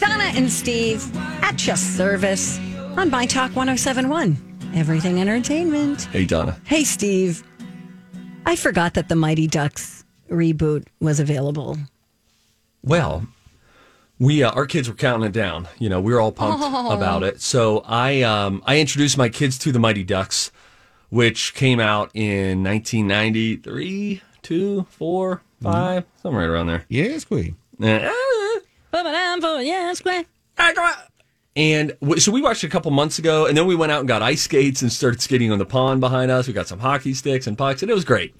Donna 0.00 0.24
and 0.34 0.50
Steve 0.50 1.04
at 1.42 1.66
your 1.66 1.76
service 1.76 2.58
on 2.96 3.10
My 3.10 3.26
Talk 3.26 3.54
1071. 3.54 4.70
Everything 4.74 5.20
Entertainment. 5.20 6.02
Hey, 6.04 6.24
Donna. 6.24 6.56
Hey, 6.64 6.84
Steve. 6.84 7.42
I 8.46 8.56
forgot 8.56 8.94
that 8.94 9.08
the 9.08 9.16
Mighty 9.16 9.46
Ducks 9.46 10.04
reboot 10.30 10.86
was 11.00 11.20
available. 11.20 11.76
Well, 12.82 13.26
we 14.18 14.42
uh, 14.42 14.50
our 14.52 14.66
kids 14.66 14.88
were 14.88 14.94
counting 14.94 15.26
it 15.28 15.32
down. 15.32 15.68
You 15.78 15.88
know, 15.90 16.00
we 16.00 16.12
were 16.12 16.20
all 16.20 16.32
pumped 16.32 16.62
Oh. 16.62 16.90
about 16.96 17.22
it. 17.22 17.40
So 17.40 17.82
I 17.86 18.22
um, 18.22 18.62
I 18.66 18.78
introduced 18.80 19.18
my 19.18 19.28
kids 19.28 19.58
to 19.58 19.72
the 19.72 19.78
Mighty 19.78 20.04
Ducks, 20.04 20.50
which 21.10 21.54
came 21.54 21.78
out 21.80 22.10
in 22.14 22.62
1993, 22.64 24.22
two, 24.42 24.86
four, 24.90 25.42
five, 25.62 26.04
somewhere 26.22 26.48
right 26.48 26.54
around 26.54 26.68
there. 26.68 26.84
Yes, 26.88 27.24
Queen. 27.24 27.56
Eh, 27.82 28.10
And 31.56 31.96
w- 32.00 32.20
so 32.20 32.30
we 32.30 32.40
watched 32.40 32.62
it 32.62 32.68
a 32.68 32.70
couple 32.70 32.90
months 32.90 33.18
ago, 33.18 33.46
and 33.46 33.56
then 33.56 33.66
we 33.66 33.74
went 33.74 33.90
out 33.92 34.00
and 34.00 34.08
got 34.08 34.22
ice 34.22 34.42
skates 34.42 34.82
and 34.82 34.92
started 34.92 35.20
skating 35.20 35.50
on 35.50 35.58
the 35.58 35.66
pond 35.66 36.00
behind 36.00 36.30
us. 36.30 36.46
We 36.46 36.52
got 36.52 36.68
some 36.68 36.78
hockey 36.78 37.12
sticks 37.14 37.46
and 37.46 37.58
pucks, 37.58 37.82
and 37.82 37.90
it 37.90 37.94
was 37.94 38.04
great. 38.04 38.34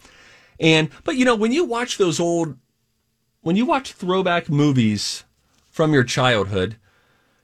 And 0.60 0.90
but 1.04 1.16
you 1.16 1.24
know 1.24 1.34
when 1.34 1.52
you 1.52 1.64
watch 1.64 1.98
those 1.98 2.20
old, 2.20 2.56
when 3.40 3.56
you 3.56 3.66
watch 3.66 3.92
throwback 3.92 4.48
movies 4.48 5.24
from 5.70 5.92
your 5.92 6.04
childhood, 6.04 6.76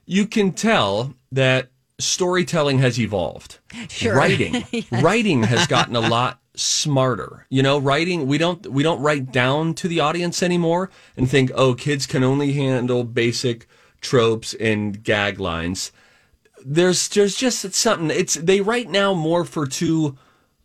you 0.05 0.25
can 0.25 0.53
tell 0.53 1.15
that 1.31 1.69
storytelling 1.99 2.79
has 2.79 2.99
evolved. 2.99 3.59
Sure. 3.89 4.15
Writing, 4.15 4.63
writing 4.91 5.43
has 5.43 5.67
gotten 5.67 5.95
a 5.95 5.99
lot 5.99 6.39
smarter. 6.59 7.45
You 7.49 7.63
know, 7.63 7.77
writing 7.77 8.27
we 8.27 8.37
don't 8.37 8.65
we 8.67 8.83
don't 8.83 9.01
write 9.01 9.31
down 9.31 9.73
to 9.75 9.87
the 9.87 9.99
audience 9.99 10.41
anymore 10.43 10.89
and 11.15 11.29
think, 11.29 11.51
oh, 11.55 11.73
kids 11.73 12.05
can 12.05 12.23
only 12.23 12.53
handle 12.53 13.03
basic 13.03 13.67
tropes 14.01 14.53
and 14.53 15.03
gag 15.03 15.39
lines. 15.39 15.91
There's 16.65 17.07
there's 17.09 17.35
just 17.35 17.73
something. 17.73 18.11
It's 18.11 18.35
they 18.35 18.61
write 18.61 18.89
now 18.89 19.13
more 19.13 19.45
for 19.45 19.65
two 19.65 20.17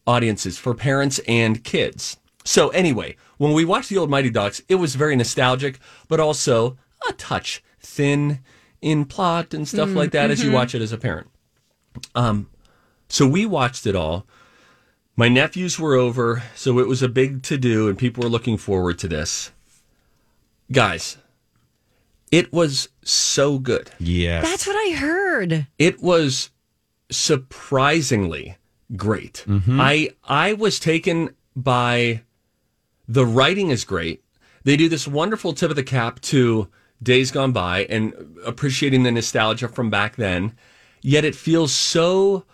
audiences, 0.06 0.58
for 0.58 0.74
parents 0.74 1.20
and 1.28 1.62
kids. 1.62 2.16
So 2.44 2.70
anyway, 2.70 3.16
when 3.38 3.52
we 3.52 3.64
watched 3.64 3.88
the 3.88 3.98
old 3.98 4.10
Mighty 4.10 4.30
Ducks, 4.30 4.62
it 4.68 4.76
was 4.76 4.96
very 4.96 5.14
nostalgic, 5.14 5.78
but 6.08 6.18
also 6.18 6.76
a 7.08 7.12
touch 7.12 7.62
thin 7.80 8.40
in 8.80 9.04
plot 9.04 9.54
and 9.54 9.66
stuff 9.68 9.90
like 9.90 10.10
that 10.10 10.30
as 10.30 10.42
you 10.42 10.50
watch 10.50 10.74
it 10.74 10.82
as 10.82 10.92
a 10.92 10.98
parent. 10.98 11.30
Um, 12.14 12.48
so 13.08 13.26
we 13.26 13.46
watched 13.46 13.86
it 13.86 13.94
all. 13.94 14.26
My 15.22 15.28
nephews 15.28 15.78
were 15.78 15.94
over, 15.94 16.42
so 16.56 16.80
it 16.80 16.88
was 16.88 17.00
a 17.00 17.08
big 17.08 17.44
to 17.44 17.56
do, 17.56 17.86
and 17.86 17.96
people 17.96 18.24
were 18.24 18.28
looking 18.28 18.56
forward 18.56 18.98
to 18.98 19.06
this. 19.06 19.52
Guys, 20.72 21.16
it 22.32 22.52
was 22.52 22.88
so 23.04 23.60
good. 23.60 23.92
Yes. 24.00 24.42
That's 24.42 24.66
what 24.66 24.74
I 24.74 24.96
heard. 24.96 25.68
It 25.78 26.02
was 26.02 26.50
surprisingly 27.08 28.56
great. 28.96 29.44
Mm-hmm. 29.46 29.80
I 29.80 30.10
I 30.24 30.54
was 30.54 30.80
taken 30.80 31.36
by 31.54 32.22
the 33.06 33.24
writing 33.24 33.70
is 33.70 33.84
great. 33.84 34.24
They 34.64 34.76
do 34.76 34.88
this 34.88 35.06
wonderful 35.06 35.52
tip 35.52 35.70
of 35.70 35.76
the 35.76 35.84
cap 35.84 36.20
to 36.22 36.66
days 37.00 37.30
gone 37.30 37.52
by 37.52 37.84
and 37.84 38.12
appreciating 38.44 39.04
the 39.04 39.12
nostalgia 39.12 39.68
from 39.68 39.88
back 39.88 40.16
then. 40.16 40.56
Yet 41.00 41.24
it 41.24 41.36
feels 41.36 41.72
so 41.72 42.44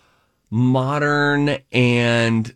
modern 0.51 1.57
and 1.71 2.55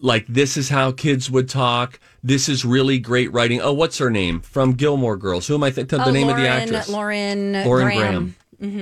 like 0.00 0.26
this 0.26 0.56
is 0.56 0.68
how 0.68 0.92
kids 0.92 1.30
would 1.30 1.48
talk. 1.48 1.98
This 2.22 2.48
is 2.48 2.64
really 2.64 2.98
great 2.98 3.32
writing. 3.32 3.60
Oh, 3.60 3.72
what's 3.72 3.98
her 3.98 4.10
name 4.10 4.40
from 4.40 4.72
Gilmore 4.72 5.16
Girls? 5.16 5.46
Who 5.46 5.54
am 5.54 5.62
I 5.62 5.70
thinking? 5.70 5.98
The 5.98 6.06
Oh, 6.06 6.10
name 6.10 6.28
of 6.28 6.36
the 6.36 6.48
actress? 6.48 6.88
Lauren, 6.88 7.52
Lauren 7.52 7.86
Graham. 7.86 7.98
Graham. 8.00 8.36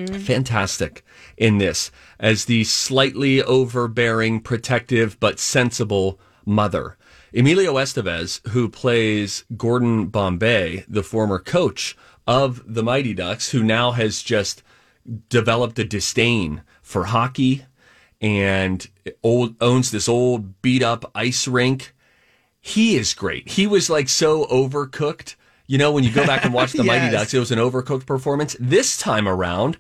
Mm-hmm. 0.07 0.19
Fantastic 0.21 1.05
in 1.37 1.59
this 1.59 1.91
as 2.21 2.45
the 2.45 2.63
slightly 2.65 3.43
overbearing, 3.43 4.41
protective, 4.41 5.19
but 5.19 5.41
sensible 5.41 6.21
mother. 6.47 6.97
Emilio 7.37 7.75
Estevez, 7.75 8.47
who 8.51 8.69
plays 8.69 9.45
Gordon 9.57 10.07
Bombay, 10.07 10.85
the 10.87 11.03
former 11.03 11.41
coach 11.41 11.97
of 12.27 12.63
the 12.73 12.85
Mighty 12.85 13.13
Ducks, 13.15 13.51
who 13.51 13.65
now 13.65 13.91
has 13.91 14.23
just 14.23 14.63
developed 15.29 15.79
a 15.81 15.85
disdain 15.85 16.63
for 16.81 17.07
hockey 17.07 17.65
and 18.25 18.89
old, 19.23 19.55
owns 19.61 19.91
this 19.91 20.09
old 20.09 20.63
beat 20.63 20.83
up 20.83 21.11
ice 21.15 21.47
rink. 21.47 21.95
He 22.59 22.97
is 22.97 23.13
great. 23.13 23.47
He 23.51 23.67
was 23.67 23.91
like 23.91 24.09
so 24.09 24.47
overcooked. 24.47 25.35
You 25.67 25.77
know, 25.77 25.93
when 25.93 26.05
you 26.05 26.11
go 26.11 26.27
back 26.27 26.43
and 26.47 26.55
watch 26.55 26.73
the 26.73 26.85
Mighty 26.85 27.13
Ducks, 27.13 27.35
it 27.35 27.39
was 27.39 27.53
an 27.53 27.59
overcooked 27.59 28.07
performance. 28.07 28.57
This 28.59 28.97
time 28.97 29.29
around, 29.29 29.77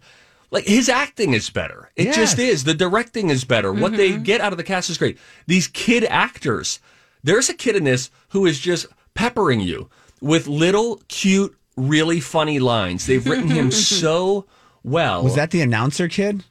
like 0.50 0.66
his 0.66 0.91
acting 0.91 1.32
is 1.32 1.49
better. 1.49 1.91
It 1.97 2.12
just 2.12 2.38
is. 2.38 2.65
The 2.65 2.75
directing 2.75 3.31
is 3.31 3.44
better. 3.44 3.72
What 3.72 3.97
they 3.97 4.10
mm-hmm. 4.10 4.25
get 4.25 4.43
out 4.43 4.53
of 4.53 4.59
the 4.59 4.62
cast 4.62 4.91
is 4.91 4.99
great. 4.99 5.19
These 5.47 5.69
kid 5.69 6.05
actors, 6.05 6.81
there's 7.22 7.49
a 7.49 7.55
kid 7.55 7.76
in 7.76 7.84
this 7.84 8.11
who 8.28 8.44
is 8.44 8.61
just 8.61 8.84
peppering 9.15 9.61
you 9.61 9.88
with 10.21 10.47
little 10.47 11.00
cute, 11.09 11.56
really 11.78 12.21
funny 12.21 12.59
lines. 12.59 13.06
They've 13.06 13.26
written 13.26 13.49
him 13.49 13.71
so 13.71 14.44
well. 14.82 15.25
Was 15.25 15.34
that 15.37 15.50
the 15.50 15.62
announcer 15.62 16.09
kid? 16.09 16.44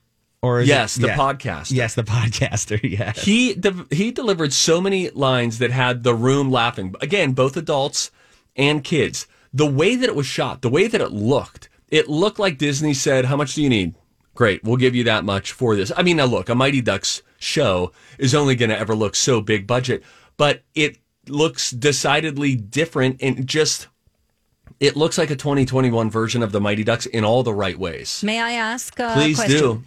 Or 0.43 0.59
is 0.59 0.67
Yes, 0.67 0.97
it- 0.97 1.01
the 1.01 1.07
yeah. 1.07 1.15
podcaster. 1.17 1.71
Yes, 1.71 1.95
the 1.95 2.03
podcaster. 2.15 2.77
Yes. 2.83 3.23
He 3.23 3.53
de- 3.53 3.85
he 3.89 4.11
delivered 4.11 4.51
so 4.51 4.81
many 4.81 5.09
lines 5.11 5.57
that 5.59 5.71
had 5.71 6.03
the 6.03 6.13
room 6.13 6.51
laughing. 6.51 6.93
Again, 7.01 7.31
both 7.31 7.55
adults 7.57 8.11
and 8.55 8.83
kids. 8.83 9.25
The 9.53 9.65
way 9.65 9.95
that 9.95 10.09
it 10.09 10.15
was 10.15 10.25
shot, 10.27 10.61
the 10.61 10.69
way 10.69 10.87
that 10.87 10.99
it 10.99 11.11
looked, 11.13 11.69
it 11.89 12.09
looked 12.09 12.39
like 12.39 12.57
Disney 12.57 12.93
said, 12.93 13.25
"How 13.25 13.37
much 13.37 13.55
do 13.55 13.61
you 13.63 13.69
need? 13.69 13.95
Great, 14.35 14.63
we'll 14.65 14.75
give 14.77 14.95
you 14.95 15.03
that 15.05 15.23
much 15.23 15.53
for 15.53 15.75
this." 15.77 15.91
I 15.95 16.03
mean, 16.03 16.17
now 16.17 16.25
look, 16.25 16.49
a 16.49 16.55
Mighty 16.55 16.81
Ducks 16.81 17.21
show 17.39 17.91
is 18.17 18.35
only 18.35 18.55
going 18.55 18.69
to 18.71 18.77
ever 18.77 18.95
look 18.95 19.15
so 19.15 19.39
big 19.41 19.65
budget, 19.65 20.03
but 20.37 20.63
it 20.75 20.97
looks 21.29 21.71
decidedly 21.71 22.55
different 22.55 23.21
and 23.21 23.47
just 23.47 23.87
it 24.81 24.97
looks 24.97 25.17
like 25.17 25.29
a 25.29 25.35
2021 25.37 26.09
version 26.09 26.43
of 26.43 26.51
the 26.51 26.59
Mighty 26.59 26.83
Ducks 26.83 27.05
in 27.05 27.23
all 27.23 27.43
the 27.43 27.53
right 27.53 27.79
ways. 27.79 28.21
May 28.25 28.41
I 28.41 28.51
ask 28.53 28.99
a 28.99 29.13
Please 29.13 29.37
question? 29.37 29.57
do. 29.57 29.83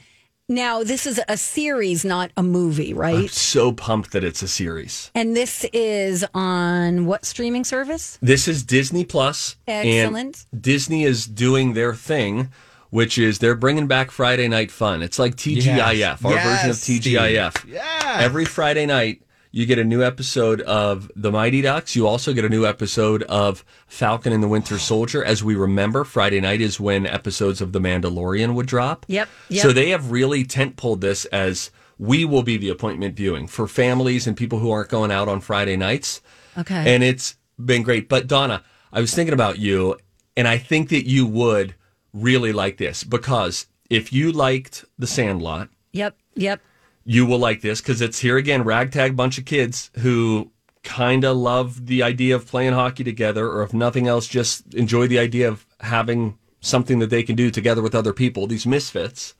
Now, 0.48 0.84
this 0.84 1.08
is 1.08 1.20
a 1.26 1.36
series, 1.36 2.04
not 2.04 2.30
a 2.36 2.42
movie, 2.44 2.94
right? 2.94 3.16
I'm 3.16 3.26
so 3.28 3.72
pumped 3.72 4.12
that 4.12 4.22
it's 4.22 4.42
a 4.42 4.48
series. 4.48 5.10
And 5.12 5.34
this 5.36 5.64
is 5.72 6.24
on 6.34 7.06
what 7.06 7.24
streaming 7.24 7.64
service? 7.64 8.16
This 8.22 8.46
is 8.46 8.62
Disney 8.62 9.04
Plus. 9.04 9.56
Excellent. 9.66 10.46
And 10.52 10.62
Disney 10.62 11.02
is 11.02 11.26
doing 11.26 11.72
their 11.72 11.94
thing, 11.96 12.50
which 12.90 13.18
is 13.18 13.40
they're 13.40 13.56
bringing 13.56 13.88
back 13.88 14.12
Friday 14.12 14.46
Night 14.46 14.70
Fun. 14.70 15.02
It's 15.02 15.18
like 15.18 15.34
TGIF, 15.34 15.96
Yes. 15.96 16.24
our 16.24 16.30
version 16.34 16.44
of 16.70 16.76
Yes, 16.76 16.80
Steve. 16.80 17.02
TGIF. 17.02 17.64
Yeah. 17.68 18.18
Every 18.20 18.44
Friday 18.44 18.86
night, 18.86 19.22
you 19.56 19.64
get 19.64 19.78
a 19.78 19.84
new 19.84 20.02
episode 20.04 20.60
of 20.60 21.10
The 21.16 21.32
Mighty 21.32 21.62
Ducks. 21.62 21.96
You 21.96 22.06
also 22.06 22.34
get 22.34 22.44
a 22.44 22.48
new 22.50 22.66
episode 22.66 23.22
of 23.22 23.64
Falcon 23.86 24.34
and 24.34 24.42
the 24.42 24.48
Winter 24.48 24.78
Soldier. 24.78 25.24
As 25.24 25.42
we 25.42 25.54
remember, 25.54 26.04
Friday 26.04 26.42
night 26.42 26.60
is 26.60 26.78
when 26.78 27.06
episodes 27.06 27.62
of 27.62 27.72
The 27.72 27.80
Mandalorian 27.80 28.52
would 28.52 28.66
drop. 28.66 29.06
Yep, 29.08 29.30
yep. 29.48 29.62
So 29.62 29.72
they 29.72 29.88
have 29.90 30.10
really 30.10 30.44
tent 30.44 30.76
pulled 30.76 31.00
this 31.00 31.24
as 31.26 31.70
we 31.98 32.26
will 32.26 32.42
be 32.42 32.58
the 32.58 32.68
appointment 32.68 33.16
viewing 33.16 33.46
for 33.46 33.66
families 33.66 34.26
and 34.26 34.36
people 34.36 34.58
who 34.58 34.70
aren't 34.70 34.90
going 34.90 35.10
out 35.10 35.26
on 35.26 35.40
Friday 35.40 35.76
nights 35.78 36.20
Okay. 36.58 36.94
and 36.94 37.02
it's 37.02 37.36
been 37.58 37.82
great. 37.82 38.10
But 38.10 38.26
Donna, 38.26 38.62
I 38.92 39.00
was 39.00 39.14
thinking 39.14 39.32
about 39.32 39.58
you, 39.58 39.96
and 40.36 40.46
I 40.46 40.58
think 40.58 40.90
that 40.90 41.08
you 41.08 41.26
would 41.26 41.74
really 42.12 42.52
like 42.52 42.76
this 42.76 43.04
because 43.04 43.68
if 43.88 44.12
you 44.12 44.32
liked 44.32 44.84
The 44.98 45.06
Sandlot, 45.06 45.70
Yep. 45.92 46.14
Yep. 46.34 46.60
You 47.06 47.24
will 47.24 47.38
like 47.38 47.60
this 47.62 47.80
because 47.80 48.02
it's 48.02 48.18
here 48.18 48.36
again, 48.36 48.64
ragtag 48.64 49.16
bunch 49.16 49.38
of 49.38 49.44
kids 49.44 49.90
who 49.98 50.50
kind 50.82 51.24
of 51.24 51.36
love 51.36 51.86
the 51.86 52.02
idea 52.02 52.34
of 52.34 52.46
playing 52.46 52.72
hockey 52.72 53.04
together, 53.04 53.48
or 53.48 53.62
if 53.62 53.72
nothing 53.72 54.08
else, 54.08 54.26
just 54.26 54.74
enjoy 54.74 55.06
the 55.06 55.18
idea 55.18 55.48
of 55.48 55.64
having 55.80 56.36
something 56.60 56.98
that 56.98 57.10
they 57.10 57.22
can 57.22 57.36
do 57.36 57.50
together 57.50 57.80
with 57.80 57.94
other 57.94 58.12
people, 58.12 58.46
these 58.46 58.66
misfits. 58.66 59.34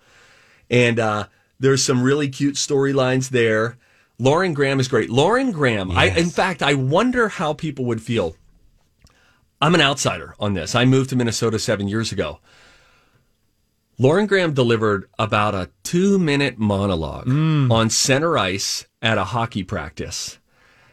And 0.71 1.01
uh, 1.01 1.27
there's 1.59 1.85
some 1.85 2.03
really 2.03 2.29
cute 2.29 2.55
storylines 2.55 3.31
there. 3.31 3.77
Lauren 4.19 4.55
Graham 4.55 4.81
is 4.81 4.89
great. 4.89 5.11
Lauren 5.11 5.51
Graham, 5.51 5.91
I, 5.91 6.07
in 6.07 6.31
fact, 6.31 6.63
I 6.63 6.75
wonder 6.75 7.29
how 7.29 7.53
people 7.53 7.85
would 7.87 8.01
feel. 8.01 8.37
I'm 9.61 9.75
an 9.75 9.81
outsider 9.81 10.35
on 10.39 10.55
this. 10.55 10.75
I 10.75 10.85
moved 10.85 11.11
to 11.11 11.17
Minnesota 11.17 11.59
seven 11.59 11.89
years 11.89 12.13
ago. 12.13 12.41
Lauren 13.99 14.27
Graham 14.27 14.53
delivered 14.53 15.09
about 15.19 15.55
a 15.55 15.71
two 15.83 16.19
minute 16.19 16.59
monologue 16.59 17.27
mm. 17.27 17.71
on 17.71 17.89
center 17.89 18.37
ice 18.37 18.87
at 19.01 19.17
a 19.17 19.25
hockey 19.25 19.63
practice. 19.63 20.39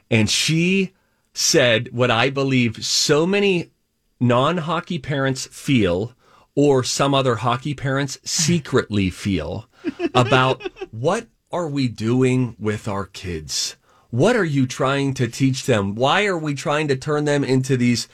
And 0.09 0.29
she 0.29 0.93
said 1.33 1.89
what 1.91 2.11
I 2.11 2.29
believe 2.29 2.85
so 2.85 3.25
many 3.25 3.71
non 4.19 4.57
hockey 4.57 4.99
parents 4.99 5.47
feel, 5.47 6.13
or 6.55 6.83
some 6.83 7.13
other 7.13 7.35
hockey 7.35 7.73
parents 7.73 8.19
secretly 8.23 9.09
feel, 9.09 9.67
about 10.15 10.61
what 10.91 11.27
are 11.51 11.67
we 11.67 11.87
doing 11.89 12.55
with 12.57 12.87
our 12.87 13.05
kids? 13.05 13.75
What 14.11 14.35
are 14.35 14.45
you 14.45 14.65
trying 14.65 15.13
to 15.15 15.27
teach 15.27 15.65
them? 15.65 15.95
Why 15.95 16.25
are 16.25 16.37
we 16.37 16.53
trying 16.53 16.87
to 16.87 16.95
turn 16.95 17.25
them 17.25 17.43
into 17.43 17.75
these 17.75 18.07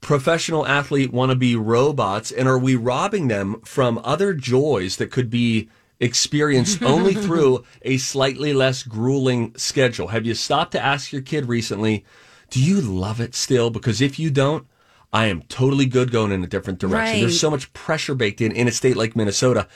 professional 0.00 0.66
athlete 0.66 1.12
wannabe 1.12 1.56
robots? 1.58 2.30
And 2.30 2.48
are 2.48 2.58
we 2.58 2.76
robbing 2.76 3.28
them 3.28 3.60
from 3.64 4.00
other 4.04 4.34
joys 4.34 4.96
that 4.96 5.10
could 5.10 5.30
be 5.30 5.68
experienced 6.00 6.82
only 6.84 7.14
through 7.14 7.64
a 7.82 7.98
slightly 7.98 8.52
less 8.52 8.82
grueling 8.82 9.54
schedule? 9.56 10.08
Have 10.08 10.26
you 10.26 10.34
stopped 10.34 10.72
to 10.72 10.84
ask 10.84 11.12
your 11.12 11.22
kid 11.22 11.48
recently, 11.48 12.04
do 12.50 12.62
you 12.62 12.80
love 12.80 13.20
it 13.20 13.34
still? 13.34 13.70
Because 13.70 14.00
if 14.00 14.18
you 14.18 14.30
don't, 14.30 14.66
I 15.12 15.26
am 15.26 15.42
totally 15.42 15.86
good 15.86 16.10
going 16.10 16.32
in 16.32 16.44
a 16.44 16.46
different 16.46 16.78
direction. 16.78 17.14
Right. 17.14 17.20
There's 17.20 17.40
so 17.40 17.50
much 17.50 17.72
pressure 17.72 18.14
baked 18.14 18.40
in 18.40 18.52
in 18.52 18.68
a 18.68 18.72
state 18.72 18.96
like 18.96 19.16
Minnesota. 19.16 19.66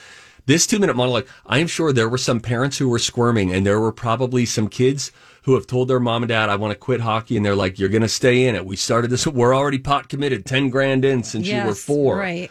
This 0.47 0.67
two 0.67 0.79
minute 0.79 0.97
monologue, 0.97 1.27
I 1.47 1.59
am 1.59 1.67
sure 1.67 1.93
there 1.93 2.09
were 2.09 2.19
some 2.19 2.41
parents 2.41 2.79
who 2.79 2.89
were 2.89 2.99
squirming, 2.99 3.53
and 3.53 3.65
there 3.65 3.81
were 3.81 3.93
probably 3.93 4.45
some 4.45 4.69
kids 4.69 5.13
who 5.43 5.55
have 5.55 5.67
told 5.67 5.89
their 5.89 6.01
mom 6.01 6.23
and 6.23 6.29
dad, 6.29 6.49
I 6.49 6.57
want 6.57 6.73
to 6.73 6.79
quit 6.79 7.01
hockey. 7.01 7.37
And 7.37 7.45
they're 7.45 7.55
like, 7.57 7.79
You're 7.79 7.89
going 7.89 8.03
to 8.03 8.09
stay 8.09 8.47
in 8.47 8.55
it. 8.55 8.67
We 8.67 8.77
started 8.77 9.11
this, 9.11 9.27
we're 9.27 9.55
already 9.55 9.79
pot 9.79 10.09
committed, 10.09 10.45
10 10.45 10.71
grand 10.71 11.05
in 11.05 11.23
since 11.23 11.47
you 11.47 11.57
were 11.59 11.69
Yes, 11.69 11.83
four. 11.83 12.17
Right. 12.17 12.51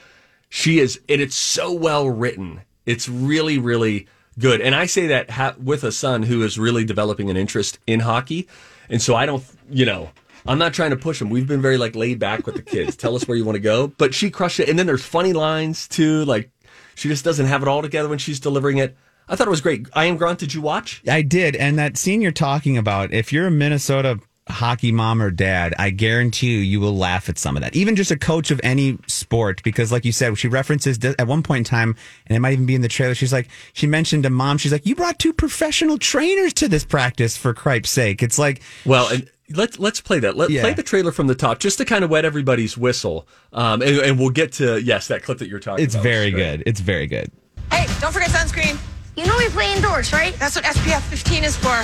She 0.49 0.79
is, 0.79 0.99
and 1.07 1.21
it's 1.21 1.35
so 1.35 1.71
well 1.71 2.09
written. 2.09 2.61
It's 2.85 3.07
really, 3.07 3.57
really 3.57 4.07
good. 4.37 4.59
And 4.59 4.75
I 4.75 4.85
say 4.85 5.07
that 5.07 5.29
ha- 5.29 5.55
with 5.57 5.83
a 5.83 5.91
son 5.91 6.23
who 6.23 6.43
is 6.43 6.57
really 6.57 6.83
developing 6.83 7.29
an 7.29 7.37
interest 7.37 7.79
in 7.87 8.01
hockey. 8.01 8.47
And 8.89 9.01
so 9.01 9.15
I 9.15 9.25
don't, 9.25 9.43
you 9.69 9.85
know, 9.85 10.09
I'm 10.45 10.57
not 10.57 10.73
trying 10.73 10.89
to 10.89 10.97
push 10.97 11.21
him. 11.21 11.29
We've 11.29 11.47
been 11.47 11.61
very 11.61 11.77
like 11.77 11.95
laid 11.95 12.19
back 12.19 12.45
with 12.45 12.55
the 12.55 12.61
kids. 12.61 12.95
Tell 12.95 13.15
us 13.15 13.27
where 13.27 13.37
you 13.37 13.45
want 13.45 13.55
to 13.55 13.61
go. 13.61 13.87
But 13.87 14.13
she 14.13 14.29
crushed 14.29 14.59
it. 14.59 14.67
And 14.67 14.77
then 14.77 14.87
there's 14.87 15.05
funny 15.05 15.33
lines 15.33 15.87
too. 15.87 16.25
Like 16.25 16.49
she 16.95 17.07
just 17.07 17.23
doesn't 17.25 17.45
have 17.45 17.61
it 17.61 17.67
all 17.67 17.81
together 17.81 18.09
when 18.09 18.19
she's 18.19 18.39
delivering 18.39 18.77
it. 18.77 18.95
I 19.27 19.35
thought 19.35 19.47
it 19.47 19.51
was 19.51 19.61
great. 19.61 19.87
I 19.93 20.05
am 20.05 20.17
Grant. 20.17 20.39
Did 20.39 20.53
you 20.53 20.61
watch? 20.61 21.01
I 21.09 21.21
did. 21.21 21.55
And 21.55 21.79
that 21.79 21.97
scene 21.97 22.21
you're 22.21 22.31
talking 22.31 22.77
about, 22.77 23.13
if 23.13 23.31
you're 23.31 23.47
a 23.47 23.51
Minnesota 23.51 24.19
hockey 24.49 24.91
mom 24.91 25.21
or 25.21 25.31
dad, 25.31 25.73
I 25.79 25.91
guarantee 25.91 26.51
you, 26.51 26.57
you 26.59 26.79
will 26.79 26.95
laugh 26.95 27.29
at 27.29 27.37
some 27.37 27.55
of 27.55 27.63
that. 27.63 27.75
Even 27.75 27.95
just 27.95 28.11
a 28.11 28.17
coach 28.17 28.51
of 28.51 28.59
any 28.63 28.97
sport, 29.07 29.63
because 29.63 29.91
like 29.91 30.03
you 30.03 30.11
said, 30.11 30.37
she 30.37 30.47
references 30.47 30.99
at 31.03 31.27
one 31.27 31.43
point 31.43 31.59
in 31.59 31.63
time, 31.63 31.95
and 32.27 32.35
it 32.35 32.39
might 32.39 32.53
even 32.53 32.65
be 32.65 32.75
in 32.75 32.81
the 32.81 32.87
trailer. 32.87 33.15
She's 33.15 33.31
like, 33.31 33.47
she 33.73 33.87
mentioned 33.87 34.25
a 34.25 34.29
mom. 34.29 34.57
She's 34.57 34.71
like, 34.71 34.85
you 34.85 34.95
brought 34.95 35.19
two 35.19 35.33
professional 35.33 35.97
trainers 35.97 36.53
to 36.55 36.67
this 36.67 36.83
practice 36.83 37.37
for 37.37 37.53
cripe's 37.53 37.89
sake. 37.89 38.21
It's 38.21 38.37
like, 38.37 38.61
Well, 38.85 39.07
and 39.09 39.29
let's 39.55 39.79
let's 39.79 40.01
play 40.01 40.19
that. 40.19 40.35
Let 40.37 40.49
Yeah. 40.49 40.61
play 40.61 40.73
the 40.73 40.83
trailer 40.83 41.11
from 41.11 41.27
the 41.27 41.35
top, 41.35 41.59
just 41.59 41.77
to 41.79 41.85
kind 41.85 42.03
of 42.03 42.09
wet 42.09 42.25
everybody's 42.25 42.77
whistle. 42.77 43.27
Um, 43.53 43.81
and, 43.81 43.97
and 43.97 44.19
we'll 44.19 44.29
get 44.29 44.51
to 44.53 44.81
yes, 44.81 45.07
that 45.07 45.23
clip 45.23 45.37
that 45.39 45.47
you're 45.47 45.59
talking 45.59 45.83
it's 45.83 45.95
about. 45.95 46.03
very 46.03 46.27
It's 46.27 46.35
good. 46.35 46.63
It's 46.65 46.79
very 46.79 47.07
good. 47.07 47.31
Hey, 47.71 47.85
don't 47.99 48.11
forget 48.13 48.29
sunscreen. 48.29 48.77
You 49.17 49.25
know 49.25 49.35
we 49.37 49.47
play 49.49 49.73
indoors, 49.75 50.13
right? 50.13 50.33
That's 50.39 50.55
what 50.55 50.65
SPF 50.65 51.01
15 51.01 51.43
is 51.43 51.55
for. 51.57 51.83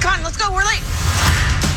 Come 0.00 0.18
on, 0.18 0.22
let's 0.24 0.36
go. 0.36 0.50
We're 0.52 0.64
late. 0.64 0.82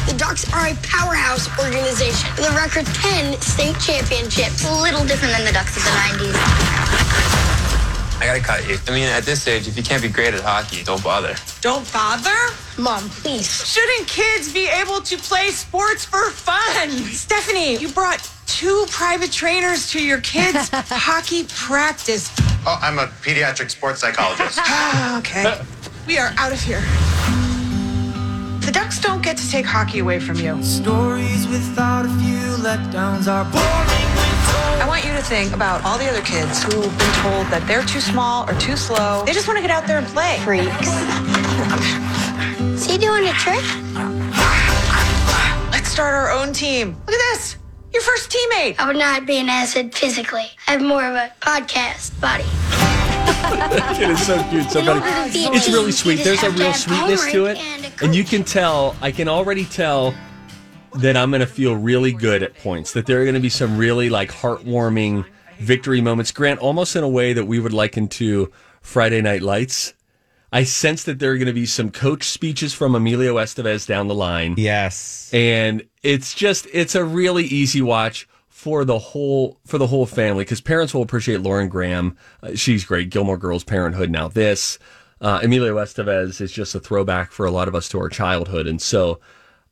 The 0.07 0.15
Ducks 0.17 0.51
are 0.53 0.65
a 0.67 0.75
powerhouse 0.81 1.47
organization 1.59 2.29
The 2.35 2.49
record 2.57 2.85
10 2.87 3.39
state 3.41 3.77
championships. 3.79 4.65
A 4.65 4.81
little 4.81 5.05
different 5.05 5.35
than 5.37 5.45
the 5.45 5.51
Ducks 5.51 5.77
of 5.77 5.83
the 5.83 5.89
90s. 5.91 6.33
I 8.21 8.25
gotta 8.25 8.39
cut 8.41 8.67
you. 8.67 8.77
I 8.87 8.91
mean, 8.91 9.03
at 9.05 9.23
this 9.23 9.47
age, 9.47 9.67
if 9.67 9.77
you 9.77 9.83
can't 9.83 10.01
be 10.01 10.09
great 10.09 10.33
at 10.33 10.41
hockey, 10.41 10.83
don't 10.83 11.01
bother. 11.03 11.35
Don't 11.61 11.85
bother. 11.93 12.35
Mom, 12.79 13.09
please. 13.09 13.67
Shouldn't 13.67 14.07
kids 14.07 14.53
be 14.53 14.67
able 14.69 15.01
to 15.01 15.17
play 15.17 15.49
sports 15.49 16.05
for 16.05 16.29
fun? 16.31 16.89
Stephanie, 16.89 17.75
you 17.75 17.89
brought 17.89 18.29
two 18.47 18.85
private 18.89 19.31
trainers 19.31 19.91
to 19.91 20.03
your 20.03 20.21
kids' 20.21 20.69
hockey 20.73 21.45
practice. 21.49 22.31
Oh, 22.65 22.79
I'm 22.81 22.97
a 22.97 23.07
pediatric 23.21 23.69
sports 23.69 23.99
psychologist. 23.99 24.59
Ah, 24.63 25.19
okay. 25.19 25.61
We 26.07 26.17
are 26.17 26.33
out 26.37 26.53
of 26.53 26.61
here. 26.61 26.81
The 28.65 28.71
Ducks 28.71 28.99
don't 29.01 29.21
get 29.21 29.35
to 29.37 29.49
take 29.49 29.65
hockey 29.65 29.99
away 29.99 30.19
from 30.19 30.37
you. 30.37 30.61
Stories 30.63 31.47
without 31.47 32.05
a 32.05 32.09
few 32.09 32.63
letdowns 32.63 33.27
are 33.27 33.43
boring 33.51 34.09
I 34.81 34.85
want 34.87 35.03
you 35.03 35.11
to 35.11 35.21
think 35.21 35.53
about 35.53 35.83
all 35.83 35.97
the 35.97 36.07
other 36.07 36.21
kids 36.21 36.63
who've 36.63 36.97
been 36.97 37.13
told 37.15 37.47
that 37.47 37.63
they're 37.67 37.83
too 37.83 37.99
small 37.99 38.49
or 38.49 38.53
too 38.59 38.77
slow. 38.77 39.23
They 39.25 39.33
just 39.33 39.47
want 39.47 39.57
to 39.57 39.61
get 39.61 39.71
out 39.71 39.85
there 39.85 39.97
and 39.97 40.07
play. 40.07 40.39
Freaks. 40.39 42.05
Is 42.89 42.95
he 42.95 43.01
doing 43.01 43.27
a 43.27 43.33
trick? 43.33 43.63
Let's 45.71 45.89
start 45.89 46.15
our 46.15 46.31
own 46.31 46.53
team. 46.53 46.95
Look 47.06 47.13
at 47.15 47.33
this. 47.36 47.56
Your 47.94 48.01
first 48.01 48.31
teammate. 48.31 48.80
I 48.80 48.88
would 48.88 48.95
not 48.97 49.27
be 49.27 49.38
an 49.38 49.47
acid 49.47 49.94
physically. 49.94 50.47
I 50.68 50.71
have 50.71 50.81
more 50.81 51.06
of 51.06 51.13
a 51.13 51.31
podcast 51.39 52.19
body. 52.19 52.45
It 54.01 54.09
is 54.09 54.25
so 54.25 54.41
cute. 54.50 54.71
So 54.71 54.80
In 54.80 54.86
funny. 54.86 55.01
order 55.01 55.27
to 55.27 55.33
be 55.33 55.45
a 55.45 55.51
It's 55.51 55.68
really 55.69 55.91
sweet. 55.91 56.24
There's 56.24 56.41
a 56.41 56.50
real 56.50 56.74
sweetness 56.74 57.31
to 57.31 57.45
it. 57.45 57.57
and 57.59 57.91
And 58.01 58.15
you 58.15 58.24
can 58.24 58.44
tell, 58.44 58.95
I 59.01 59.12
can 59.12 59.27
already 59.27 59.65
tell 59.65 60.15
that 60.95 61.15
I'm 61.15 61.30
going 61.30 61.42
to 61.42 61.47
feel 61.47 61.75
really 61.75 62.12
good 62.12 62.42
at 62.42 62.56
points, 62.56 62.94
that 62.94 63.06
there 63.06 63.21
are 63.21 63.24
going 63.24 63.35
to 63.35 63.39
be 63.39 63.50
some 63.50 63.77
really 63.77 64.09
like 64.09 64.31
heartwarming 64.31 65.25
victory 65.59 66.01
moments. 66.01 66.31
Grant, 66.31 66.59
almost 66.59 66.95
in 66.95 67.03
a 67.03 67.09
way 67.09 67.33
that 67.33 67.45
we 67.45 67.59
would 67.59 67.74
liken 67.74 68.07
to 68.07 68.51
Friday 68.81 69.21
Night 69.21 69.44
Lights. 69.44 69.94
I 70.51 70.63
sense 70.63 71.03
that 71.03 71.19
there 71.19 71.31
are 71.31 71.37
going 71.37 71.47
to 71.47 71.53
be 71.53 71.65
some 71.65 71.91
coach 71.91 72.23
speeches 72.23 72.73
from 72.73 72.95
Emilio 72.95 73.35
Estevez 73.35 73.85
down 73.85 74.07
the 74.07 74.15
line. 74.15 74.56
Yes. 74.57 75.29
and 75.33 75.83
it's 76.01 76.33
just 76.33 76.68
it's 76.73 76.95
a 76.95 77.03
really 77.03 77.44
easy 77.45 77.81
watch 77.81 78.27
for 78.47 78.83
the 78.83 78.99
whole 78.99 79.59
for 79.65 79.77
the 79.77 79.87
whole 79.87 80.06
family 80.06 80.44
because 80.44 80.61
parents 80.61 80.94
will 80.94 81.01
appreciate 81.01 81.41
Lauren 81.41 81.69
Graham. 81.69 82.18
Uh, 82.41 82.56
she's 82.56 82.83
great. 82.83 83.09
Gilmore 83.09 83.37
Girls, 83.37 83.63
Parenthood. 83.63 84.09
Now 84.09 84.27
this, 84.27 84.79
uh, 85.21 85.39
Emilio 85.44 85.75
Estevez 85.75 86.41
is 86.41 86.51
just 86.51 86.73
a 86.75 86.79
throwback 86.79 87.31
for 87.31 87.45
a 87.45 87.51
lot 87.51 87.68
of 87.68 87.75
us 87.75 87.87
to 87.89 87.99
our 87.99 88.09
childhood, 88.09 88.68
and 88.68 88.81
so. 88.81 89.19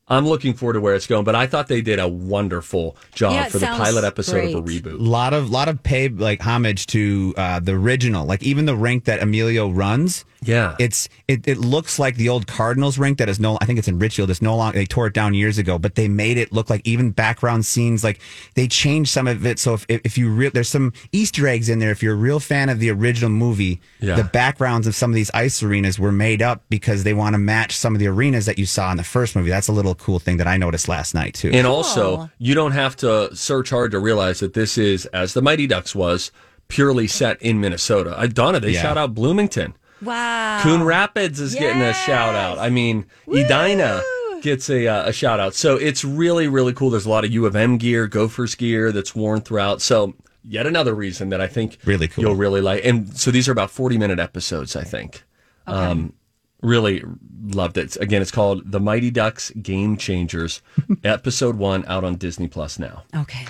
I'm 0.10 0.26
looking 0.26 0.54
forward 0.54 0.74
to 0.74 0.80
where 0.82 0.96
it's 0.96 1.06
going, 1.08 1.26
but 1.26 1.36
I 1.36 1.48
thought 1.48 1.68
they 1.68 1.82
did 1.82 2.00
a 2.00 2.08
wonderful 2.08 2.96
job 3.14 3.34
Yeah, 3.34 3.48
for 3.50 3.60
the 3.60 3.66
pilot 3.66 4.04
episode 4.06 4.38
of 4.54 4.56
a 4.56 4.62
great. 4.62 4.84
reboot. 4.84 4.96
lot 5.00 5.34
of 5.34 5.50
lot 5.50 5.68
of 5.68 5.84
pay 5.84 6.08
like 6.08 6.42
homage 6.42 6.86
to 6.88 7.34
uh, 7.38 7.60
the 7.60 7.74
original. 7.74 8.26
Like 8.26 8.42
even 8.44 8.66
the 8.66 8.76
rink 8.76 9.06
that 9.06 9.22
Emilio 9.22 9.70
runs. 9.70 10.24
Yeah. 10.44 10.76
it's 10.80 11.10
it, 11.28 11.48
it 11.48 11.58
looks 11.58 11.98
like 11.98 12.16
the 12.16 12.30
old 12.30 12.46
Cardinals 12.46 12.98
rink 13.00 13.18
that 13.18 13.28
is 13.28 13.40
no. 13.40 13.58
I 13.60 13.66
think 13.66 13.80
it's 13.80 13.88
in 13.88 13.98
Richfield. 14.00 14.30
It's 14.30 14.42
no 14.42 14.56
longer. 14.56 14.78
They 14.78 14.86
tore 14.86 15.08
it 15.08 15.14
down 15.14 15.34
years 15.34 15.58
ago, 15.58 15.80
but 15.80 15.96
they 15.96 16.08
made 16.08 16.38
it 16.38 16.54
look 16.54 16.70
like 16.70 16.82
even 16.88 17.10
background 17.10 17.66
scenes. 17.66 18.04
Like 18.04 18.20
they 18.54 18.68
changed 18.68 19.10
some 19.12 19.28
of 19.28 19.46
it. 19.46 19.58
So 19.60 19.74
if 19.74 19.86
if 19.90 20.18
you 20.18 20.30
re- 20.32 20.50
there's 20.50 20.70
some 20.70 20.94
Easter 21.12 21.48
eggs 21.48 21.70
in 21.70 21.80
there. 21.80 21.92
If 21.92 22.04
you're 22.04 22.14
a 22.14 22.18
real 22.18 22.40
fan 22.40 22.70
of 22.70 22.80
the 22.80 22.92
original 22.92 23.32
movie, 23.32 23.82
Yeah. 24.00 24.16
the 24.16 24.24
backgrounds 24.26 24.86
of 24.88 24.96
some 24.96 25.10
of 25.12 25.16
these 25.16 25.32
ice 25.34 25.62
arenas 25.64 26.00
were 26.00 26.12
made 26.12 26.42
up 26.44 26.62
because 26.70 27.04
they 27.04 27.14
want 27.16 27.34
to 27.34 27.40
match 27.40 27.76
some 27.76 27.94
of 27.96 28.00
the 28.00 28.08
arenas 28.08 28.46
that 28.46 28.60
you 28.60 28.68
saw 28.68 28.92
in 28.92 28.98
the 28.98 29.04
first 29.04 29.36
movie. 29.36 29.50
That's 29.50 29.68
a 29.68 29.74
little 29.74 29.96
cool 29.98 30.20
thing 30.20 30.38
that 30.38 30.48
I 30.48 30.58
noticed 30.58 30.88
last 30.88 31.13
night 31.13 31.34
too. 31.34 31.51
And 31.54 31.68
also, 31.68 32.30
you 32.38 32.54
don't 32.54 32.72
have 32.72 32.96
to 32.98 33.36
search 33.36 33.70
hard 33.70 33.92
to 33.92 34.00
realize 34.00 34.39
that 34.39 34.54
this 34.54 34.77
is, 34.77 35.06
as 35.08 35.34
the 35.34 35.42
Mighty 35.42 35.68
Ducks 35.68 35.94
was, 35.96 36.32
purely 36.70 37.08
set 37.08 37.42
in 37.42 37.60
Minnesota. 37.60 38.18
Uh, 38.18 38.27
Donna, 38.27 38.60
they 38.60 38.72
Yeah. 38.72 38.82
shout 38.82 38.98
out 38.98 39.13
Bloomington. 39.13 39.74
Wow. 40.01 40.60
Coon 40.62 40.84
Rapids 40.84 41.39
is 41.39 41.56
getting 41.56 41.82
a 41.82 41.94
shout 41.94 42.36
out. 42.36 42.60
I 42.60 42.70
mean, 42.70 43.06
Edina 43.27 44.04
gets 44.42 44.70
a, 44.70 44.86
uh, 44.88 45.10
a 45.10 45.13
shout 45.13 45.39
out. 45.39 45.56
So 45.56 45.75
it's 45.77 46.04
really, 46.06 46.48
really 46.48 46.74
cool. 46.74 46.89
There's 46.92 47.06
a 47.06 47.10
lot 47.10 47.25
of 47.25 47.32
U 47.32 47.46
of 47.46 47.56
M 47.56 47.77
gear, 47.77 48.06
Gophers 48.08 48.54
gear 48.56 48.92
that's 48.92 49.16
worn 49.16 49.42
throughout. 49.42 49.82
So 49.82 50.13
yet 50.48 50.68
another 50.68 50.94
reason 50.94 51.30
that 51.30 51.42
I 51.42 51.48
think 51.48 51.77
Really 51.86 52.08
cool. 52.08 52.24
you'll 52.24 52.36
really 52.36 52.62
like. 52.62 52.86
And 52.86 53.18
so 53.18 53.32
these 53.32 53.48
are 53.50 53.51
about 53.51 53.72
40 53.72 53.98
minute 53.98 54.20
episodes, 54.20 54.75
I 54.75 54.84
think. 54.84 55.24
Um, 55.66 56.13
really 56.62 57.04
loved 57.46 57.78
it. 57.78 57.96
Again, 57.98 58.22
it's 58.22 58.32
called 58.32 58.72
The 58.72 58.80
Mighty 58.80 59.12
Ducks 59.12 59.52
Game 59.52 59.98
Changers, 59.98 60.62
episode 61.04 61.58
one 61.58 61.86
out 61.88 62.04
on 62.04 62.16
Disney 62.16 62.48
Plus 62.48 62.80
now. 62.80 63.04
Okay. 63.16 63.46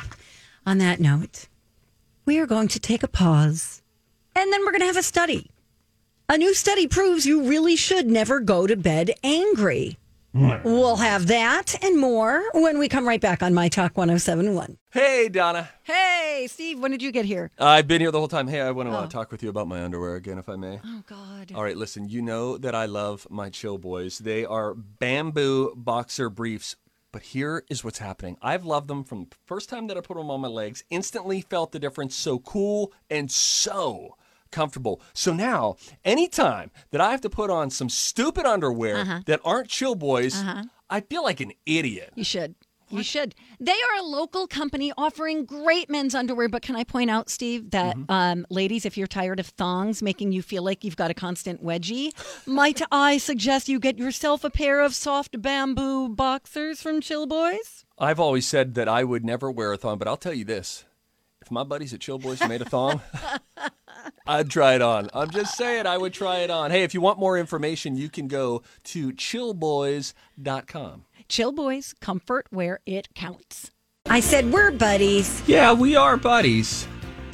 On 0.66 0.78
that 0.80 1.00
note, 1.00 1.48
we 2.26 2.40
are 2.40 2.46
going 2.46 2.68
to 2.70 2.80
take 2.80 3.04
a 3.04 3.08
pause 3.08 3.82
and 4.36 4.52
then 4.52 4.62
we're 4.62 4.72
going 4.72 4.82
to 4.82 4.88
have 4.88 4.98
a 4.98 5.04
study. 5.04 5.50
A 6.30 6.38
new 6.38 6.54
study 6.54 6.88
proves 6.88 7.26
you 7.26 7.48
really 7.48 7.76
should 7.78 8.08
never 8.08 8.40
go 8.42 8.68
to 8.68 8.76
bed 8.76 9.12
angry. 9.24 9.98
We'll 10.34 10.98
have 10.98 11.28
that 11.28 11.84
and 11.84 12.00
more 12.00 12.44
when 12.54 12.78
we 12.78 12.88
come 12.88 13.08
right 13.08 13.20
back 13.20 13.42
on 13.42 13.56
My 13.56 13.70
Talk 13.70 13.98
1071. 13.98 14.78
Hey, 14.92 15.30
Donna. 15.30 15.70
Hey, 15.82 15.97
Steve, 16.46 16.79
when 16.79 16.91
did 16.91 17.01
you 17.01 17.12
get 17.12 17.25
here? 17.25 17.50
I've 17.58 17.88
been 17.88 18.01
here 18.01 18.12
the 18.12 18.20
whole 18.20 18.27
time. 18.27 18.48
Hey, 18.48 18.62
I 18.62 18.70
want 18.72 18.89
to 18.89 18.96
Oh. 18.96 19.00
uh, 19.00 19.08
talk 19.08 19.32
with 19.32 19.41
you 19.41 19.50
about 19.50 19.67
my 19.67 19.84
underwear 19.84 20.15
again, 20.15 20.38
if 20.38 20.48
I 20.48 20.56
may. 20.56 20.79
Oh, 20.86 21.03
God. 21.08 21.51
All 21.56 21.63
right, 21.63 21.75
listen, 21.75 22.08
you 22.08 22.22
know 22.22 22.58
that 22.60 22.75
I 22.75 22.86
love 22.86 23.25
my 23.32 23.50
chill 23.50 23.79
boys. 23.79 24.20
They 24.20 24.46
are 24.46 24.75
bamboo 24.75 25.74
boxer 25.75 26.29
briefs. 26.29 26.75
But 27.13 27.22
here 27.24 27.63
is 27.70 27.84
what's 27.84 27.98
happening. 28.00 28.38
I've 28.41 28.65
loved 28.65 28.89
them 28.89 29.03
from 29.03 29.27
the 29.29 29.36
first 29.46 29.70
time 29.70 29.88
that 29.88 29.98
I 29.98 30.01
put 30.01 30.17
them 30.17 30.29
on 30.29 30.41
my 30.41 30.50
legs, 30.50 30.84
instantly 30.91 31.41
felt 31.41 31.72
the 31.72 31.79
difference. 31.79 32.15
So 32.15 32.38
cool 32.39 32.91
and 33.10 33.32
so 33.32 34.17
comfortable. 34.51 35.01
So 35.13 35.34
now, 35.34 35.77
anytime 36.06 36.70
that 36.91 37.01
I 37.01 37.12
have 37.12 37.22
to 37.22 37.29
put 37.29 37.50
on 37.50 37.70
some 37.70 37.89
stupid 37.89 38.46
underwear 38.46 38.98
Uh-huh. 38.98 39.22
that 39.25 39.39
aren't 39.44 39.70
chill 39.70 39.96
boys, 39.96 40.36
Uh-huh. 40.41 40.63
I 40.89 41.00
feel 41.01 41.24
like 41.24 41.39
an 41.39 41.53
idiot. 41.65 42.12
You 42.15 42.24
should. 42.24 42.56
You 42.89 43.03
should. 43.03 43.36
They 43.60 43.72
are 43.74 44.00
a 44.00 44.03
local 44.03 44.48
company 44.48 44.94
offering 44.98 45.46
great 45.46 45.89
men's 45.89 46.15
underwear. 46.15 46.48
But 46.48 46.62
can 46.62 46.75
I 46.75 46.84
point 46.84 47.10
out, 47.10 47.29
Steve, 47.29 47.72
that 47.72 47.98
um, 48.08 48.46
ladies, 48.50 48.86
if 48.86 48.98
you're 48.98 49.08
tired 49.08 49.39
of 49.39 49.48
thongs 49.48 50.01
making 50.01 50.32
you 50.32 50.41
feel 50.41 50.63
like 50.63 50.84
you've 50.84 50.96
got 50.96 51.12
a 51.12 51.13
constant 51.13 51.63
wedgie, 51.63 52.12
might 52.48 52.82
I 52.91 53.17
suggest 53.17 53.67
you 53.67 53.79
get 53.79 53.98
yourself 53.98 54.44
a 54.44 54.50
pair 54.50 54.82
of 54.82 54.96
soft 54.96 55.41
bamboo 55.41 56.10
boxers 56.10 56.82
from 56.82 57.01
Chill 57.01 57.25
Boys? 57.25 57.86
I've 57.98 58.20
always 58.20 58.48
said 58.48 58.75
that 58.75 58.88
I 58.88 59.03
would 59.03 59.25
never 59.25 59.51
wear 59.51 59.74
a 59.74 59.77
thong, 59.77 59.98
but 59.98 60.08
I'll 60.08 60.17
tell 60.17 60.34
you 60.34 60.46
this. 60.46 60.86
If 61.41 61.51
my 61.51 61.63
buddies 61.63 61.94
at 61.94 62.01
Chill 62.01 62.20
Boys 62.20 62.46
made 62.48 62.62
a 62.62 62.65
thong, 62.65 63.01
I'd 64.27 64.50
try 64.50 64.75
it 64.75 64.82
on. 64.82 65.10
I'm 65.13 65.29
just 65.29 65.56
saying 65.56 65.86
I 65.88 65.98
would 65.98 66.13
try 66.13 66.39
it 66.39 66.50
on. 66.51 66.72
Hey, 66.72 66.84
if 66.84 66.94
you 66.94 67.01
want 67.01 67.20
more 67.20 67.38
information, 67.38 67.96
you 67.96 68.10
can 68.10 68.27
go 68.27 68.63
to 68.86 69.13
chillboys.com. 69.13 71.06
Chill 71.29 71.51
Boys, 71.51 71.93
comfort 72.01 72.48
where 72.50 72.79
it 72.86 73.10
counts. 73.15 73.72
I 74.05 74.22
said 74.22 74.51
we're 74.53 74.72
buddies 74.72 75.41
Yeah, 75.48 75.74
we 75.74 75.96
are 75.96 76.15
buddies. 76.17 76.88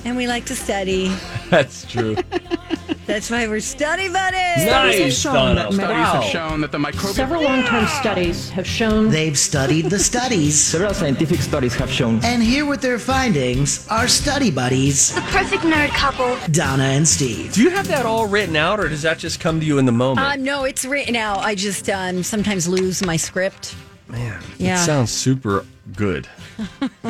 and 0.05 0.17
we 0.17 0.27
like 0.27 0.45
to 0.45 0.55
study. 0.55 1.07
That's 1.49 1.85
true. 1.85 2.15
That's 3.05 3.29
why 3.29 3.47
we're 3.47 3.59
study 3.59 4.07
buddies. 4.07 4.65
nice, 4.65 5.23
Donna. 5.23 5.63
Studies 5.71 5.79
Wow. 5.79 6.21
have 6.21 6.23
shown 6.31 6.61
that 6.61 6.71
the 6.71 6.77
microbial 6.77 7.13
Several 7.13 7.41
long-term 7.43 7.85
studies 7.87 8.49
have 8.51 8.65
shown 8.65 9.09
They've 9.09 9.37
studied 9.37 9.89
the 9.89 9.99
studies. 9.99 10.59
Several 10.71 10.93
scientific 10.93 11.41
studies 11.41 11.75
have 11.75 11.91
shown 11.91 12.21
And 12.23 12.41
here 12.41 12.65
with 12.65 12.79
their 12.81 12.97
findings 12.99 13.85
are 13.89 14.07
study 14.07 14.51
buddies, 14.51 15.13
The 15.15 15.21
perfect 15.21 15.63
nerd 15.63 15.89
couple. 15.89 16.37
Donna 16.51 16.83
and 16.83 17.05
Steve. 17.07 17.53
Do 17.53 17.61
you 17.63 17.71
have 17.71 17.87
that 17.89 18.05
all 18.05 18.25
written 18.27 18.55
out, 18.55 18.79
or 18.79 18.87
does 18.87 19.01
that 19.01 19.19
just 19.19 19.39
come 19.41 19.59
to 19.59 19.65
you 19.65 19.77
in 19.79 19.85
the 19.85 19.91
moment? 19.91 20.25
Um, 20.25 20.43
no, 20.43 20.63
it's 20.63 20.85
written 20.85 21.15
out. 21.17 21.39
I 21.39 21.55
just 21.55 21.89
um, 21.89 22.23
sometimes 22.23 22.67
lose 22.69 23.05
my 23.05 23.17
script. 23.17 23.75
Man, 24.07 24.41
Yeah. 24.57 24.81
it 24.81 24.85
sounds 24.85 25.11
super 25.11 25.65
good. 25.97 26.27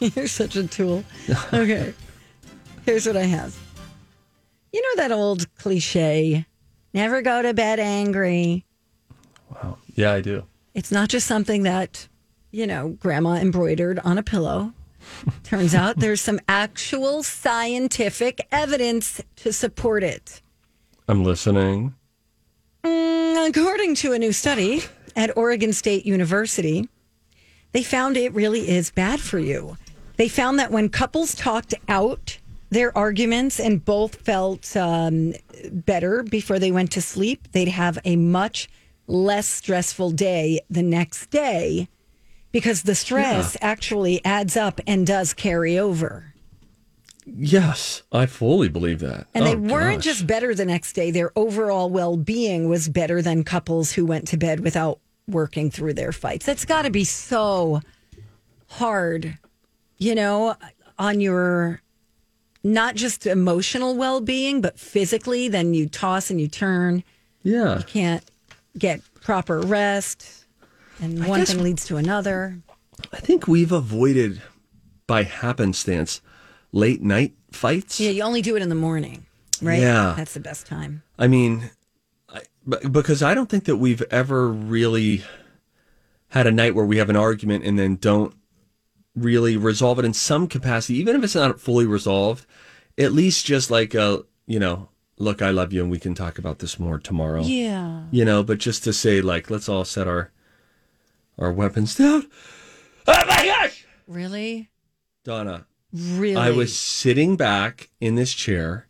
You're 0.00 0.26
such 0.26 0.56
a 0.56 0.66
tool. 0.66 1.04
Okay. 1.52 1.92
Here's 2.86 3.06
what 3.06 3.16
I 3.18 3.24
have. 3.24 3.54
You 4.72 4.82
know 4.82 5.02
that 5.02 5.12
old 5.12 5.52
cliche 5.56 6.46
never 6.92 7.22
go 7.22 7.42
to 7.42 7.54
bed 7.54 7.80
angry. 7.80 8.64
Wow. 9.50 9.78
Yeah, 9.94 10.12
I 10.12 10.20
do. 10.20 10.44
It's 10.74 10.92
not 10.92 11.08
just 11.08 11.26
something 11.26 11.64
that, 11.64 12.08
you 12.50 12.66
know, 12.66 12.90
grandma 13.00 13.34
embroidered 13.34 13.98
on 14.00 14.18
a 14.18 14.22
pillow. 14.22 14.72
Turns 15.42 15.74
out 15.74 15.96
there's 15.98 16.20
some 16.20 16.40
actual 16.48 17.22
scientific 17.22 18.46
evidence 18.52 19.20
to 19.36 19.52
support 19.52 20.04
it. 20.04 20.40
I'm 21.08 21.24
listening. 21.24 21.94
Mm, 22.84 23.48
according 23.48 23.96
to 23.96 24.12
a 24.12 24.18
new 24.18 24.32
study 24.32 24.82
at 25.16 25.36
Oregon 25.36 25.72
State 25.72 26.06
University, 26.06 26.88
they 27.72 27.82
found 27.82 28.16
it 28.16 28.32
really 28.32 28.68
is 28.68 28.90
bad 28.90 29.20
for 29.20 29.38
you. 29.38 29.76
They 30.16 30.28
found 30.28 30.58
that 30.58 30.70
when 30.70 30.88
couples 30.88 31.34
talked 31.34 31.74
out 31.88 32.38
their 32.70 32.96
arguments 32.96 33.58
and 33.60 33.84
both 33.84 34.16
felt 34.16 34.76
um, 34.76 35.34
better 35.72 36.22
before 36.22 36.58
they 36.58 36.70
went 36.72 36.92
to 36.92 37.02
sleep, 37.02 37.48
they'd 37.52 37.68
have 37.68 37.98
a 38.04 38.16
much 38.16 38.68
less 39.06 39.46
stressful 39.48 40.12
day 40.12 40.60
the 40.70 40.82
next 40.82 41.30
day 41.30 41.88
because 42.52 42.82
the 42.82 42.94
stress 42.94 43.56
actually 43.60 44.24
adds 44.24 44.56
up 44.56 44.80
and 44.86 45.06
does 45.06 45.34
carry 45.34 45.78
over. 45.78 46.32
Yes, 47.26 48.02
I 48.10 48.26
fully 48.26 48.68
believe 48.68 48.98
that. 49.00 49.26
And 49.34 49.46
they 49.46 49.54
Oh, 49.54 49.58
weren't 49.58 49.98
gosh. 49.98 50.04
just 50.04 50.26
better 50.26 50.54
the 50.54 50.64
next 50.64 50.94
day, 50.94 51.10
their 51.10 51.30
overall 51.36 51.88
well 51.90 52.16
being 52.16 52.68
was 52.68 52.88
better 52.88 53.20
than 53.22 53.44
couples 53.44 53.92
who 53.92 54.04
went 54.06 54.26
to 54.28 54.36
bed 54.36 54.60
without 54.60 54.98
working 55.28 55.70
through 55.70 55.94
their 55.94 56.10
fights. 56.12 56.46
That's 56.46 56.64
got 56.64 56.82
to 56.82 56.90
be 56.90 57.04
so 57.04 57.82
hard, 58.68 59.38
you 59.98 60.14
know, 60.14 60.56
on 60.98 61.20
your 61.20 61.82
not 62.62 62.94
just 62.94 63.26
emotional 63.26 63.96
well 63.96 64.20
being, 64.20 64.60
but 64.60 64.78
physically. 64.78 65.48
Then 65.48 65.74
you 65.74 65.88
toss 65.88 66.30
and 66.30 66.40
you 66.40 66.48
turn. 66.48 67.02
Yeah. 67.42 67.78
You 67.78 67.84
can't 67.84 68.24
get 68.78 69.00
proper 69.22 69.60
rest. 69.60 70.44
And 71.00 71.22
I 71.24 71.28
one 71.28 71.40
guess- 71.40 71.52
thing 71.52 71.62
leads 71.62 71.86
to 71.86 71.96
another. 71.96 72.58
I 73.12 73.16
think 73.16 73.48
we've 73.48 73.72
avoided 73.72 74.42
by 75.06 75.22
happenstance 75.22 76.20
late 76.72 77.00
night 77.02 77.32
fights. 77.50 77.98
Yeah, 77.98 78.10
you 78.10 78.22
only 78.22 78.42
do 78.42 78.56
it 78.56 78.62
in 78.62 78.68
the 78.68 78.74
morning, 78.74 79.24
right? 79.62 79.80
Yeah. 79.80 80.12
That's 80.16 80.34
the 80.34 80.40
best 80.40 80.66
time. 80.66 81.02
I 81.18 81.26
mean, 81.26 81.70
I, 82.28 82.42
because 82.90 83.22
I 83.22 83.32
don't 83.34 83.48
think 83.48 83.64
that 83.64 83.76
we've 83.78 84.02
ever 84.10 84.48
really 84.48 85.24
had 86.28 86.46
a 86.46 86.52
night 86.52 86.74
where 86.74 86.84
we 86.84 86.98
have 86.98 87.08
an 87.08 87.16
argument 87.16 87.64
and 87.64 87.78
then 87.78 87.96
don't 87.96 88.34
really 89.14 89.56
resolve 89.56 89.98
it 89.98 90.04
in 90.04 90.14
some 90.14 90.46
capacity, 90.46 90.98
even 90.98 91.16
if 91.16 91.24
it's 91.24 91.34
not 91.34 91.60
fully 91.60 91.86
resolved. 91.86 92.46
At 92.98 93.12
least 93.12 93.46
just 93.46 93.70
like 93.70 93.94
a, 93.94 94.24
you 94.46 94.58
know, 94.58 94.88
look, 95.16 95.40
I 95.42 95.50
love 95.50 95.72
you, 95.72 95.82
and 95.82 95.90
we 95.90 95.98
can 95.98 96.14
talk 96.14 96.38
about 96.38 96.58
this 96.58 96.78
more 96.78 96.98
tomorrow. 96.98 97.42
Yeah. 97.42 98.02
You 98.10 98.24
know, 98.24 98.42
but 98.42 98.58
just 98.58 98.84
to 98.84 98.92
say, 98.92 99.20
like, 99.20 99.50
let's 99.50 99.68
all 99.68 99.84
set 99.84 100.06
our 100.08 100.30
our 101.38 101.52
weapons 101.52 101.94
down. 101.94 102.26
Oh 103.06 103.24
my 103.26 103.44
gosh, 103.46 103.86
Really? 104.06 104.70
Donna. 105.24 105.66
Really? 105.92 106.36
I 106.36 106.50
was 106.50 106.76
sitting 106.78 107.36
back 107.36 107.90
in 108.00 108.14
this 108.14 108.32
chair, 108.34 108.88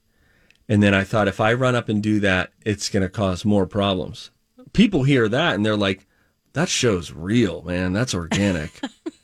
and 0.68 0.82
then 0.82 0.94
I 0.94 1.04
thought 1.04 1.28
if 1.28 1.40
I 1.40 1.52
run 1.52 1.74
up 1.74 1.88
and 1.88 2.02
do 2.02 2.20
that, 2.20 2.52
it's 2.64 2.88
going 2.88 3.02
to 3.02 3.08
cause 3.08 3.44
more 3.44 3.66
problems. 3.66 4.30
People 4.72 5.02
hear 5.04 5.28
that 5.28 5.54
and 5.54 5.64
they're 5.64 5.76
like, 5.76 6.06
that 6.52 6.68
show's 6.68 7.12
real, 7.12 7.62
man. 7.62 7.92
That's 7.92 8.14
organic. 8.14 8.72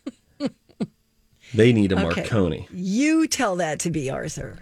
they 1.56 1.72
need 1.72 1.92
a 1.92 1.96
Okay. 2.06 2.20
Marconi. 2.20 2.68
You 2.72 3.26
tell 3.26 3.56
that 3.56 3.78
to 3.80 3.90
be 3.90 4.10
Arthur. 4.10 4.58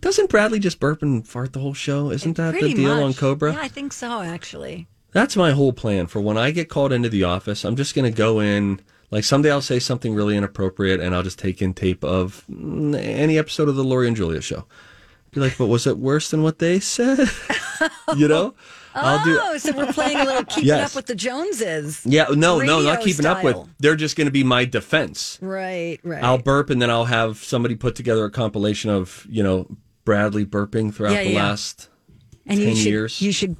Doesn't 0.00 0.28
Bradley 0.30 0.58
just 0.58 0.80
burp 0.80 1.02
and 1.02 1.26
fart 1.26 1.52
the 1.52 1.60
whole 1.60 1.74
show? 1.74 2.10
Isn't 2.10 2.36
that 2.36 2.54
the 2.54 2.74
deal 2.74 2.94
much. 2.94 3.04
on 3.04 3.14
Cobra? 3.14 3.52
Yeah, 3.54 3.60
I 3.60 3.68
think 3.68 3.92
so, 3.92 4.20
actually. 4.22 4.86
That's 5.12 5.36
my 5.36 5.52
whole 5.52 5.72
plan 5.72 6.06
for 6.06 6.20
when 6.20 6.36
I 6.36 6.50
get 6.50 6.68
called 6.68 6.92
into 6.92 7.08
the 7.08 7.24
office. 7.24 7.64
I'm 7.64 7.76
just 7.76 7.94
going 7.94 8.10
to 8.10 8.16
go 8.16 8.40
in. 8.40 8.80
Like 9.10 9.24
someday 9.24 9.50
I'll 9.52 9.60
say 9.62 9.78
something 9.78 10.12
really 10.14 10.36
inappropriate 10.36 10.98
and 11.00 11.14
I'll 11.14 11.22
just 11.22 11.38
take 11.38 11.62
in 11.62 11.72
tape 11.72 12.02
of 12.02 12.44
mm, 12.50 12.96
any 12.96 13.38
episode 13.38 13.68
of 13.68 13.76
the 13.76 13.84
Lori 13.84 14.08
and 14.08 14.16
Julia 14.16 14.40
show. 14.40 14.66
Be 15.30 15.40
like, 15.40 15.56
but 15.56 15.66
was 15.66 15.86
it 15.86 15.98
worse 15.98 16.30
than 16.30 16.42
what 16.42 16.58
they 16.58 16.80
said? 16.80 17.18
you 18.16 18.28
know? 18.28 18.54
I'll 18.96 19.24
do. 19.24 19.38
Oh, 19.42 19.56
so 19.58 19.72
we're 19.76 19.92
playing 19.92 20.18
a 20.18 20.24
little 20.24 20.44
keeping 20.48 20.66
Yes. 20.68 20.90
up 20.92 20.96
with 20.96 21.06
the 21.06 21.14
Joneses. 21.16 22.00
Yeah, 22.04 22.26
no, 22.30 22.60
no, 22.60 22.80
not 22.80 22.98
Radio 22.98 23.04
keeping 23.04 23.26
up 23.26 23.42
with. 23.42 23.56
style. 23.56 23.68
They're 23.80 23.96
just 23.96 24.14
going 24.16 24.26
to 24.26 24.30
be 24.32 24.44
my 24.44 24.64
defense. 24.64 25.38
Right, 25.42 25.98
right. 26.04 26.22
I'll 26.22 26.38
burp 26.38 26.70
and 26.70 26.80
then 26.80 26.90
I'll 26.90 27.06
have 27.06 27.38
somebody 27.38 27.74
put 27.74 27.96
together 27.96 28.24
a 28.24 28.30
compilation 28.30 28.90
of, 28.90 29.26
you 29.28 29.42
know, 29.42 29.66
Bradley 30.04 30.44
burping 30.46 30.94
throughout 30.94 31.12
Yeah, 31.14 31.24
the 31.24 31.30
yeah. 31.30 31.42
last 31.44 31.88
and 32.46 32.58
10 32.58 32.68
you 32.68 32.76
should, 32.76 32.86
years. 32.86 33.20
You 33.22 33.32
should 33.32 33.56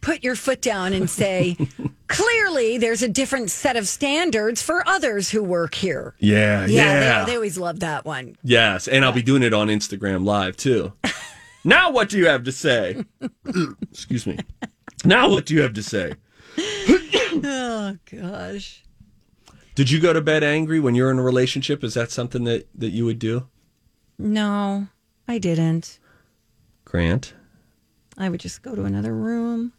put 0.00 0.24
your 0.24 0.34
foot 0.34 0.62
down 0.62 0.94
and 0.94 1.10
say, 1.10 1.58
clearly 2.08 2.78
there's 2.78 3.02
a 3.02 3.08
different 3.08 3.50
set 3.50 3.76
of 3.76 3.86
standards 3.86 4.62
for 4.62 4.82
others 4.88 5.28
who 5.30 5.42
work 5.42 5.74
here. 5.74 6.14
yeah, 6.20 6.64
yeah. 6.64 7.24
They, 7.24 7.32
they 7.32 7.36
always 7.36 7.58
love 7.58 7.80
that 7.80 8.06
one. 8.06 8.36
Yes, 8.42 8.88
and 8.88 9.04
I'll 9.04 9.12
be 9.12 9.20
doing 9.22 9.42
it 9.42 9.52
on 9.52 9.68
Instagram 9.68 10.24
Live 10.24 10.56
too. 10.56 10.94
Now, 11.64 11.90
what 11.90 12.08
do 12.08 12.18
you 12.18 12.26
have 12.26 12.44
to 12.44 12.52
say? 12.52 13.04
Excuse 13.90 14.26
me. 14.26 14.38
Now, 15.04 15.28
what 15.30 15.46
do 15.46 15.54
you 15.54 15.62
have 15.62 15.74
to 15.74 15.82
say? 15.82 16.14
oh, 16.58 17.96
gosh. 18.10 18.84
Did 19.74 19.90
you 19.90 20.00
go 20.00 20.12
to 20.12 20.20
bed 20.20 20.42
angry 20.42 20.80
when 20.80 20.94
you're 20.94 21.10
in 21.10 21.18
a 21.18 21.22
relationship? 21.22 21.82
Is 21.84 21.94
that 21.94 22.10
something 22.10 22.44
that, 22.44 22.68
that 22.74 22.90
you 22.90 23.04
would 23.04 23.18
do? 23.18 23.48
No, 24.18 24.88
I 25.26 25.38
didn't. 25.38 25.98
Grant? 26.84 27.34
I 28.18 28.28
would 28.28 28.40
just 28.40 28.62
go 28.62 28.74
to 28.74 28.84
another 28.84 29.14
room 29.14 29.72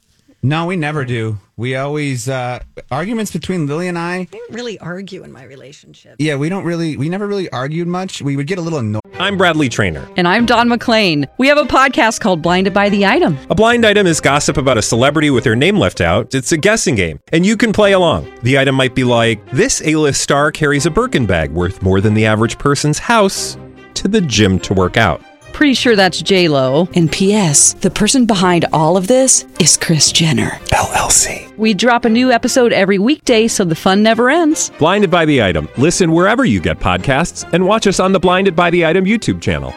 No, 0.44 0.66
we 0.66 0.76
never 0.76 1.06
do. 1.06 1.38
We 1.56 1.76
always 1.76 2.28
uh 2.28 2.60
arguments 2.90 3.32
between 3.32 3.68
Lily 3.68 3.88
and 3.88 3.98
I. 3.98 4.16
I 4.16 4.24
didn't 4.24 4.56
really 4.56 4.80
argue 4.80 5.24
in 5.24 5.32
my 5.32 5.44
relationship. 5.44 6.16
Yeah, 6.18 6.36
we 6.36 6.50
don't 6.50 6.64
really. 6.64 6.98
We 6.98 7.10
never 7.10 7.28
really 7.28 7.48
argued 7.52 7.88
much. 7.88 8.24
We 8.24 8.36
would 8.36 8.48
get 8.48 8.58
a 8.58 8.62
little 8.62 8.80
annoyed. 8.80 9.02
I'm 9.20 9.38
Bradley 9.38 9.70
Trainer. 9.70 10.10
And 10.18 10.28
I'm 10.28 10.48
Don 10.48 10.68
McClain. 10.68 11.28
We 11.38 11.48
have 11.48 11.60
a 11.60 11.66
podcast 11.66 12.22
called 12.22 12.42
Blinded 12.42 12.74
by 12.74 12.90
the 12.90 13.06
Item. 13.06 13.38
A 13.52 13.56
blind 13.56 13.86
item 13.86 14.08
is 14.08 14.20
gossip 14.20 14.58
about 14.58 14.80
a 14.80 14.82
celebrity 14.82 15.30
with 15.30 15.44
their 15.44 15.56
name 15.56 15.78
left 15.78 16.02
out. 16.02 16.34
It's 16.34 16.52
a 16.52 16.58
guessing 16.58 16.96
game, 16.96 17.20
and 17.32 17.46
you 17.46 17.56
can 17.56 17.72
play 17.72 17.92
along. 17.92 18.32
The 18.42 18.58
item 18.58 18.74
might 18.74 18.96
be 18.96 19.04
like 19.04 19.48
this: 19.52 19.84
A-list 19.86 20.22
star 20.22 20.52
carries 20.52 20.88
a 20.88 20.90
Birkin 20.90 21.28
bag 21.28 21.52
worth 21.52 21.84
more 21.84 22.02
than 22.02 22.16
the 22.16 22.26
average 22.26 22.58
person's 22.58 22.98
house 22.98 23.58
to 23.94 24.08
the 24.08 24.22
gym 24.22 24.58
to 24.62 24.74
work 24.74 24.98
out. 24.98 25.22
Pretty 25.54 25.74
sure 25.74 25.96
that's 25.96 26.22
J 26.22 26.48
Lo. 26.48 26.88
And 26.96 27.12
P.S. 27.12 27.74
The 27.74 27.92
person 27.92 28.26
behind 28.26 28.66
all 28.74 28.98
of 28.98 29.08
this 29.08 29.46
is 29.60 29.78
Kris 29.78 30.12
Jenner 30.12 30.52
LLC. 30.70 31.56
We 31.58 31.74
drop 31.74 32.06
a 32.06 32.10
new 32.10 32.32
episode 32.32 32.74
every 32.74 32.98
weekday, 32.98 33.48
so 33.48 33.64
the 33.64 33.76
fun 33.76 34.02
never 34.02 34.30
ends. 34.30 34.72
Blinded 34.80 35.12
by 35.12 35.26
the 35.26 35.44
item. 35.44 35.68
Listen 35.78 36.12
wherever 36.12 36.46
you 36.46 36.60
get 36.60 36.80
podcasts, 36.80 37.48
and 37.54 37.66
watch 37.66 37.86
us 37.86 38.00
on 38.00 38.12
the 38.12 38.20
Blinded 38.20 38.56
by 38.56 38.70
the 38.70 38.86
Item 38.86 39.06
YouTube 39.06 39.42
channel. 39.42 39.72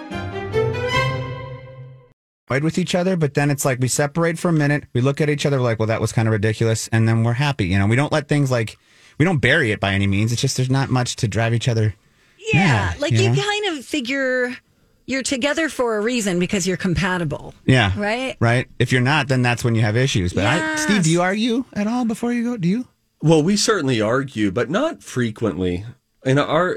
Fight 2.46 2.62
with 2.62 2.78
each 2.78 2.94
other, 2.94 3.16
but 3.16 3.34
then 3.34 3.50
it's 3.50 3.64
like 3.64 3.78
we 3.80 3.88
separate 3.88 4.38
for 4.38 4.48
a 4.48 4.52
minute. 4.52 4.84
We 4.92 5.00
look 5.00 5.20
at 5.20 5.30
each 5.30 5.46
other 5.46 5.60
like, 5.60 5.78
well, 5.78 5.88
that 5.88 6.00
was 6.00 6.12
kind 6.12 6.28
of 6.28 6.32
ridiculous, 6.32 6.88
and 6.88 7.08
then 7.08 7.24
we're 7.24 7.32
happy. 7.32 7.66
You 7.66 7.78
know, 7.78 7.86
we 7.86 7.96
don't 7.96 8.12
let 8.12 8.28
things 8.28 8.50
like 8.50 8.76
we 9.18 9.24
don't 9.24 9.38
bury 9.38 9.70
it 9.70 9.80
by 9.80 9.94
any 9.94 10.06
means. 10.06 10.30
It's 10.30 10.42
just 10.42 10.56
there's 10.56 10.70
not 10.70 10.90
much 10.90 11.16
to 11.16 11.28
drive 11.28 11.54
each 11.54 11.68
other. 11.68 11.94
Yeah, 12.52 12.62
mad, 12.62 13.00
like 13.00 13.12
you 13.12 13.30
know? 13.30 13.42
kind 13.42 13.78
of 13.78 13.84
figure 13.84 14.56
you're 15.06 15.23
together 15.23 15.68
for 15.68 15.96
a 15.96 16.00
reason 16.00 16.38
because 16.38 16.66
you're 16.66 16.76
compatible. 16.76 17.54
Yeah. 17.66 17.92
Right? 17.96 18.37
Right. 18.40 18.68
If 18.78 18.92
you're 18.92 19.00
not, 19.00 19.28
then 19.28 19.42
that's 19.42 19.62
when 19.64 19.75
you 19.75 19.82
have 19.82 19.96
issues. 19.96 20.32
But 20.32 20.46
I, 20.46 20.76
Steve, 20.76 21.04
do 21.04 21.11
you 21.11 21.23
argue 21.23 21.64
at 21.73 21.87
all 21.87 22.04
before 22.04 22.32
you 22.32 22.44
go? 22.44 22.56
Do 22.56 22.68
you? 22.68 22.88
Well, 23.23 23.42
we 23.42 23.56
certainly 23.56 24.00
argue, 24.00 24.50
but 24.50 24.70
not 24.70 25.02
frequently. 25.02 25.84
And 26.25 26.38
our 26.38 26.76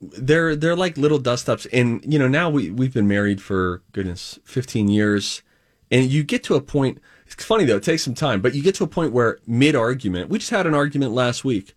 they're 0.00 0.56
they're 0.56 0.76
like 0.76 0.96
little 0.96 1.18
dust 1.18 1.48
ups. 1.48 1.66
And 1.72 2.02
you 2.10 2.18
know, 2.18 2.28
now 2.28 2.50
we 2.50 2.70
we've 2.70 2.94
been 2.94 3.08
married 3.08 3.40
for 3.42 3.82
goodness, 3.92 4.38
fifteen 4.44 4.88
years, 4.88 5.42
and 5.90 6.10
you 6.10 6.22
get 6.22 6.42
to 6.44 6.54
a 6.54 6.60
point. 6.60 6.98
It's 7.26 7.44
funny 7.44 7.64
though; 7.64 7.76
it 7.76 7.82
takes 7.82 8.02
some 8.02 8.14
time, 8.14 8.40
but 8.40 8.54
you 8.54 8.62
get 8.62 8.74
to 8.76 8.84
a 8.84 8.88
point 8.88 9.12
where 9.12 9.38
mid 9.46 9.76
argument. 9.76 10.30
We 10.30 10.38
just 10.38 10.50
had 10.50 10.66
an 10.66 10.74
argument 10.74 11.12
last 11.12 11.44
week, 11.44 11.74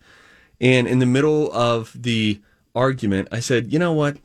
and 0.60 0.88
in 0.88 1.00
the 1.00 1.06
middle 1.06 1.52
of 1.52 1.92
the 1.96 2.42
argument, 2.74 3.28
I 3.32 3.40
said, 3.40 3.72
"You 3.72 3.80
know 3.80 3.94
what? 3.94 4.18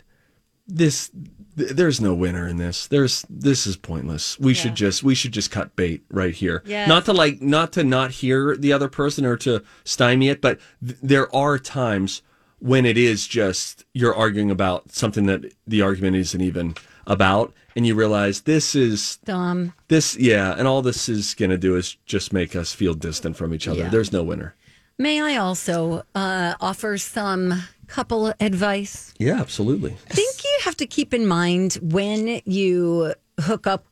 This." 0.67 1.11
Th- 1.59 1.71
There's 1.73 2.01
no 2.01 2.15
winner 2.15 2.47
in 2.49 2.57
this. 2.57 2.87
There's 2.87 3.27
this 3.29 3.67
is 3.67 3.77
pointless. 3.77 4.39
We 4.39 4.55
should 4.55 4.75
just 4.75 5.03
we 5.03 5.15
should 5.15 5.33
just 5.33 5.51
cut 5.51 5.77
bait 5.77 6.03
right 6.11 6.35
here. 6.35 6.63
Yes. 6.65 6.89
Not 6.89 7.05
to 7.07 7.13
like 7.13 7.43
not 7.43 7.73
to 7.73 7.85
not 7.85 8.13
hear 8.13 8.57
the 8.57 8.73
other 8.73 8.89
person 8.89 9.25
or 9.27 9.37
to 9.39 9.63
stymie 9.85 10.29
it, 10.29 10.41
but 10.41 10.59
th- 10.85 10.99
there 11.03 11.35
are 11.35 11.59
times 11.59 12.23
when 12.61 12.87
it 12.87 12.97
is 12.97 13.27
just 13.27 13.85
you're 13.93 14.15
arguing 14.15 14.51
about 14.51 14.93
something 14.93 15.27
that 15.27 15.53
the 15.67 15.83
argument 15.83 16.17
isn't 16.17 16.41
even 16.41 16.75
about, 17.07 17.53
and 17.77 17.87
you 17.87 17.95
realize 17.95 18.43
this 18.43 18.75
is 18.75 19.19
Dumb. 19.25 19.73
this 19.89 20.17
yeah, 20.17 20.55
and 20.59 20.67
all 20.69 20.83
this 20.83 21.09
is 21.09 21.35
gonna 21.35 21.59
do 21.59 21.77
is 21.77 21.97
just 22.07 22.33
make 22.33 22.55
us 22.57 22.73
feel 22.73 22.95
distant 22.95 23.37
from 23.37 23.55
each 23.55 23.69
other. 23.69 23.81
Yeah. 23.81 23.89
There's 23.89 24.13
no 24.13 24.23
winner. 24.23 24.55
May 24.99 25.21
I 25.21 25.37
also 25.37 26.03
uh, 26.15 26.55
offer 26.61 26.99
some 26.99 27.63
couple 27.89 28.33
advice? 28.41 29.13
Yeah, 29.19 29.41
absolutely. 29.41 29.97
I 30.11 30.15
think 30.15 30.45
you 30.45 30.59
have 30.65 30.77
to 30.77 30.87
keep 30.87 31.13
in 31.13 31.27
mind 31.27 31.75
when 31.83 32.41
you 32.45 33.15
hook 33.41 33.67
up. 33.67 33.85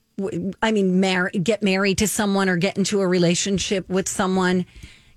I 0.62 0.72
mean, 0.72 1.00
mar- 1.00 1.30
get 1.30 1.62
married 1.62 1.98
to 1.98 2.08
someone 2.08 2.48
or 2.48 2.56
get 2.56 2.78
into 2.78 3.00
a 3.00 3.06
relationship 3.06 3.88
with 3.88 4.08
someone. 4.08 4.64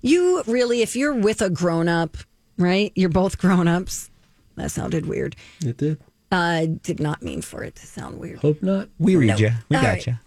You 0.02 0.42
really, 0.46 0.82
if 0.82 0.94
you're 0.96 1.14
with 1.14 1.40
a 1.40 1.48
grown 1.50 1.88
up, 1.88 2.16
right? 2.58 2.92
You're 2.94 3.08
both 3.08 3.38
grown 3.38 3.68
ups. 3.68 4.10
That 4.56 4.70
sounded 4.70 5.06
weird. 5.06 5.36
It 5.64 5.76
did. 5.78 5.98
Uh, 6.30 6.66
did 6.82 7.00
not 7.00 7.22
mean 7.22 7.42
for 7.42 7.64
it 7.64 7.76
to 7.76 7.86
sound 7.86 8.18
weird. 8.18 8.38
Hope 8.40 8.62
not. 8.62 8.88
We 8.98 9.16
read 9.16 9.28
No. 9.28 9.36
you. 9.36 9.50
We 9.68 9.76
All 9.76 9.82
got 9.82 9.88
right. 9.88 10.06
you. 10.06 10.18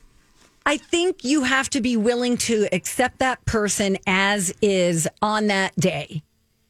I 0.66 0.78
think 0.78 1.24
you 1.24 1.44
have 1.44 1.70
to 1.72 1.82
be 1.82 1.96
willing 1.98 2.38
to 2.38 2.68
accept 2.72 3.20
that 3.20 3.44
person 3.46 3.98
as 4.08 4.54
is 4.62 5.08
on 5.22 5.48
that 5.48 5.76
day 5.76 6.24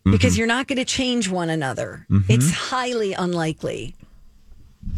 because 0.04 0.34
mm-hmm. 0.34 0.40
you're 0.40 0.48
not 0.48 0.68
going 0.68 0.78
to 0.78 0.86
change 0.86 1.30
one 1.30 1.50
another. 1.50 2.06
Mm-hmm. 2.10 2.32
It's 2.32 2.52
highly 2.52 3.14
unlikely. 3.14 3.96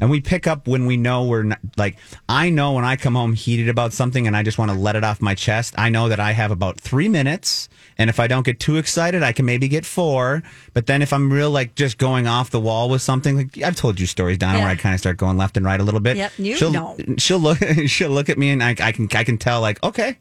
And 0.01 0.09
we 0.09 0.19
pick 0.19 0.45
up 0.45 0.67
when 0.67 0.87
we 0.87 0.97
know 0.97 1.25
we're 1.25 1.43
not, 1.43 1.59
like, 1.77 1.97
I 2.27 2.49
know 2.49 2.73
when 2.73 2.83
I 2.83 2.95
come 2.95 3.15
home 3.15 3.33
heated 3.33 3.69
about 3.69 3.93
something 3.93 4.27
and 4.27 4.35
I 4.35 4.43
just 4.43 4.57
want 4.57 4.71
to 4.71 4.77
let 4.77 4.95
it 4.95 5.03
off 5.03 5.21
my 5.21 5.35
chest, 5.35 5.73
I 5.77 5.89
know 5.89 6.09
that 6.09 6.19
I 6.19 6.31
have 6.31 6.51
about 6.51 6.79
three 6.79 7.07
minutes. 7.07 7.69
And 7.97 8.09
if 8.09 8.19
I 8.19 8.27
don't 8.27 8.45
get 8.45 8.59
too 8.59 8.77
excited, 8.77 9.23
I 9.23 9.31
can 9.31 9.45
maybe 9.45 9.67
get 9.69 9.85
four. 9.85 10.43
But 10.73 10.87
then 10.87 11.01
if 11.01 11.13
I'm 11.13 11.31
real, 11.31 11.49
like, 11.49 11.75
just 11.75 11.97
going 11.97 12.27
off 12.27 12.49
the 12.49 12.59
wall 12.59 12.89
with 12.89 13.01
something, 13.01 13.37
like, 13.37 13.61
I've 13.61 13.75
told 13.75 13.99
you 13.99 14.05
stories, 14.05 14.37
Donna, 14.37 14.57
where 14.57 14.67
Yeah. 14.67 14.73
I 14.73 14.75
kind 14.75 14.93
of 14.93 14.99
start 14.99 15.17
going 15.17 15.37
left 15.37 15.55
and 15.55 15.65
right 15.65 15.79
a 15.79 15.83
little 15.83 16.01
bit. 16.01 16.17
Yep, 16.17 16.31
you 16.37 16.55
she'll, 16.57 16.73
don't. 16.73 17.21
She'll 17.21 17.39
look, 17.39 17.59
she'll 17.87 18.09
look 18.09 18.29
at 18.29 18.37
me 18.37 18.49
and 18.49 18.61
I, 18.61 18.71
I 18.71 18.91
can, 18.91 19.07
I 19.13 19.23
can 19.23 19.37
tell, 19.37 19.61
like, 19.61 19.81
okay. 19.83 20.17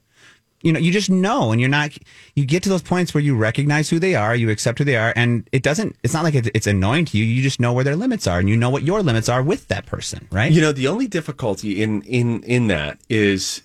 You 0.64 0.72
know, 0.72 0.81
you 0.81 0.90
just 0.90 1.11
know, 1.11 1.53
and 1.53 1.61
you're 1.61 1.70
not. 1.70 1.96
You 2.35 2.44
get 2.44 2.62
to 2.64 2.68
those 2.68 2.83
points 2.83 3.12
where 3.12 3.22
you 3.22 3.37
recognize 3.37 3.90
who 3.90 3.98
they 3.98 4.14
are, 4.14 4.35
you 4.35 4.50
accept 4.50 4.79
who 4.79 4.85
they 4.85 4.96
are, 4.96 5.12
and 5.14 5.48
it 5.53 5.62
doesn't. 5.62 5.94
It's 6.03 6.14
not 6.14 6.24
like 6.24 6.35
it's 6.35 6.66
annoying 6.66 7.05
to 7.07 7.18
you. 7.18 7.24
You 7.24 7.42
just 7.42 7.61
know 7.61 7.72
where 7.72 7.85
their 7.85 7.96
limits 7.96 8.27
are, 8.27 8.38
and 8.38 8.48
you 8.48 8.57
know 8.57 8.70
what 8.70 8.83
your 8.83 9.03
limits 9.03 9.29
are 9.29 9.42
with 9.42 9.68
that 9.68 9.85
person, 9.87 10.27
right? 10.33 10.50
You 10.50 10.62
know, 10.62 10.72
the 10.72 10.88
only 10.88 11.07
difficulty 11.07 11.83
in 11.83 12.03
in 12.03 12.42
in 12.44 12.68
that 12.68 12.98
is 13.09 13.62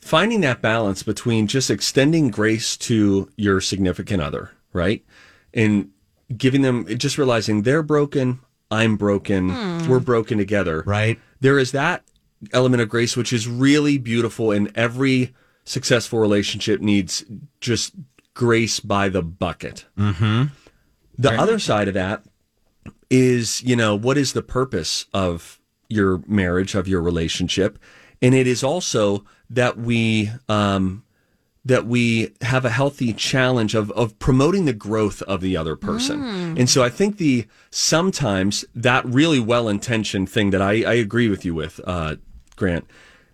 finding 0.00 0.40
that 0.40 0.60
balance 0.60 1.02
between 1.02 1.46
just 1.46 1.70
extending 1.70 2.30
grace 2.30 2.76
to 2.76 3.30
your 3.36 3.60
significant 3.60 4.22
other, 4.22 4.50
right? 4.72 5.04
And 5.54 5.90
giving 6.36 6.62
them 6.62 6.86
just 6.98 7.18
realizing 7.18 7.62
they're 7.62 7.82
broken, 7.82 8.40
I'm 8.70 8.96
broken, 8.96 9.50
hmm. 9.50 9.88
we're 9.88 10.00
broken 10.00 10.38
together. 10.38 10.82
Right. 10.86 11.20
There 11.40 11.58
is 11.58 11.72
that 11.72 12.02
element 12.52 12.82
of 12.82 12.88
grace 12.88 13.16
which 13.16 13.32
is 13.32 13.48
really 13.48 13.98
beautiful 13.98 14.52
in 14.52 14.70
every 14.74 15.34
successful 15.66 16.18
relationship 16.18 16.80
needs 16.80 17.24
just 17.60 17.92
grace 18.32 18.80
by 18.80 19.10
the 19.10 19.22
bucket. 19.22 19.84
Mm-hmm. 19.98 20.44
The 21.18 21.32
other 21.32 21.58
side 21.58 21.88
of 21.88 21.94
that 21.94 22.22
is, 23.10 23.62
you 23.62 23.76
know, 23.76 23.94
what 23.94 24.16
is 24.16 24.32
the 24.32 24.42
purpose 24.42 25.06
of 25.12 25.60
your 25.88 26.22
marriage, 26.26 26.74
of 26.74 26.88
your 26.88 27.02
relationship? 27.02 27.78
And 28.22 28.34
it 28.34 28.46
is 28.46 28.62
also 28.64 29.24
that 29.50 29.76
we 29.76 30.30
um, 30.48 31.04
that 31.64 31.84
we 31.84 32.32
have 32.42 32.64
a 32.64 32.70
healthy 32.70 33.12
challenge 33.12 33.74
of 33.74 33.90
of 33.92 34.18
promoting 34.18 34.66
the 34.66 34.72
growth 34.72 35.20
of 35.22 35.40
the 35.40 35.56
other 35.56 35.76
person. 35.76 36.22
And 36.58 36.70
so 36.70 36.82
I 36.82 36.88
think 36.90 37.18
the 37.18 37.46
sometimes 37.70 38.64
that 38.74 39.04
really 39.04 39.40
well 39.40 39.68
intentioned 39.68 40.30
thing 40.30 40.50
that 40.50 40.62
I, 40.62 40.82
I 40.84 40.94
agree 40.94 41.28
with 41.28 41.44
you 41.44 41.54
with, 41.54 41.80
uh, 41.84 42.16
Grant, 42.56 42.86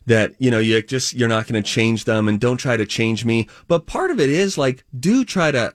that 0.06 0.34
you 0.38 0.50
know 0.50 0.58
you 0.58 0.82
just 0.82 1.14
you're 1.14 1.28
not 1.28 1.46
going 1.46 1.62
to 1.62 1.68
change 1.68 2.04
them 2.04 2.28
and 2.28 2.40
don't 2.40 2.56
try 2.56 2.76
to 2.76 2.86
change 2.86 3.24
me. 3.24 3.48
But 3.68 3.86
part 3.86 4.10
of 4.10 4.20
it 4.20 4.30
is 4.30 4.58
like 4.58 4.84
do 4.98 5.24
try 5.24 5.50
to 5.50 5.74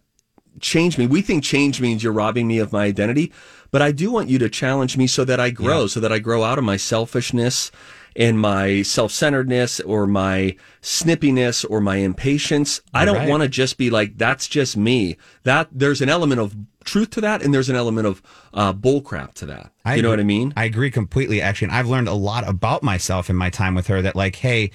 change 0.60 0.98
me. 0.98 1.06
We 1.08 1.22
think 1.22 1.44
change 1.44 1.80
means 1.82 2.04
you're 2.04 2.14
robbing 2.14 2.48
me 2.48 2.58
of 2.60 2.72
my 2.74 2.86
identity, 2.86 3.32
but 3.72 3.82
I 3.82 3.92
do 3.92 4.12
want 4.12 4.30
you 4.30 4.40
to 4.40 4.50
challenge 4.50 4.98
me 4.98 5.06
so 5.08 5.24
that 5.26 5.40
I 5.40 5.52
grow, 5.52 5.86
so 5.88 6.00
that 6.00 6.12
I 6.12 6.20
grow 6.20 6.44
out 6.44 6.58
of 6.58 6.64
my 6.64 6.78
selfishness 6.78 7.72
and 8.16 8.40
my 8.40 8.82
self-centeredness 8.82 9.80
or 9.82 10.08
my 10.08 10.56
snippiness 10.82 11.64
or 11.70 11.80
my 11.80 11.98
impatience. 11.98 12.82
I 12.92 13.06
don't 13.06 13.18
Right. 13.18 13.30
want 13.30 13.44
to 13.44 13.50
just 13.50 13.78
be 13.78 13.92
like 13.92 14.18
that's 14.18 14.48
just 14.48 14.76
me. 14.76 15.18
That 15.44 15.68
there's 15.72 16.02
an 16.02 16.10
element 16.10 16.42
of 16.42 16.56
truth 16.88 17.12
to 17.12 17.22
that 17.22 17.44
and 17.44 17.54
there's 17.54 17.70
an 17.70 17.76
element 17.76 18.08
of 18.08 18.24
uh, 18.54 18.74
bullcrap 18.74 19.34
to 19.36 19.46
that. 19.46 19.72
you 19.86 20.02
know 20.02 20.10
agree- 20.10 20.10
what 20.10 20.20
I 20.20 20.24
mean? 20.24 20.54
I 20.58 20.64
agree 20.66 20.90
completely, 20.90 21.40
actually. 21.42 21.68
And 21.68 21.76
I've 21.78 21.88
learned 21.88 22.08
a 22.08 22.14
lot 22.14 22.48
about 22.48 22.82
myself 22.82 23.30
in 23.30 23.36
my 23.36 23.52
time 23.52 23.76
with 23.76 23.88
her 23.88 24.02
that, 24.02 24.16
like, 24.16 24.38
hey, 24.38 24.72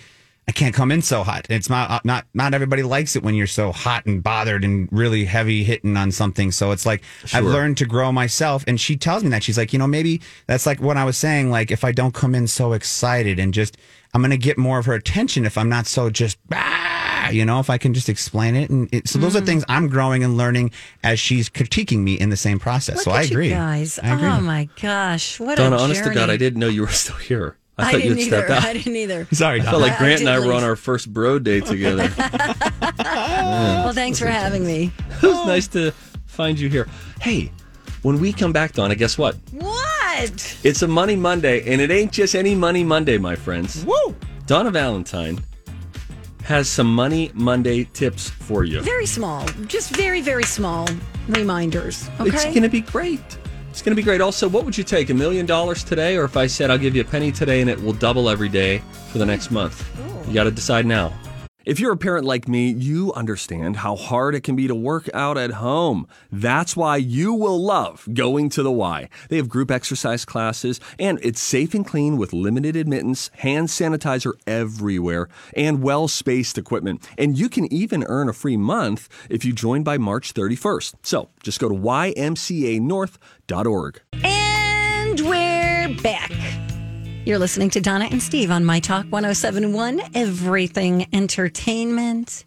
I 0.53 0.55
can't 0.55 0.75
come 0.75 0.93
in 0.93 1.01
so 1.01 1.25
hot. 1.25 1.47
It's 1.49 1.71
not 1.71 1.91
uh, 1.91 2.01
not 2.05 2.27
not 2.35 2.53
everybody 2.53 2.83
likes 2.83 3.17
it 3.17 3.23
when 3.23 3.35
you're 3.35 3.47
so 3.47 3.73
hot 3.73 4.05
and 4.05 4.23
bothered 4.23 4.65
and 4.65 4.87
really 4.93 5.25
heavy 5.25 5.65
hitting 5.65 5.97
on 5.97 6.13
something. 6.13 6.53
So 6.53 6.73
it's 6.73 6.85
like 6.85 7.03
I've 7.33 7.47
learned 7.47 7.79
to 7.79 7.87
grow 7.87 8.13
myself. 8.13 8.63
And 8.67 8.79
she 8.79 8.95
tells 8.95 9.25
me 9.25 9.31
that 9.31 9.43
she's 9.43 9.57
like, 9.57 9.73
you 9.73 9.79
know, 9.79 9.87
maybe 9.87 10.21
that's 10.47 10.67
like 10.67 10.79
what 10.79 10.99
I 10.99 11.07
was 11.07 11.17
saying. 11.17 11.51
Like 11.51 11.71
if 11.71 11.85
I 11.85 11.93
don't 11.93 12.13
come 12.13 12.35
in 12.35 12.47
so 12.49 12.75
excited 12.75 13.39
and 13.39 13.55
just 13.55 13.79
I'm 14.13 14.21
gonna 14.21 14.37
get 14.37 14.59
more 14.59 14.79
of 14.79 14.85
her 14.85 14.93
attention 14.93 15.47
if 15.47 15.57
I'm 15.57 15.71
not 15.71 15.87
so 15.87 16.11
just 16.11 16.37
ah, 16.53 17.31
you 17.31 17.47
know, 17.47 17.59
if 17.59 17.71
I 17.71 17.79
can 17.79 17.95
just 17.95 18.11
explain 18.11 18.55
it. 18.55 18.69
And 18.69 18.93
it, 18.93 19.09
so 19.09 19.19
those 19.19 19.35
are 19.35 19.41
things 19.41 19.65
I'm 19.71 19.89
growing 19.89 20.23
and 20.23 20.37
learning 20.37 20.73
as 21.03 21.19
she's 21.19 21.49
critiquing 21.49 22.01
me 22.01 22.21
in 22.21 22.29
the 22.29 22.37
same 22.37 22.59
process. 22.59 22.97
Look 22.97 23.05
so 23.05 23.11
at 23.13 23.21
I 23.21 23.23
agree, 23.23 23.49
you 23.49 23.55
guys. 23.55 23.99
I 23.99 24.15
agree. 24.15 24.29
Oh 24.29 24.41
my 24.43 24.69
gosh, 24.83 25.41
what 25.41 25.57
Donna, 25.57 25.77
a 25.77 25.79
honest 25.79 26.05
to. 26.05 26.13
God, 26.13 26.29
I 26.29 26.37
didn't 26.37 26.61
know 26.61 26.69
you 26.69 26.83
were 26.83 26.89
still 26.89 27.17
here. 27.17 27.57
I, 27.79 27.89
I 27.89 27.93
thought 27.93 28.05
you 28.05 28.15
didn't 28.15 28.19
had 28.19 28.27
either. 28.27 28.47
stepped 28.47 28.51
out. 28.51 28.65
I 28.69 28.73
didn't 28.75 28.97
either. 28.97 29.27
Sorry, 29.33 29.61
I 29.61 29.65
felt 29.65 29.81
like 29.83 29.93
I- 29.93 29.97
I 29.97 29.99
Grant 29.99 30.21
and 30.21 30.27
did 30.29 30.35
I 30.43 30.47
were 30.47 30.53
on 30.53 30.63
our 30.65 30.77
first 30.77 31.13
bro 31.13 31.39
date 31.39 31.67
together. 31.67 32.11
Well, 33.05 33.93
thanks 33.93 34.19
for 34.19 34.27
having 34.27 34.65
me. 34.67 34.91
it 35.09 35.27
was 35.27 35.47
nice 35.47 35.67
to 35.69 35.91
find 36.27 36.59
you 36.59 36.69
here. 36.69 36.89
Hey, 37.21 37.51
when 38.03 38.21
we 38.21 38.33
come 38.33 38.53
back, 38.53 38.73
Donna, 38.73 38.95
guess 38.95 39.19
what? 39.19 39.37
What? 39.51 40.57
It's 40.63 40.83
a 40.83 40.89
Money 40.89 41.17
Monday, 41.17 41.71
and 41.71 41.81
it 41.81 41.91
ain't 41.91 42.13
just 42.13 42.35
any 42.35 42.55
Money 42.55 42.85
Monday, 42.85 43.19
my 43.19 43.35
friends. 43.37 43.85
Woo! 43.85 44.15
Donna 44.47 44.71
Valentine 44.71 45.41
has 46.45 46.69
some 46.69 46.93
Money 46.95 47.31
Monday 47.35 47.85
tips 47.93 48.31
for 48.31 48.65
you. 48.65 48.81
Very 48.83 49.07
small, 49.07 49.47
just 49.67 49.95
very, 49.95 50.21
very 50.21 50.45
small 50.45 50.89
reminders. 51.29 52.09
Okay. 52.21 52.31
It's 52.31 52.45
going 52.45 52.63
to 52.63 52.69
be 52.69 52.81
great. 52.81 53.21
It's 53.73 53.81
going 53.81 53.93
to 53.93 53.97
be 53.97 54.03
great. 54.03 54.21
Also, 54.21 54.51
what 54.51 54.67
would 54.67 54.77
you 54.77 54.85
take? 54.85 55.09
A 55.09 55.15
million 55.15 55.47
dollars 55.47 55.83
today, 55.83 56.19
or 56.19 56.25
if 56.25 56.37
I 56.37 56.47
said 56.47 56.71
I'll 56.71 56.77
give 56.77 56.95
you 56.95 57.01
a 57.01 57.07
penny 57.07 57.33
today 57.33 57.63
and 57.63 57.71
it 57.71 57.83
will 57.83 57.95
double 57.95 58.29
every 58.29 58.51
day 58.51 58.83
for 59.11 59.17
the 59.17 59.25
next 59.25 59.51
month? 59.51 59.89
You 60.29 60.35
got 60.35 60.45
to 60.45 60.51
decide 60.51 60.85
now. 60.85 61.11
If 61.65 61.79
you're 61.79 61.93
a 61.93 61.97
parent 61.97 62.27
like 62.27 62.49
me, 62.49 62.73
you 62.73 63.13
understand 63.13 63.77
how 63.77 63.95
hard 63.95 64.35
it 64.35 64.43
can 64.43 64.57
be 64.57 64.67
to 64.67 64.75
work 64.75 65.09
out 65.15 65.39
at 65.39 65.53
home. 65.53 66.09
That's 66.33 66.77
why 66.77 66.97
you 66.97 67.33
will 67.33 67.63
love 67.63 68.09
going 68.13 68.49
to 68.51 68.65
the 68.65 68.73
Y. 68.73 69.09
They 69.29 69.37
have 69.37 69.49
group 69.49 69.71
exercise 69.71 70.25
classes, 70.25 70.81
and 70.99 71.21
it's 71.23 71.41
safe 71.41 71.73
and 71.73 71.87
clean 71.87 72.17
with 72.17 72.33
limited 72.33 72.75
admittance, 72.75 73.31
hand 73.39 73.69
sanitizer 73.69 74.33
everywhere, 74.45 75.29
and 75.57 75.85
well 75.85 76.09
spaced 76.09 76.59
equipment. 76.59 77.09
And 77.17 77.39
you 77.39 77.49
can 77.49 77.73
even 77.73 78.03
earn 78.09 78.29
a 78.29 78.33
free 78.33 78.57
month 78.57 79.09
if 79.31 79.45
you 79.45 79.53
join 79.53 79.85
by 79.85 79.99
March 79.99 80.35
31st. 80.35 80.95
So 81.03 81.29
just 81.45 81.61
go 81.61 81.69
to 81.69 81.77
ymcanorth.org. 81.77 84.01
And 84.25 85.21
we're 85.21 85.97
back. 86.03 86.32
You're 87.25 87.39
listening 87.39 87.71
to 87.71 87.81
Donna 87.81 88.09
and 88.11 88.21
Steve 88.21 88.51
on 88.51 88.65
My 88.65 88.81
Talk 88.81 89.07
1071, 89.07 90.01
Everything 90.15 91.07
Entertainment. 91.13 92.45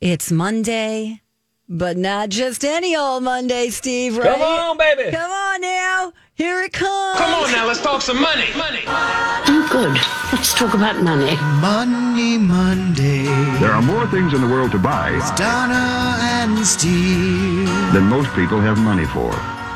It's 0.00 0.32
Monday, 0.32 1.20
but 1.68 1.98
not 1.98 2.30
just 2.30 2.64
any 2.64 2.96
old 2.96 3.24
Monday, 3.24 3.68
Steve, 3.68 4.16
right? 4.16 4.32
Come 4.32 4.40
on, 4.40 4.78
baby. 4.78 5.10
Come 5.10 5.30
on 5.30 5.60
now. 5.60 6.12
Here 6.34 6.62
it 6.62 6.72
comes. 6.72 7.18
Come 7.18 7.34
on 7.44 7.52
now, 7.52 7.66
let's 7.66 7.82
talk 7.82 8.00
some 8.00 8.20
money. 8.20 8.46
Money. 8.56 8.80
Oh, 8.86 9.68
good. 9.70 9.92
Let's 10.32 10.54
talk 10.54 10.72
about 10.72 11.02
money. 11.02 11.36
Money 11.60 12.38
Monday. 12.38 13.24
There 13.60 13.70
are 13.72 13.82
more 13.82 14.06
things 14.06 14.32
in 14.32 14.40
the 14.40 14.48
world 14.48 14.72
to 14.72 14.78
buy 14.78 15.10
It's 15.10 15.30
Donna 15.32 16.16
and 16.20 16.66
Steve. 16.66 17.66
than 17.92 18.04
most 18.04 18.32
people 18.34 18.60
have 18.60 18.78
money 18.78 19.04
for. 19.06 19.30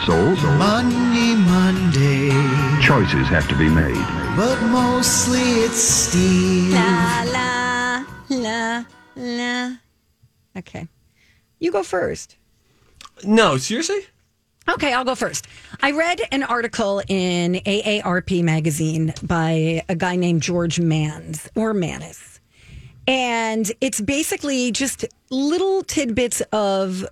So, 0.07 0.35
so 0.35 0.51
Money 0.53 1.35
Monday. 1.37 2.31
choices 2.81 3.29
have 3.29 3.47
to 3.49 3.55
be 3.57 3.69
made. 3.69 3.95
But 4.35 4.61
mostly 4.63 5.41
it's 5.41 5.77
Steve. 5.77 6.73
La, 6.73 7.25
la, 7.27 8.05
la, 8.31 8.85
la. 9.17 9.73
Okay. 10.57 10.89
You 11.59 11.71
go 11.71 11.83
first. 11.83 12.37
No, 13.25 13.59
seriously? 13.59 14.01
Okay, 14.71 14.95
I'll 14.95 15.05
go 15.05 15.15
first. 15.15 15.47
I 15.83 15.91
read 15.91 16.23
an 16.33 16.45
article 16.45 17.03
in 17.09 17.55
AARP 17.67 18.43
magazine 18.43 19.13
by 19.23 19.83
a 19.89 19.95
guy 19.95 20.17
named 20.17 20.43
George 20.43 20.81
Mans 20.81 21.51
or 21.55 21.75
Manis. 21.75 22.41
And 23.07 23.71
it's 23.81 24.01
basically 24.01 24.73
just 24.73 25.05
little 25.31 25.83
tidbits 25.83 26.41
of 26.53 27.05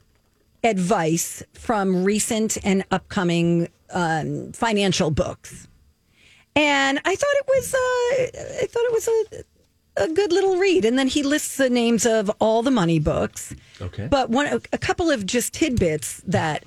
advice 0.64 1.42
from 1.52 2.04
recent 2.04 2.58
and 2.64 2.84
upcoming 2.90 3.68
um, 3.90 4.52
financial 4.52 5.10
books. 5.10 5.68
And 6.56 7.00
I 7.04 7.14
thought 7.14 7.34
it 7.34 7.46
was 7.46 7.74
uh, 7.74 8.62
I 8.62 8.66
thought 8.66 8.82
it 8.82 8.92
was 8.92 9.08
a, 9.08 10.04
a 10.04 10.08
good 10.12 10.32
little 10.32 10.56
read. 10.56 10.84
And 10.84 10.98
then 10.98 11.06
he 11.06 11.22
lists 11.22 11.56
the 11.56 11.70
names 11.70 12.04
of 12.04 12.30
all 12.40 12.62
the 12.62 12.70
money 12.70 12.98
books. 12.98 13.54
Okay. 13.80 14.08
But 14.08 14.30
one 14.30 14.46
a 14.72 14.78
couple 14.78 15.10
of 15.10 15.24
just 15.24 15.52
tidbits 15.52 16.22
that 16.26 16.64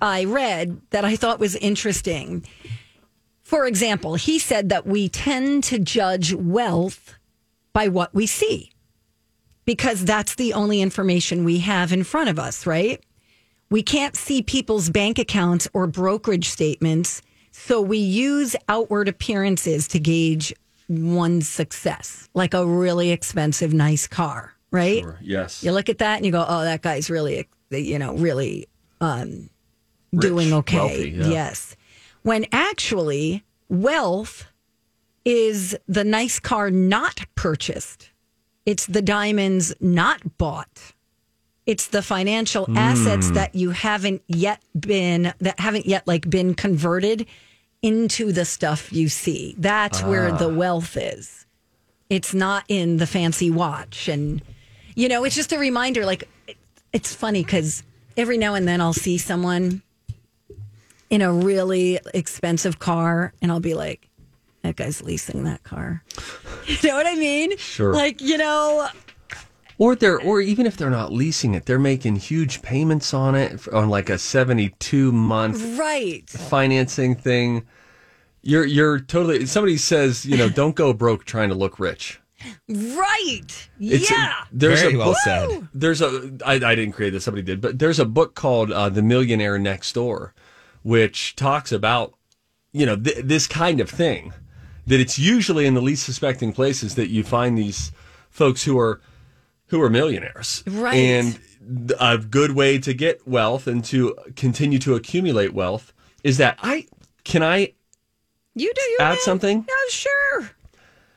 I 0.00 0.24
read 0.24 0.80
that 0.90 1.04
I 1.04 1.16
thought 1.16 1.38
was 1.38 1.56
interesting. 1.56 2.44
For 3.42 3.66
example, 3.66 4.14
he 4.14 4.38
said 4.38 4.70
that 4.70 4.86
we 4.86 5.10
tend 5.10 5.64
to 5.64 5.78
judge 5.78 6.32
wealth 6.32 7.14
by 7.74 7.88
what 7.88 8.14
we 8.14 8.26
see 8.26 8.71
because 9.64 10.04
that's 10.04 10.34
the 10.34 10.52
only 10.52 10.80
information 10.80 11.44
we 11.44 11.58
have 11.58 11.92
in 11.92 12.04
front 12.04 12.28
of 12.28 12.38
us, 12.38 12.66
right? 12.66 13.02
We 13.70 13.82
can't 13.82 14.16
see 14.16 14.42
people's 14.42 14.90
bank 14.90 15.18
accounts 15.18 15.68
or 15.72 15.86
brokerage 15.86 16.48
statements, 16.48 17.22
so 17.52 17.80
we 17.80 17.98
use 17.98 18.56
outward 18.68 19.08
appearances 19.08 19.88
to 19.88 19.98
gauge 19.98 20.52
one's 20.88 21.48
success, 21.48 22.28
like 22.34 22.54
a 22.54 22.66
really 22.66 23.10
expensive, 23.10 23.72
nice 23.72 24.06
car, 24.06 24.54
right? 24.70 25.04
Yes. 25.20 25.62
You 25.62 25.72
look 25.72 25.88
at 25.88 25.98
that 25.98 26.16
and 26.16 26.26
you 26.26 26.32
go, 26.32 26.44
"Oh, 26.46 26.62
that 26.64 26.82
guy's 26.82 27.08
really, 27.08 27.48
you 27.70 27.98
know, 27.98 28.14
really 28.14 28.68
um, 29.00 29.48
doing 30.18 30.52
okay." 30.52 30.76
wealthy, 30.76 31.10
yeah. 31.10 31.26
Yes. 31.28 31.76
When 32.22 32.46
actually, 32.52 33.42
wealth 33.68 34.46
is 35.24 35.76
the 35.88 36.04
nice 36.04 36.38
car 36.38 36.70
not 36.70 37.20
purchased. 37.34 38.10
It's 38.66 38.86
the 38.86 39.02
diamonds 39.02 39.74
not 39.80 40.38
bought. 40.38 40.92
It's 41.66 41.86
the 41.88 42.02
financial 42.02 42.66
assets 42.76 43.28
Hmm. 43.28 43.34
that 43.34 43.54
you 43.54 43.70
haven't 43.70 44.22
yet 44.26 44.62
been 44.78 45.32
that 45.40 45.60
haven't 45.60 45.86
yet 45.86 46.06
like 46.06 46.28
been 46.28 46.54
converted 46.54 47.26
into 47.82 48.32
the 48.32 48.44
stuff 48.44 48.92
you 48.92 49.08
see. 49.08 49.54
That's 49.58 50.02
where 50.02 50.30
the 50.32 50.50
Ah. 50.50 50.54
wealth 50.54 50.96
is. 50.96 51.46
It's 52.10 52.34
not 52.34 52.64
in 52.68 52.98
the 52.98 53.06
fancy 53.06 53.50
watch 53.50 54.08
and 54.08 54.42
you 54.94 55.08
know, 55.08 55.24
it's 55.24 55.34
just 55.36 55.52
a 55.52 55.58
reminder 55.58 56.04
like 56.04 56.28
it's 56.92 57.14
funny 57.14 57.42
cuz 57.44 57.82
every 58.16 58.38
now 58.38 58.54
and 58.54 58.66
then 58.68 58.80
I'll 58.80 58.92
see 58.92 59.16
someone 59.18 59.82
in 61.10 61.22
a 61.22 61.32
really 61.32 61.98
expensive 62.14 62.78
car 62.78 63.32
and 63.40 63.50
I'll 63.52 63.60
be 63.60 63.74
like 63.74 64.08
that 64.62 64.76
guy's 64.76 65.00
leasing 65.02 65.44
that 65.44 65.62
car. 65.64 66.02
You 66.82 66.88
know 66.88 66.94
what 66.96 67.06
I 67.06 67.14
mean? 67.14 67.56
Sure. 67.58 67.92
Like, 67.94 68.20
you 68.20 68.36
know, 68.38 68.88
Or 69.78 69.94
they're, 69.96 70.20
or 70.20 70.40
even 70.40 70.66
if 70.66 70.76
they're 70.76 70.90
not 70.90 71.12
leasing 71.12 71.54
it, 71.54 71.66
they're 71.66 71.78
making 71.78 72.16
huge 72.16 72.62
payments 72.62 73.12
on 73.14 73.34
it 73.34 73.66
on 73.68 73.88
like 73.88 74.10
a 74.10 74.18
seventy-two 74.18 75.10
month 75.12 75.78
right. 75.78 76.28
financing 76.28 77.14
thing. 77.14 77.66
You're, 78.42 78.66
you're 78.66 79.00
totally. 79.00 79.46
Somebody 79.46 79.76
says, 79.76 80.24
you 80.26 80.36
know, 80.36 80.48
don't 80.48 80.74
go 80.76 80.92
broke 80.92 81.24
trying 81.24 81.48
to 81.48 81.54
look 81.54 81.78
rich. 81.78 82.20
Right. 82.68 83.68
It's, 83.78 84.10
yeah. 84.10 84.34
There's 84.50 84.80
Very 84.82 84.94
a 84.94 84.98
well 84.98 85.08
book- 85.10 85.18
said. 85.24 85.68
There's 85.74 86.00
a. 86.02 86.32
I, 86.44 86.54
I 86.54 86.74
didn't 86.74 86.92
create 86.92 87.10
this. 87.10 87.24
Somebody 87.24 87.42
did, 87.42 87.60
but 87.60 87.78
there's 87.78 87.98
a 88.00 88.04
book 88.04 88.34
called 88.34 88.72
uh, 88.72 88.88
"The 88.88 89.02
Millionaire 89.02 89.58
Next 89.58 89.92
Door," 89.92 90.34
which 90.82 91.36
talks 91.36 91.70
about 91.70 92.14
you 92.72 92.84
know 92.84 92.96
th- 92.96 93.24
this 93.24 93.46
kind 93.46 93.80
of 93.80 93.88
thing. 93.88 94.32
That 94.86 95.00
it's 95.00 95.18
usually 95.18 95.66
in 95.66 95.74
the 95.74 95.80
least 95.82 96.04
suspecting 96.04 96.52
places 96.52 96.96
that 96.96 97.08
you 97.08 97.22
find 97.22 97.56
these 97.56 97.92
folks 98.30 98.64
who 98.64 98.78
are 98.78 99.00
who 99.66 99.80
are 99.80 99.88
millionaires, 99.90 100.62
Right. 100.66 100.94
And 100.94 101.40
a 102.00 102.18
good 102.18 102.52
way 102.52 102.78
to 102.78 102.92
get 102.92 103.26
wealth 103.26 103.66
and 103.66 103.84
to 103.86 104.14
continue 104.36 104.78
to 104.80 104.94
accumulate 104.96 105.54
wealth 105.54 105.92
is 106.24 106.36
that 106.38 106.58
I 106.62 106.86
can 107.24 107.42
I 107.42 107.72
You 108.54 108.72
do 108.74 108.82
you 108.82 108.96
add 109.00 109.08
man. 109.10 109.18
something. 109.20 109.64
Yeah, 109.68 109.74
sure. 109.90 110.50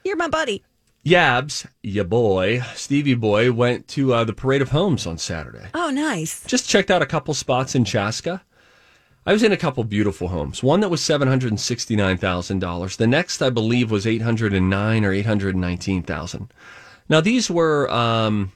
You're 0.03 0.15
my 0.15 0.27
buddy. 0.29 0.63
Yabs, 1.03 1.65
ya 1.83 2.03
boy, 2.03 2.61
Stevie 2.75 3.13
boy, 3.15 3.51
went 3.51 3.87
to 3.89 4.13
uh, 4.13 4.23
the 4.23 4.33
Parade 4.33 4.61
of 4.61 4.69
Homes 4.69 5.05
on 5.05 5.17
Saturday. 5.17 5.67
Oh, 5.73 5.89
nice. 5.91 6.43
Just 6.45 6.67
checked 6.69 6.89
out 6.89 7.01
a 7.01 7.05
couple 7.05 7.33
spots 7.33 7.75
in 7.75 7.83
Chaska. 7.85 8.41
I 9.25 9.33
was 9.33 9.41
in 9.43 9.51
a 9.51 9.57
couple 9.57 9.83
beautiful 9.83 10.27
homes. 10.27 10.61
One 10.61 10.81
that 10.81 10.89
was 10.89 11.01
seven 11.03 11.27
hundred 11.27 11.49
and 11.51 11.59
sixty 11.59 11.95
nine 11.95 12.17
thousand 12.17 12.59
dollars. 12.59 12.97
The 12.97 13.07
next, 13.07 13.41
I 13.41 13.49
believe, 13.49 13.89
was 13.89 14.05
eight 14.05 14.21
hundred 14.21 14.53
and 14.53 14.69
nine 14.69 15.03
or 15.03 15.11
eight 15.11 15.25
hundred 15.25 15.55
nineteen 15.55 16.03
thousand. 16.03 16.53
Now 17.09 17.21
these 17.21 17.49
were 17.49 17.89
um, 17.91 18.51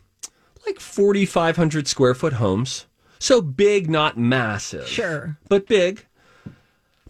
like 0.66 0.80
forty 0.80 1.26
five 1.26 1.56
hundred 1.56 1.88
square 1.88 2.14
foot 2.14 2.34
homes, 2.34 2.86
so 3.18 3.42
big, 3.42 3.90
not 3.90 4.18
massive, 4.18 4.88
Sure. 4.88 5.38
but 5.48 5.68
big. 5.68 6.06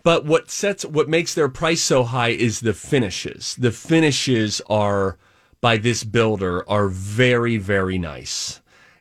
But 0.03 0.23
what 0.25 0.49
sets 0.49 0.85
what 0.85 1.09
makes 1.09 1.33
their 1.33 1.49
price 1.49 1.81
so 1.81 2.03
high 2.05 2.29
is 2.29 2.61
the 2.61 2.73
finishes. 2.73 3.55
The 3.59 3.71
finishes 3.71 4.61
are 4.69 5.17
by 5.59 5.75
this 5.75 6.05
builder 6.05 6.67
are 6.69 6.87
very 6.87 7.57
very 7.57 7.97
nice. 7.97 8.58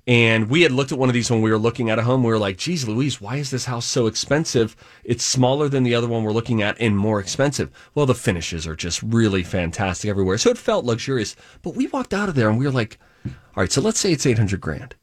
And 0.08 0.48
we 0.48 0.62
had 0.62 0.72
looked 0.72 0.90
at 0.90 0.98
one 0.98 1.10
of 1.10 1.12
these 1.12 1.30
when 1.30 1.42
we 1.42 1.50
were 1.50 1.58
looking 1.58 1.90
at 1.90 1.98
a 1.98 2.02
home. 2.02 2.22
We 2.22 2.30
were 2.30 2.38
like, 2.38 2.56
geez, 2.56 2.88
Louise, 2.88 3.20
why 3.20 3.36
is 3.36 3.50
this 3.50 3.66
house 3.66 3.84
so 3.84 4.06
expensive? 4.06 4.74
It's 5.04 5.22
smaller 5.22 5.68
than 5.68 5.82
the 5.82 5.94
other 5.94 6.08
one 6.08 6.24
we're 6.24 6.32
looking 6.32 6.62
at 6.62 6.80
and 6.80 6.96
more 6.96 7.20
expensive. 7.20 7.70
Well, 7.94 8.06
the 8.06 8.14
finishes 8.14 8.66
are 8.66 8.74
just 8.74 9.02
really 9.02 9.42
fantastic 9.42 10.08
everywhere. 10.08 10.38
So 10.38 10.48
it 10.48 10.56
felt 10.56 10.86
luxurious. 10.86 11.36
But 11.60 11.74
we 11.74 11.88
walked 11.88 12.14
out 12.14 12.30
of 12.30 12.36
there 12.36 12.48
and 12.48 12.58
we 12.58 12.64
were 12.64 12.72
like, 12.72 12.98
all 13.26 13.32
right, 13.56 13.70
so 13.70 13.82
let's 13.82 14.00
say 14.00 14.10
it's 14.10 14.24
800 14.24 14.58
grand. 14.62 14.94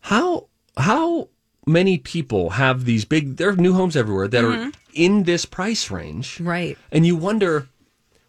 How, 0.00 0.48
how 0.78 1.28
many 1.66 1.98
people 1.98 2.50
have 2.50 2.86
these 2.86 3.04
big, 3.04 3.36
there 3.36 3.50
are 3.50 3.56
new 3.56 3.74
homes 3.74 3.96
everywhere 3.96 4.28
that 4.28 4.44
are 4.44 4.52
mm-hmm. 4.52 4.70
in 4.94 5.24
this 5.24 5.44
price 5.44 5.90
range. 5.90 6.40
Right. 6.40 6.78
And 6.90 7.06
you 7.06 7.16
wonder, 7.16 7.68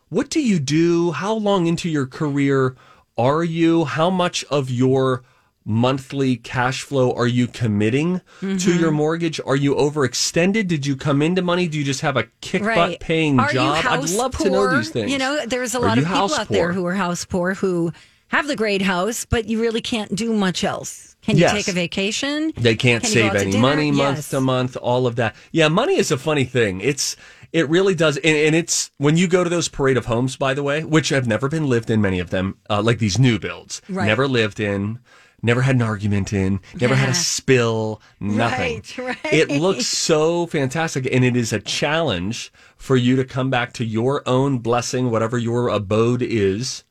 what 0.09 0.29
do 0.29 0.41
you 0.41 0.59
do? 0.59 1.11
How 1.13 1.33
long 1.33 1.65
into 1.65 1.87
your 1.87 2.07
career 2.07 2.75
are 3.17 3.45
you? 3.45 3.85
How 3.85 4.09
much 4.09 4.43
of 4.51 4.69
your 4.69 5.23
monthly 5.65 6.35
cash 6.37 6.83
flow 6.83 7.11
are 7.13 7.27
you 7.27 7.47
committing 7.47 8.21
to 8.39 8.45
Mhm. 8.55 8.79
your 8.79 8.91
mortgage? 8.91 9.39
Are 9.45 9.55
you 9.55 9.73
overextended? 9.75 10.67
Did 10.67 10.85
you 10.85 10.95
come 10.95 11.21
into 11.21 11.41
money? 11.41 11.67
Do 11.67 11.77
you 11.77 11.83
just 11.83 12.01
have 12.01 12.15
a 12.17 12.25
kick 12.41 12.63
butt 12.63 12.99
paying 12.99 13.39
Are 13.39 13.51
job? 13.51 13.83
I'd 13.85 14.09
love 14.11 14.33
poor? 14.33 14.45
to 14.45 14.51
know 14.51 14.77
these 14.77 14.89
things. 14.91 15.11
You 15.11 15.17
know, 15.17 15.45
there's 15.45 15.73
a 15.73 15.79
lot 15.79 15.97
of 15.97 16.05
people 16.05 16.33
out 16.35 16.49
there 16.49 16.71
who 16.71 16.85
are 16.85 16.93
house 16.93 17.25
poor 17.25 17.55
who 17.55 17.91
have 18.29 18.47
the 18.47 18.55
great 18.55 18.81
house, 18.81 19.25
but 19.25 19.45
you 19.47 19.59
really 19.61 19.81
can't 19.81 20.13
do 20.15 20.33
much 20.33 20.63
else. 20.63 21.15
Can 21.23 21.35
you 21.37 21.41
Yes. 21.41 21.53
take 21.53 21.67
a 21.67 21.71
vacation? 21.71 22.53
They 22.57 22.75
can't 22.75 23.03
Can 23.03 23.11
save 23.11 23.35
any 23.35 23.57
money 23.57 23.91
month 23.91 24.17
Yes. 24.17 24.29
to 24.29 24.41
month, 24.41 24.77
all 24.79 25.07
of 25.07 25.15
that. 25.15 25.35
Yeah, 25.51 25.67
money 25.69 25.97
is 25.97 26.11
a 26.11 26.17
funny 26.17 26.43
thing. 26.45 26.81
It's 26.81 27.15
it 27.53 27.69
really 27.69 27.95
does, 27.95 28.17
and, 28.17 28.35
and 28.35 28.53
it's 28.55 28.91
when 28.97 29.15
you 29.15 29.27
go 29.27 29.41
to 29.43 29.49
those 29.49 29.69
parade 29.69 29.95
of 29.95 30.07
homes, 30.07 30.35
by 30.35 30.53
the 30.53 30.61
way, 30.61 30.83
which 30.83 31.09
have 31.09 31.25
never 31.25 31.47
been 31.47 31.67
lived 31.69 31.89
in. 31.89 32.01
Many 32.01 32.19
of 32.19 32.29
them, 32.29 32.55
uh, 32.69 32.81
like 32.81 32.99
these 32.99 33.17
new 33.17 33.39
builds, 33.39 33.81
Right. 33.87 34.05
never 34.07 34.27
lived 34.27 34.59
in, 34.59 34.99
never 35.45 35.61
had 35.61 35.75
an 35.75 35.81
argument 35.81 36.33
in, 36.33 36.59
never 36.81 36.95
had 36.95 37.09
a 37.09 37.13
spill, 37.13 38.01
nothing. 38.19 38.83
Right, 38.97 38.97
right. 39.23 39.33
It 39.33 39.49
looks 39.49 39.85
so 39.85 40.47
fantastic, 40.47 41.07
and 41.11 41.23
it 41.23 41.37
is 41.37 41.53
a 41.53 41.59
challenge 41.59 42.51
for 42.75 42.95
you 42.95 43.15
to 43.15 43.23
come 43.23 43.49
back 43.49 43.71
to 43.73 43.85
your 43.85 44.27
own 44.27 44.57
blessing, 44.59 45.11
whatever 45.11 45.37
your 45.37 45.69
abode 45.69 46.21
is, 46.21 46.83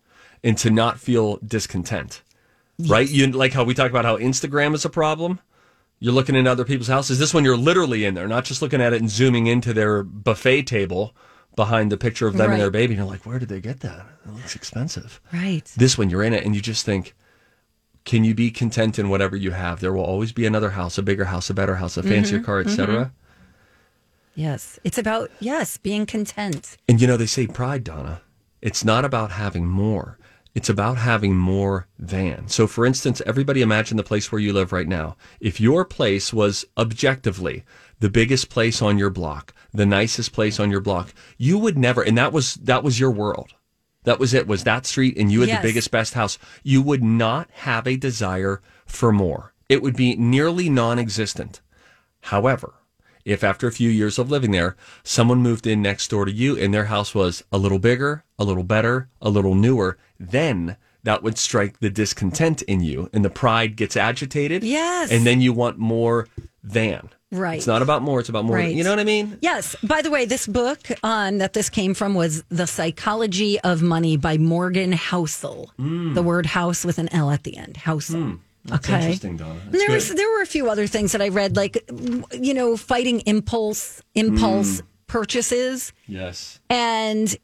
and 0.43 0.57
to 0.59 0.71
not 0.71 1.01
feel 1.01 1.39
discontent. 1.39 2.23
Right? 2.79 3.09
You 3.09 3.27
like 3.29 3.53
how 3.53 3.65
we 3.65 3.75
talk 3.75 3.91
about 3.91 4.05
how 4.05 4.17
Instagram 4.17 4.75
is 4.75 4.85
a 4.85 4.91
problem. 4.91 5.41
You're 6.01 6.13
looking 6.13 6.35
in 6.35 6.47
other 6.47 6.65
people's 6.65 6.89
houses. 6.89 7.19
This 7.19 7.33
one 7.33 7.45
you're 7.45 7.57
literally 7.57 8.05
in 8.05 8.15
there, 8.15 8.29
not 8.29 8.45
just 8.45 8.63
looking 8.63 8.81
at 8.81 8.93
it 8.93 9.01
and 9.01 9.11
zooming 9.11 9.47
into 9.47 9.73
their 9.73 10.03
buffet 10.03 10.65
table 10.65 11.15
behind 11.57 11.91
the 11.93 11.97
picture 11.97 12.27
of 12.27 12.37
them 12.37 12.51
and 12.51 12.61
their 12.61 12.71
baby. 12.71 12.95
And 12.95 12.99
you're 12.99 13.11
like, 13.11 13.25
where 13.25 13.39
did 13.39 13.49
they 13.49 13.61
get 13.61 13.81
that? 13.81 14.05
It 14.27 14.33
looks 14.35 14.57
expensive. 14.57 15.21
Right. 15.33 15.65
This 15.77 15.97
one 15.97 16.11
you're 16.11 16.25
in 16.25 16.35
it 16.35 16.45
and 16.45 16.55
you 16.55 16.61
just 16.61 16.85
think, 16.85 17.15
can 18.05 18.25
you 18.25 18.35
be 18.35 18.51
content 18.51 18.99
in 18.99 19.09
whatever 19.09 19.37
you 19.37 19.53
have? 19.53 19.81
There 19.81 19.93
will 19.93 20.05
always 20.05 20.33
be 20.33 20.47
another 20.47 20.71
house, 20.71 20.99
a 20.99 21.03
bigger 21.03 21.25
house, 21.27 21.49
a 21.51 21.55
better 21.55 21.77
house, 21.77 21.97
a 21.97 22.03
fancier 22.03 22.41
Mhm, 22.41 22.45
car, 22.45 22.61
etc. 22.61 23.13
Yes. 24.35 24.79
It's 24.85 24.99
about, 24.99 25.31
yes, 25.41 25.77
being 25.77 26.07
content. 26.07 26.77
And 26.89 27.01
you 27.01 27.07
know, 27.07 27.17
they 27.17 27.27
say 27.27 27.47
pride, 27.47 27.85
Donna. 27.85 28.21
It's 28.61 28.85
not 28.85 29.05
about 29.05 29.31
having 29.31 29.67
more. 29.67 30.19
It's 30.55 30.69
about 30.69 30.99
having 30.99 31.37
more 31.37 31.87
than. 31.99 32.49
So, 32.49 32.67
for 32.67 32.87
instance, 32.87 33.21
everybody 33.27 33.61
imagine 33.61 33.97
the 33.97 34.03
place 34.05 34.31
where 34.31 34.41
you 34.41 34.53
live 34.53 34.73
right 34.73 34.87
now. 34.87 35.17
If 35.41 35.61
your 35.61 35.85
place 35.85 36.33
was 36.33 36.65
objectively 36.77 37.65
the 38.01 38.11
biggest 38.11 38.51
place 38.51 38.81
on 38.81 38.97
your 38.99 39.11
block, 39.11 39.53
the 39.73 39.87
nicest 39.87 40.33
place 40.33 40.61
on 40.61 40.71
your 40.71 40.81
block, 40.81 41.13
you 41.39 41.59
would 41.59 41.77
never, 41.77 42.03
and 42.03 42.17
that 42.19 42.33
was, 42.33 42.55
that 42.55 42.85
was 42.85 43.01
your 43.01 43.11
world. 43.11 43.55
That 44.05 44.19
was 44.19 44.33
it, 44.35 44.47
was 44.47 44.65
that 44.65 44.87
street, 44.87 45.17
and 45.19 45.33
you 45.33 45.41
had 45.41 45.49
Yes. 45.49 45.63
the 45.63 45.69
biggest, 45.69 45.91
best 45.91 46.15
house. 46.15 46.39
You 46.63 46.81
would 46.83 47.03
not 47.03 47.49
have 47.53 47.87
a 47.87 47.97
desire 47.97 48.61
for 48.87 49.13
more. 49.13 49.53
It 49.69 49.83
would 49.83 49.97
be 49.97 50.15
nearly 50.15 50.69
non 50.69 50.99
existent. 50.99 51.61
However, 52.23 52.75
if 53.25 53.43
after 53.43 53.67
a 53.67 53.73
few 53.73 53.91
years 53.91 54.19
of 54.19 54.31
living 54.31 54.51
there, 54.51 54.77
someone 55.03 55.39
moved 55.39 55.67
in 55.67 55.81
next 55.83 56.09
door 56.09 56.27
to 56.27 56.33
you 56.33 56.59
and 56.59 56.73
their 56.73 56.87
house 56.87 57.15
was 57.15 57.43
a 57.51 57.59
little 57.59 57.79
bigger, 57.79 58.25
a 58.39 58.45
little 58.45 58.63
better, 58.63 59.09
a 59.23 59.31
little 59.31 59.55
newer, 59.55 59.97
then 60.21 60.77
that 61.03 61.23
would 61.23 61.39
strike 61.39 61.81
the 61.81 61.91
discontent 61.91 62.61
in 62.63 62.81
you 62.81 63.09
and 63.13 63.25
the 63.25 63.31
pride 63.31 63.77
gets 63.77 63.97
agitated. 63.97 64.63
Yes. 64.63 65.11
And 65.11 65.27
then 65.27 65.41
you 65.41 65.53
want 65.55 65.79
more 65.79 66.29
than. 66.63 67.11
Right. 67.35 67.57
It's 67.59 67.67
not 67.67 67.83
about 67.83 68.03
more, 68.03 68.21
it's 68.21 68.29
about 68.29 68.45
more. 68.45 68.57
Right. 68.57 68.75
You 68.75 68.85
know 68.85 68.91
what 68.91 68.99
I 69.01 69.05
mean? 69.05 69.39
Yes. 69.43 69.77
By 69.83 70.03
the 70.03 70.11
way, 70.11 70.25
this 70.25 70.47
book 70.47 70.79
on 71.03 71.39
that 71.39 71.53
this 71.53 71.69
came 71.69 71.95
from 71.95 72.15
was 72.15 72.43
The 72.49 72.67
Psychology 72.67 73.59
of 73.61 73.83
Money 73.83 74.17
by 74.17 74.39
Morgan 74.39 74.93
Housel. 74.93 75.69
The 75.79 76.23
word 76.23 76.47
house 76.47 76.85
with 76.85 76.99
an 76.99 77.13
L 77.13 77.31
at 77.31 77.43
the 77.45 77.57
end. 77.57 77.77
Housel. 77.77 78.21
Hmm. 78.23 78.35
That's 78.67 78.89
okay. 78.89 78.97
interesting, 79.03 79.37
Donna. 79.37 79.61
That's 79.67 79.77
there 79.77 79.87
good. 79.89 79.95
was 79.95 80.09
there 80.15 80.31
were 80.31 80.41
a 80.41 80.47
few 80.47 80.71
other 80.71 80.87
things 80.87 81.13
that 81.13 81.21
I 81.21 81.29
read, 81.29 81.55
like 81.55 81.85
you 82.33 82.55
know, 82.55 82.79
fighting 82.79 83.21
impulse 83.27 84.01
impulse 84.15 84.81
Hmm. 84.81 84.87
purchases. 85.07 85.93
Yes. 86.07 86.61
And 86.71 87.37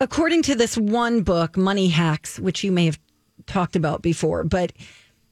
according 0.00 0.42
to 0.42 0.54
this 0.54 0.78
one 0.78 1.22
book, 1.22 1.56
Money 1.56 1.88
Hacks, 1.88 2.38
which 2.38 2.62
you 2.62 2.70
may 2.70 2.84
have 2.86 2.98
talked 3.46 3.74
about 3.74 4.02
before, 4.02 4.44
but 4.44 4.72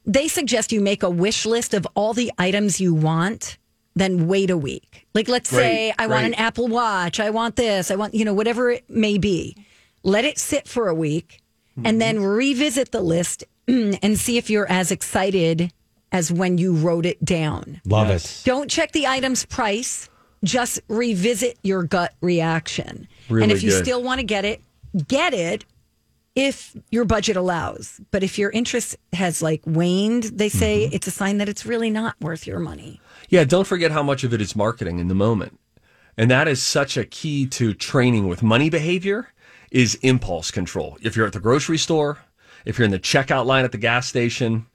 they 0.05 0.27
suggest 0.27 0.73
you 0.73 0.81
make 0.81 1.01
a 1.03 1.09
wish 1.09 1.45
list 1.45 1.73
of 1.73 1.87
all 1.95 2.13
the 2.13 2.29
items 2.37 2.81
you 2.81 2.93
want, 2.93 3.57
then 3.99 4.27
wait 4.27 4.49
a 4.49 4.57
week. 4.57 5.07
Like, 5.13 5.27
let's 5.27 5.49
say 5.49 5.87
Right, 5.87 5.95
I 5.97 6.07
want 6.07 6.25
an. 6.25 6.33
Apple 6.35 6.67
Watch, 6.67 7.19
I 7.19 7.29
want 7.29 7.55
this, 7.55 7.89
I 7.91 7.95
want, 7.95 8.13
you 8.13 8.25
know, 8.25 8.33
whatever 8.33 8.71
it 8.71 8.89
may 8.89 9.17
be. 9.17 9.55
Let 10.03 10.25
it 10.25 10.37
sit 10.37 10.67
for 10.67 10.87
a 10.87 10.93
week 10.95 11.41
and 11.83 12.01
then 12.01 12.21
revisit 12.21 12.91
the 12.91 13.01
list 13.01 13.43
and 13.67 14.17
see 14.17 14.37
if 14.37 14.49
you're 14.49 14.69
as 14.71 14.91
excited 14.91 15.71
as 16.11 16.31
when 16.31 16.57
you 16.57 16.73
wrote 16.73 17.05
it 17.05 17.23
down. 17.23 17.81
Love 17.85 18.09
it. 18.09 18.41
Don't 18.45 18.69
check 18.71 18.93
the 18.93 19.05
item's 19.07 19.45
price. 19.45 20.09
Just 20.43 20.79
revisit 20.87 21.57
your 21.63 21.83
gut 21.83 22.13
reaction. 22.21 23.07
Really 23.29 23.43
and 23.43 23.51
if 23.51 23.61
you 23.63 23.71
good. 23.71 23.83
still 23.83 24.01
want 24.01 24.19
to 24.19 24.23
get 24.25 24.45
it, 24.45 24.61
get 25.07 25.33
it 25.33 25.65
if 26.35 26.75
your 26.91 27.03
budget 27.05 27.35
allows. 27.35 27.99
But 28.11 28.23
if 28.23 28.37
your 28.37 28.51
interest 28.51 28.95
has 29.13 29.41
like 29.41 29.61
waned, 29.65 30.23
they 30.23 30.49
say 30.49 30.85
Mm-hmm. 30.85 30.95
it's 30.95 31.07
a 31.07 31.11
sign 31.11 31.39
that 31.39 31.49
it's 31.49 31.65
really 31.65 31.89
not 31.89 32.15
worth 32.21 32.45
your 32.47 32.59
money. 32.59 33.01
Yeah, 33.29 33.43
don't 33.43 33.67
forget 33.67 33.91
how 33.91 34.03
much 34.03 34.23
of 34.23 34.33
it 34.33 34.41
is 34.41 34.55
marketing 34.55 34.99
in 34.99 35.07
the 35.07 35.15
moment. 35.15 35.59
And 36.17 36.31
that 36.31 36.47
is 36.47 36.63
such 36.63 36.97
a 36.97 37.05
key 37.05 37.45
to 37.47 37.73
training 37.73 38.27
with 38.27 38.41
money 38.41 38.69
behavior 38.69 39.29
is 39.69 39.95
impulse 39.95 40.49
control. 40.49 40.97
If 41.01 41.15
you're 41.15 41.27
at 41.27 41.33
the 41.33 41.39
grocery 41.39 41.77
store, 41.77 42.19
if 42.65 42.77
you're 42.77 42.85
in 42.85 42.91
the 42.91 42.99
checkout 42.99 43.45
line 43.45 43.65
at 43.65 43.71
the 43.71 43.77
gas 43.77 44.07
station, 44.07 44.65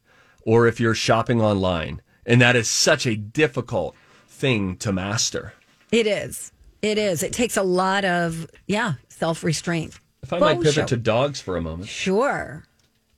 or 0.44 0.66
if 0.66 0.78
you're 0.80 0.94
shopping 0.94 1.40
online. 1.40 2.02
And 2.26 2.40
that 2.40 2.56
is 2.56 2.68
such 2.68 3.06
a 3.06 3.16
difficult 3.16 3.96
thing 4.28 4.76
to 4.76 4.92
master. 4.92 5.54
It 5.90 6.06
is. 6.06 6.52
It 6.82 6.98
is. 6.98 7.22
It 7.22 7.32
takes 7.32 7.56
a 7.56 7.62
lot 7.62 8.04
of, 8.04 8.48
yeah, 8.66 8.94
self 9.08 9.42
restraint. 9.44 9.98
If 10.22 10.32
I 10.32 10.38
might 10.38 10.60
pivot 10.60 10.88
to 10.88 10.96
dogs 10.96 11.40
for 11.40 11.56
a 11.56 11.60
moment. 11.60 11.88
Sure. 11.88 12.64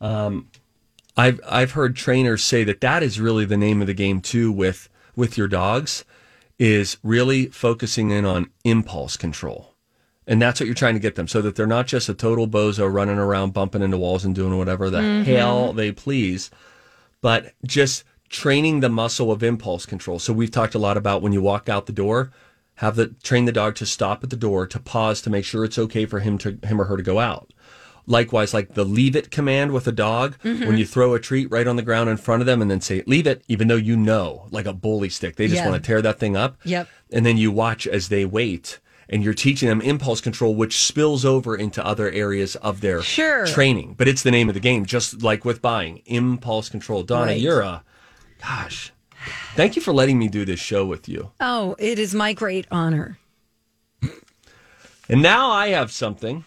Um, 0.00 0.48
I've 1.16 1.40
I've 1.46 1.72
heard 1.72 1.96
trainers 1.96 2.42
say 2.42 2.64
that 2.64 2.80
that 2.80 3.02
is 3.02 3.20
really 3.20 3.44
the 3.44 3.56
name 3.56 3.80
of 3.80 3.86
the 3.86 3.94
game 3.94 4.20
too 4.20 4.50
with 4.50 4.88
with 5.16 5.38
your 5.38 5.48
dogs 5.48 6.04
is 6.58 6.98
really 7.02 7.46
focusing 7.46 8.10
in 8.10 8.24
on 8.24 8.50
impulse 8.64 9.16
control. 9.16 9.74
And 10.26 10.40
that's 10.40 10.60
what 10.60 10.66
you're 10.66 10.74
trying 10.74 10.94
to 10.94 11.00
get 11.00 11.16
them 11.16 11.28
so 11.28 11.42
that 11.42 11.56
they're 11.56 11.66
not 11.66 11.86
just 11.86 12.08
a 12.08 12.14
total 12.14 12.48
bozo 12.48 12.90
running 12.90 13.18
around 13.18 13.52
bumping 13.52 13.82
into 13.82 13.98
walls 13.98 14.24
and 14.24 14.34
doing 14.34 14.56
whatever 14.56 14.88
the 14.88 14.98
Mhm. 15.00 15.24
hell 15.24 15.72
they 15.72 15.92
please, 15.92 16.50
but 17.20 17.52
just 17.66 18.04
training 18.30 18.80
the 18.80 18.88
muscle 18.88 19.30
of 19.30 19.42
impulse 19.42 19.84
control. 19.86 20.18
So 20.18 20.32
we've 20.32 20.50
talked 20.50 20.74
a 20.74 20.78
lot 20.78 20.96
about 20.96 21.22
when 21.22 21.32
you 21.32 21.42
walk 21.42 21.68
out 21.68 21.86
the 21.86 21.92
door, 21.92 22.30
have 22.76 22.96
the 22.96 23.08
train 23.22 23.44
the 23.44 23.52
dog 23.52 23.74
to 23.76 23.86
stop 23.86 24.24
at 24.24 24.30
the 24.30 24.36
door 24.36 24.66
to 24.66 24.80
pause 24.80 25.20
to 25.22 25.30
make 25.30 25.44
sure 25.44 25.64
it's 25.64 25.78
okay 25.78 26.06
for 26.06 26.20
him 26.20 26.38
to 26.38 26.58
him 26.64 26.80
or 26.80 26.84
her 26.84 26.96
to 26.96 27.02
go 27.02 27.20
out. 27.20 27.52
Likewise, 28.06 28.52
like 28.52 28.74
the 28.74 28.84
leave 28.84 29.16
it 29.16 29.30
command 29.30 29.72
with 29.72 29.86
a 29.86 29.92
dog, 29.92 30.36
Mhm. 30.44 30.66
when 30.66 30.76
you 30.76 30.84
throw 30.84 31.14
a 31.14 31.18
treat 31.20 31.50
right 31.50 31.66
on 31.66 31.76
the 31.76 31.82
ground 31.82 32.10
in 32.10 32.16
front 32.18 32.42
of 32.42 32.46
them 32.46 32.60
and 32.60 32.70
then 32.70 32.80
say, 32.82 33.02
leave 33.06 33.26
it, 33.26 33.42
even 33.48 33.68
though 33.68 33.76
you 33.76 33.96
know, 33.96 34.46
like 34.50 34.66
a 34.66 34.72
bully 34.74 35.08
stick, 35.08 35.36
they 35.36 35.46
just 35.46 35.62
Yeah. 35.62 35.70
want 35.70 35.82
to 35.82 35.86
tear 35.86 36.02
that 36.02 36.18
thing 36.18 36.36
up. 36.36 36.58
Yep. 36.64 36.88
And 37.12 37.24
then 37.24 37.38
you 37.38 37.50
watch 37.50 37.86
as 37.86 38.08
they 38.08 38.24
wait 38.26 38.78
and 39.08 39.22
you're 39.22 39.32
teaching 39.34 39.68
them 39.70 39.80
impulse 39.80 40.20
control, 40.20 40.54
which 40.54 40.82
spills 40.82 41.24
over 41.24 41.54
into 41.56 41.84
other 41.84 42.10
areas 42.10 42.56
of 42.56 42.80
their 42.82 43.00
Sure. 43.02 43.46
training. 43.46 43.94
But 43.96 44.08
it's 44.08 44.22
the 44.22 44.30
name 44.30 44.48
of 44.48 44.54
the 44.54 44.60
game, 44.60 44.84
just 44.86 45.22
like 45.22 45.44
with 45.44 45.62
buying 45.62 46.02
impulse 46.06 46.68
control. 46.68 47.02
Donna, 47.04 47.26
Right. 47.32 47.40
you're 47.40 47.60
a, 47.60 47.84
gosh, 48.42 48.92
thank 49.56 49.76
you 49.76 49.82
for 49.82 49.92
letting 49.94 50.18
me 50.18 50.28
do 50.28 50.44
this 50.44 50.60
show 50.60 50.84
with 50.84 51.08
you. 51.08 51.30
Oh, 51.40 51.74
it 51.78 51.98
is 51.98 52.14
my 52.14 52.32
great 52.34 52.66
honor. 52.70 53.18
And 55.08 55.20
now 55.20 55.50
I 55.50 55.68
have 55.68 55.92
something. 55.92 56.44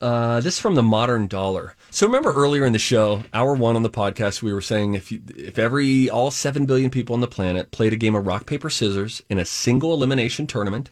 Uh, 0.00 0.40
this 0.40 0.54
is 0.54 0.60
from 0.60 0.76
the 0.76 0.82
Modern 0.82 1.26
Dollar. 1.26 1.74
So 1.90 2.06
remember 2.06 2.32
earlier 2.32 2.64
in 2.64 2.72
the 2.72 2.78
show, 2.78 3.24
hour 3.34 3.54
one 3.54 3.76
on 3.76 3.82
the 3.82 3.90
podcast, 3.90 4.42
we 4.42 4.52
were 4.52 4.62
saying 4.62 4.94
if 4.94 5.12
you, 5.12 5.20
if 5.36 5.58
every 5.58 6.08
all 6.08 6.30
seven 6.30 6.64
billion 6.64 6.90
people 6.90 7.12
on 7.14 7.20
the 7.20 7.26
planet 7.26 7.70
played 7.70 7.92
a 7.92 7.96
game 7.96 8.14
of 8.14 8.26
rock 8.26 8.46
paper 8.46 8.70
scissors 8.70 9.22
in 9.28 9.38
a 9.38 9.44
single 9.44 9.92
elimination 9.92 10.46
tournament, 10.46 10.90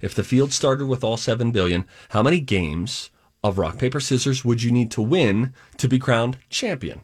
if 0.00 0.14
the 0.14 0.22
field 0.22 0.52
started 0.52 0.86
with 0.86 1.02
all 1.02 1.16
seven 1.16 1.50
billion, 1.50 1.84
how 2.10 2.22
many 2.22 2.38
games 2.38 3.10
of 3.42 3.58
rock 3.58 3.76
paper 3.78 3.98
scissors 3.98 4.44
would 4.44 4.62
you 4.62 4.70
need 4.70 4.90
to 4.92 5.02
win 5.02 5.52
to 5.78 5.88
be 5.88 5.98
crowned 5.98 6.38
champion? 6.48 7.00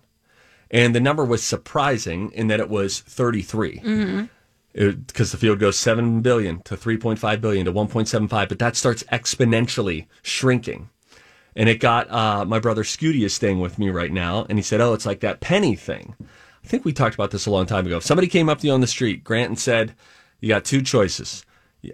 And 0.70 0.94
the 0.94 1.00
number 1.00 1.24
was 1.24 1.42
surprising 1.42 2.30
in 2.30 2.46
that 2.46 2.60
it 2.60 2.68
was 2.68 3.00
thirty 3.00 3.42
three 3.42 3.80
Mm-hmm. 3.80 4.90
because 5.06 5.32
the 5.32 5.36
field 5.36 5.58
goes 5.58 5.76
7 5.76 6.20
billion 6.20 6.62
to 6.62 6.76
3.5 6.76 7.40
billion 7.40 7.64
to 7.66 7.72
1.75 7.72 8.48
but 8.48 8.58
that 8.60 8.76
starts 8.76 9.02
exponentially 9.10 10.06
shrinking 10.22 10.90
and 11.56 11.68
it 11.68 11.80
got 11.80 12.10
uh, 12.10 12.44
my 12.44 12.58
brother 12.58 12.82
scooty 12.84 13.22
is 13.24 13.34
staying 13.34 13.60
with 13.60 13.78
me 13.78 13.90
right 13.90 14.12
now 14.12 14.46
and 14.48 14.58
he 14.58 14.62
said 14.62 14.80
oh 14.80 14.92
it's 14.94 15.06
like 15.06 15.20
that 15.20 15.40
penny 15.40 15.74
thing 15.74 16.14
i 16.64 16.66
think 16.66 16.84
we 16.84 16.92
talked 16.92 17.14
about 17.14 17.30
this 17.30 17.46
a 17.46 17.50
long 17.50 17.66
time 17.66 17.86
ago 17.86 17.96
if 17.98 18.04
somebody 18.04 18.28
came 18.28 18.48
up 18.48 18.58
to 18.60 18.66
you 18.66 18.72
on 18.72 18.80
the 18.80 18.86
street 18.86 19.24
grant 19.24 19.48
and 19.48 19.58
said 19.58 19.94
you 20.40 20.48
got 20.48 20.64
two 20.64 20.80
choices 20.82 21.44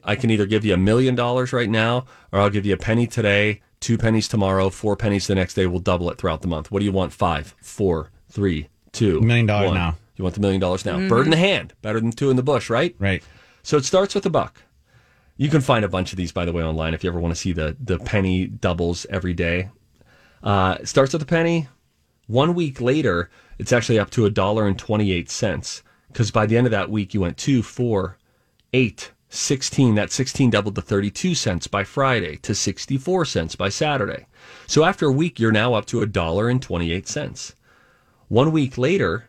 i 0.04 0.14
can 0.16 0.30
either 0.30 0.46
give 0.46 0.64
you 0.64 0.74
a 0.74 0.76
million 0.78 1.14
dollars 1.14 1.52
right 1.52 1.70
now 1.70 2.04
or 2.32 2.40
i'll 2.40 2.50
give 2.50 2.66
you 2.66 2.74
a 2.74 2.78
penny 2.78 3.06
today 3.06 3.60
two 3.80 3.96
pennies 3.98 4.28
tomorrow 4.28 4.68
four 4.70 4.96
pennies 4.96 5.26
the 5.26 5.34
next 5.34 5.54
day 5.54 5.66
we'll 5.66 5.80
double 5.80 6.10
it 6.10 6.18
throughout 6.18 6.42
the 6.42 6.48
month 6.48 6.70
what 6.70 6.80
do 6.80 6.84
you 6.84 6.92
want 6.92 7.12
five 7.12 7.54
four 7.60 8.10
three 8.28 8.68
two 8.92 9.20
Million 9.20 9.46
dollars 9.46 9.68
one. 9.68 9.74
now. 9.76 9.96
you 10.16 10.22
want 10.24 10.34
the 10.34 10.40
million 10.40 10.60
dollars 10.60 10.84
now 10.84 10.96
Mhm. 10.98 11.08
bird 11.08 11.26
in 11.26 11.30
the 11.30 11.36
hand 11.36 11.72
better 11.82 12.00
than 12.00 12.10
two 12.12 12.30
in 12.30 12.36
the 12.36 12.42
bush 12.42 12.68
right 12.70 12.94
Right. 12.98 13.22
so 13.62 13.76
it 13.76 13.84
starts 13.84 14.14
with 14.14 14.24
a 14.26 14.30
buck. 14.30 14.62
You 15.36 15.50
can 15.50 15.60
find 15.60 15.84
a 15.84 15.88
bunch 15.88 16.12
of 16.12 16.16
these, 16.16 16.32
by 16.32 16.44
the 16.44 16.52
way, 16.52 16.62
online 16.62 16.94
if 16.94 17.04
you 17.04 17.10
ever 17.10 17.20
want 17.20 17.34
to 17.34 17.40
see 17.40 17.52
the 17.52 17.76
the 17.78 17.98
penny 17.98 18.46
doubles 18.46 19.06
every 19.10 19.34
day. 19.34 19.70
Uh, 20.42 20.78
starts 20.84 21.14
at 21.14 21.20
the 21.20 21.26
penny. 21.26 21.68
One 22.26 22.54
week 22.54 22.80
later, 22.80 23.30
it's 23.58 23.72
actually 23.72 23.98
up 23.98 24.10
to 24.10 24.24
a 24.24 24.30
dollar 24.30 24.66
and 24.66 24.78
twenty 24.78 25.12
eight 25.12 25.30
cents. 25.30 25.82
Because 26.08 26.30
by 26.30 26.46
the 26.46 26.56
end 26.56 26.66
of 26.66 26.70
that 26.70 26.90
week, 26.90 27.12
you 27.12 27.20
went 27.20 27.36
two, 27.36 27.62
four, 27.62 28.16
eight, 28.72 29.12
16. 29.28 29.94
That 29.96 30.12
16 30.12 30.50
doubled 30.50 30.76
to 30.76 30.82
32 30.82 31.34
cents 31.34 31.66
by 31.66 31.84
Friday 31.84 32.36
to 32.38 32.54
64 32.54 33.24
cents 33.24 33.56
by 33.56 33.68
Saturday. 33.68 34.26
So 34.66 34.84
after 34.84 35.06
a 35.06 35.12
week, 35.12 35.38
you're 35.38 35.52
now 35.52 35.74
up 35.74 35.86
to 35.86 36.00
a 36.00 36.06
dollar 36.06 36.48
and 36.48 36.62
28 36.62 37.06
cents. 37.08 37.54
One 38.28 38.50
week 38.52 38.78
later, 38.78 39.28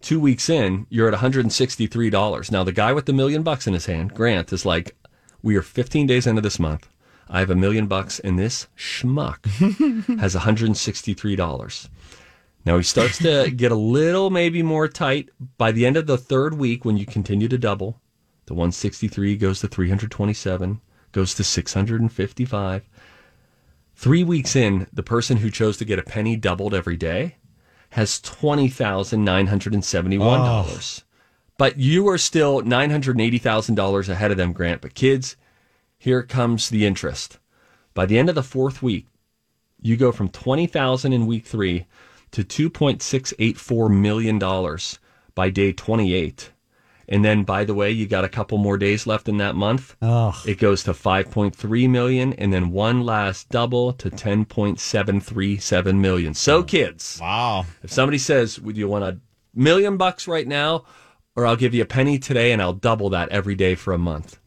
two 0.00 0.20
weeks 0.20 0.48
in, 0.48 0.86
you're 0.90 1.08
at 1.08 1.18
$163. 1.18 2.52
Now, 2.52 2.64
the 2.64 2.72
guy 2.72 2.92
with 2.92 3.06
the 3.06 3.12
million 3.12 3.42
bucks 3.42 3.66
in 3.66 3.74
his 3.74 3.86
hand, 3.86 4.14
Grant, 4.14 4.52
is 4.52 4.64
like, 4.64 4.96
we 5.42 5.56
are 5.56 5.62
15 5.62 6.06
days 6.06 6.26
into 6.26 6.40
this 6.40 6.58
month. 6.58 6.88
I 7.28 7.40
have 7.40 7.50
a 7.50 7.54
million 7.54 7.86
bucks, 7.86 8.18
and 8.20 8.38
this 8.38 8.68
schmuck 8.76 9.46
has 10.18 10.34
$163. 10.34 11.88
Now 12.64 12.76
he 12.76 12.82
starts 12.82 13.18
to 13.18 13.50
get 13.56 13.72
a 13.72 13.76
little 13.76 14.30
maybe 14.30 14.62
more 14.62 14.88
tight 14.88 15.28
by 15.56 15.72
the 15.72 15.86
end 15.86 15.96
of 15.96 16.06
the 16.06 16.18
third 16.18 16.54
week 16.54 16.84
when 16.84 16.96
you 16.96 17.06
continue 17.06 17.48
to 17.48 17.58
double. 17.58 18.00
The 18.46 18.54
163 18.54 19.36
goes 19.36 19.60
to 19.60 19.68
327, 19.68 20.80
goes 21.12 21.34
to 21.34 21.44
655. 21.44 22.88
Three 23.94 24.24
weeks 24.24 24.56
in, 24.56 24.86
the 24.92 25.02
person 25.02 25.38
who 25.38 25.50
chose 25.50 25.76
to 25.78 25.84
get 25.84 25.98
a 25.98 26.02
penny 26.02 26.36
doubled 26.36 26.72
every 26.72 26.96
day 26.96 27.36
has 27.90 28.20
$20,971. 28.20 31.02
But 31.58 31.78
you 31.78 32.08
are 32.08 32.16
still 32.16 32.62
$980,000 32.62 34.08
ahead 34.08 34.30
of 34.30 34.36
them, 34.36 34.52
Grant. 34.52 34.80
But 34.80 34.94
kids, 34.94 35.36
here 35.98 36.22
comes 36.22 36.70
the 36.70 36.86
interest. 36.86 37.38
By 37.92 38.06
the 38.06 38.16
end 38.18 38.28
of 38.28 38.36
the 38.36 38.42
fourth 38.42 38.80
week, 38.80 39.06
you 39.82 39.96
go 39.96 40.12
from 40.12 40.28
20,000 40.28 41.12
in 41.12 41.26
week 41.26 41.44
3 41.44 41.84
to 42.30 42.44
$2.684 42.44 43.90
million 44.00 44.38
by 45.34 45.50
day 45.50 45.72
28. 45.72 46.52
And 47.10 47.24
then, 47.24 47.42
by 47.42 47.64
the 47.64 47.74
way, 47.74 47.90
you 47.90 48.06
got 48.06 48.24
a 48.24 48.28
couple 48.28 48.58
more 48.58 48.76
days 48.76 49.06
left 49.06 49.28
in 49.28 49.38
that 49.38 49.56
month. 49.56 49.96
Oh. 50.02 50.40
It 50.46 50.58
goes 50.58 50.84
to 50.84 50.92
5.3 50.92 51.90
million 51.90 52.34
and 52.34 52.52
then 52.52 52.70
one 52.70 53.00
last 53.00 53.48
double 53.48 53.94
to 53.94 54.10
10.737 54.10 55.98
million. 55.98 56.34
So, 56.34 56.62
kids. 56.62 57.18
Wow. 57.20 57.64
If 57.82 57.90
somebody 57.90 58.18
says, 58.18 58.60
Would 58.60 58.76
you 58.76 58.88
want 58.88 59.04
a 59.04 59.18
million 59.54 59.96
bucks 59.96 60.28
right 60.28 60.46
now? 60.46 60.84
Or 61.38 61.46
I'll 61.46 61.54
give 61.54 61.72
you 61.72 61.82
a 61.82 61.86
penny 61.86 62.18
today 62.18 62.50
and 62.50 62.60
I'll 62.60 62.72
double 62.72 63.10
that 63.10 63.28
every 63.28 63.54
day 63.54 63.76
for 63.76 63.92
a 63.92 63.98
month. 63.98 64.40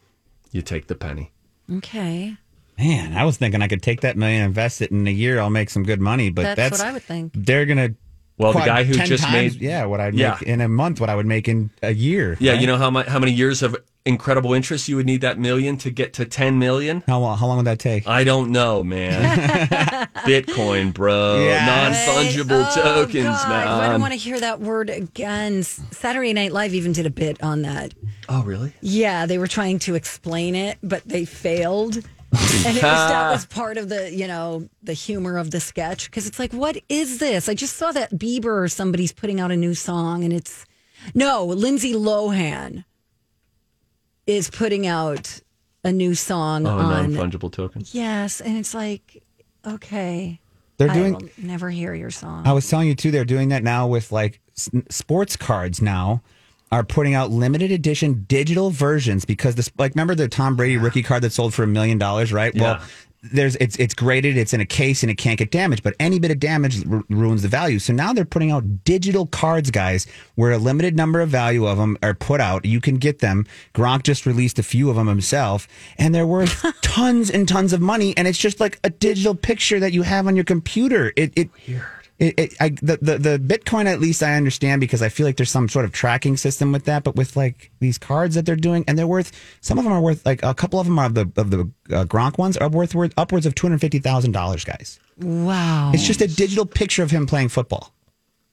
You 0.52 0.62
take 0.62 0.88
the 0.88 0.96
penny. 0.96 1.32
Okay. 1.78 2.36
Man, 2.78 3.16
I 3.16 3.24
was 3.24 3.38
thinking 3.38 3.62
I 3.62 3.70
could 3.70 3.82
take 3.82 4.02
that 4.02 4.18
million, 4.18 4.44
invest 4.44 4.82
it 4.82 4.92
in 4.92 5.08
a 5.08 5.12
year, 5.12 5.40
I'll 5.40 5.50
make 5.50 5.70
some 5.70 5.84
good 5.84 6.02
money. 6.02 6.32
But 6.32 6.42
That's 6.44 6.58
that's, 6.58 6.80
what 6.80 6.90
I 6.90 6.92
would 6.92 7.04
think. 7.04 7.32
They're 7.34 7.66
gonna. 7.66 7.92
Well, 8.38 8.52
the 8.52 8.60
guy 8.60 8.84
who 8.84 8.94
just 8.96 9.24
times, 9.24 9.54
made- 9.54 9.62
yeah, 9.62 9.86
what 9.86 10.02
I'd 10.02 10.16
Yeah. 10.16 10.32
make 10.32 10.42
in 10.50 10.60
a 10.60 10.68
month, 10.68 11.00
what 11.00 11.10
I 11.10 11.16
would 11.16 11.26
make 11.26 11.48
in 11.48 11.70
a 11.82 11.94
year. 11.94 12.36
Yeah, 12.42 12.52
right? 12.52 12.60
you 12.62 12.68
know 12.68 12.76
how 12.76 12.90
much, 12.90 13.08
how 13.08 13.20
many 13.20 13.32
years 13.32 13.64
of 13.64 13.78
incredible 14.06 14.54
interest 14.54 14.88
you 14.88 14.96
would 14.96 15.06
need 15.06 15.22
that 15.22 15.38
million 15.38 15.78
to 15.78 15.90
get 15.92 16.14
to 16.14 16.26
10 16.26 16.58
million? 16.60 17.04
how 17.08 17.20
long? 17.20 17.38
How 17.38 17.48
long 17.48 17.58
would 17.58 17.68
that 17.68 17.80
take? 17.80 18.08
I 18.08 18.24
don't 18.24 18.52
know, 18.52 18.84
man. 18.84 20.08
Bitcoin, 20.26 20.94
bro. 20.94 21.40
Yes. 21.40 22.08
Non-fungible 22.08 22.66
Oh, 22.78 23.06
tokens, 23.06 23.24
God, 23.26 23.50
man. 23.50 23.68
I 23.68 23.90
don't 23.90 24.02
want 24.02 24.14
to 24.14 24.20
hear 24.20 24.40
that 24.40 24.60
word 24.60 24.90
again. 24.90 25.64
Saturday 25.64 26.34
Night 26.34 26.52
Live 26.52 26.74
even 26.74 26.92
did 26.94 27.06
a 27.06 27.10
bit 27.12 27.42
on 27.44 27.62
that. 27.64 27.94
Oh, 28.30 28.44
really? 28.44 28.74
Yeah, 28.82 29.26
they 29.26 29.38
were 29.38 29.48
trying 29.48 29.80
to 29.80 29.96
explain 29.96 30.56
it, 30.56 30.78
but 30.82 31.04
they 31.06 31.26
failed. 31.26 31.98
And 32.34 32.78
it 32.78 32.82
was, 32.82 32.82
that 32.82 33.32
was 33.32 33.46
part 33.50 33.78
of 33.78 33.90
the, 33.90 34.12
you 34.12 34.26
know, 34.28 34.70
the 34.84 34.94
humor 34.94 35.38
of 35.38 35.52
the 35.52 35.60
sketch 35.60 36.06
because 36.10 36.26
it's 36.28 36.40
like, 36.40 36.54
what 36.54 36.78
is 36.88 37.18
this? 37.18 37.50
I 37.50 37.54
just 37.54 37.76
saw 37.76 37.92
that 37.92 38.12
Bieber 38.14 38.64
or 38.64 38.68
somebody's 38.70 39.12
putting 39.12 39.40
out 39.42 39.52
a 39.52 39.58
new 39.58 39.74
song, 39.74 40.24
and 40.24 40.32
it's 40.32 40.66
no 41.14 41.46
Lindsay 41.46 41.94
Lohan 41.94 42.86
is 44.28 44.50
putting 44.50 44.88
out 44.88 45.42
a 45.84 45.92
new 45.92 46.14
song 46.16 46.66
Oh, 46.68 46.78
on. 46.78 47.14
non-fungible 47.14 47.52
tokens. 47.52 47.94
Yes, 47.96 48.40
and 48.42 48.58
it's 48.58 48.74
like, 48.74 49.24
okay, 49.66 50.40
They're 50.78 50.90
I 50.90 50.94
doing- 50.94 51.14
will 51.14 51.30
never 51.38 51.70
hear 51.70 51.94
your 51.94 52.12
song. 52.12 52.46
I 52.46 52.54
was 52.54 52.68
telling 52.70 52.88
you 52.88 52.96
too. 52.96 53.12
They're 53.12 53.26
doing 53.26 53.50
that 53.50 53.64
now 53.64 53.88
with 53.88 54.12
like 54.12 54.40
s- 54.58 54.70
sports 54.90 55.36
cards. 55.36 55.82
Now 55.82 56.22
are 56.72 56.84
putting 56.84 57.14
out 57.14 57.30
limited 57.32 57.70
edition 57.72 58.26
digital 58.30 58.70
versions 58.70 59.26
because 59.26 59.56
this 59.56 59.70
like 59.78 59.94
remember 59.94 60.16
the 60.16 60.28
Tom 60.28 60.56
Brady 60.56 60.78
rookie 60.78 61.04
card 61.04 61.22
that 61.24 61.34
sold 61.34 61.54
for 61.54 61.64
a 61.64 61.68
million 61.68 61.98
dollars, 61.98 62.32
right? 62.32 62.54
Yeah. 62.56 62.62
Well, 62.62 62.82
there's 63.24 63.56
it's 63.58 63.76
it's 63.78 63.94
graded, 63.94 64.36
it's 64.36 64.54
in 64.54 64.62
a 64.62 64.66
case, 64.66 65.04
and 65.04 65.12
it 65.12 65.16
can't 65.16 65.38
get 65.38 65.52
damaged. 65.52 65.84
But 65.84 65.96
any 66.00 66.18
bit 66.18 66.32
of 66.32 66.40
damage 66.40 66.84
ru- 66.86 67.06
ruins 67.10 67.44
the 67.44 67.48
value. 67.48 67.78
So 67.78 67.94
now 67.94 68.14
they're 68.14 68.26
putting 68.26 68.52
out 68.52 68.84
digital 68.84 69.28
cards, 69.28 69.70
guys, 69.70 70.08
where 70.36 70.52
a 70.52 70.58
limited 70.58 70.96
number 70.96 71.22
of 71.22 71.30
value 71.30 71.68
of 71.68 71.78
them 71.78 71.98
are 72.02 72.16
put 72.16 72.42
out. 72.42 72.66
You 72.66 72.82
can 72.82 72.96
get 72.96 73.20
them. 73.20 73.46
Gronk 73.76 74.04
just 74.04 74.26
released 74.26 74.58
a 74.58 74.64
few 74.64 74.90
of 74.90 74.96
them 74.96 75.08
himself, 75.08 75.68
and 75.98 76.16
they're 76.16 76.26
worth 76.26 76.66
tons 76.82 77.30
and 77.30 77.48
tons 77.48 77.74
of 77.74 77.82
money. 77.82 78.18
And 78.18 78.28
it's 78.28 78.40
just 78.40 78.60
like 78.60 78.80
a 78.84 78.90
digital 78.90 79.36
picture 79.36 79.80
that 79.80 79.94
you 79.94 80.02
have 80.02 80.26
on 80.26 80.36
your 80.36 80.46
computer. 80.46 81.14
It 81.16 81.34
it. 81.36 81.50
It, 82.22 82.40
it, 82.40 82.54
I, 82.60 82.70
the, 82.70 82.98
the 83.02 83.18
the 83.18 83.40
Bitcoin 83.40 83.88
at 83.88 84.00
least 84.00 84.22
I 84.22 84.36
understand 84.36 84.80
because 84.80 85.02
I 85.02 85.10
feel 85.10 85.26
like 85.26 85.38
there's 85.38 85.50
some 85.50 85.68
sort 85.68 85.86
of 85.86 85.92
tracking 85.92 86.38
system 86.38 86.72
with 86.72 86.86
that, 86.86 87.04
but 87.04 87.16
with 87.16 87.36
like 87.36 87.72
these 87.80 87.98
cards 87.98 88.36
that 88.36 88.46
they're 88.46 88.56
doing, 88.56 88.84
and 88.88 88.96
they're 88.96 89.08
worth 89.08 89.32
some 89.60 89.80
of 89.80 89.84
them 89.86 89.92
are 89.92 90.00
worth 90.00 90.24
like 90.24 90.44
a 90.44 90.54
couple 90.54 90.80
of 90.80 90.86
them 90.86 91.00
are 91.00 91.08
of 91.08 91.16
the 91.16 91.32
of 91.36 91.50
the 91.50 91.62
uh, 91.90 92.06
Gronk 92.06 92.38
ones 92.38 92.58
are 92.58 92.70
worth 92.70 92.94
worth 92.94 93.12
upwards 93.18 93.48
of 93.48 93.56
two 93.56 93.66
hundred 93.66 93.82
fifty 93.82 93.98
thousand 93.98 94.34
dollars, 94.34 94.64
guys. 94.64 95.00
wow. 95.18 95.90
It's 95.96 96.06
just 96.06 96.22
a 96.22 96.28
digital 96.28 96.68
picture 96.68 97.02
of 97.02 97.10
him 97.10 97.26
playing 97.26 97.50
football. 97.50 97.92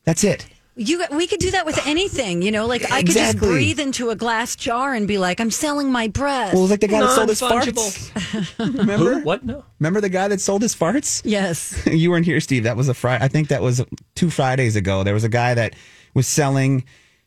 That's 0.04 0.24
it. 0.24 0.46
You, 0.78 1.04
we 1.10 1.26
could 1.26 1.40
do 1.40 1.50
that 1.50 1.66
with 1.66 1.84
anything, 1.86 2.40
you 2.40 2.52
know. 2.52 2.66
Like 2.66 2.90
I 2.90 3.02
could 3.02 3.14
just 3.14 3.38
breathe 3.38 3.80
into 3.80 4.10
a 4.10 4.16
glass 4.16 4.54
jar 4.54 4.94
and 4.94 5.08
be 5.08 5.18
like, 5.18 5.40
"I'm 5.40 5.50
selling 5.50 5.90
my 5.90 6.06
breath." 6.06 6.54
Well, 6.54 6.66
like 6.66 6.78
the 6.78 6.86
guy 6.86 7.00
that 7.00 7.10
sold 7.10 7.28
his 7.28 7.40
farts. 7.40 8.58
Remember 8.78 9.14
Who? 9.14 9.24
What? 9.24 9.44
No. 9.44 9.64
Remember 9.80 10.00
the 10.00 10.08
guy 10.08 10.28
that 10.28 10.40
sold 10.40 10.62
his 10.62 10.76
farts? 10.76 11.20
yes, 11.24 11.82
you 11.86 12.10
weren't 12.10 12.26
here, 12.26 12.40
Steve. 12.40 12.62
That 12.62 12.76
was 12.76 12.88
a 12.88 12.94
Friday. 12.94 13.24
I 13.24 13.28
think 13.28 13.48
that 13.48 13.60
was 13.60 13.84
two 14.14 14.30
Fridays 14.30 14.76
ago. 14.76 15.02
There 15.02 15.14
was 15.14 15.24
a 15.24 15.28
guy 15.28 15.54
that 15.54 15.74
was 16.14 16.28
selling 16.28 16.84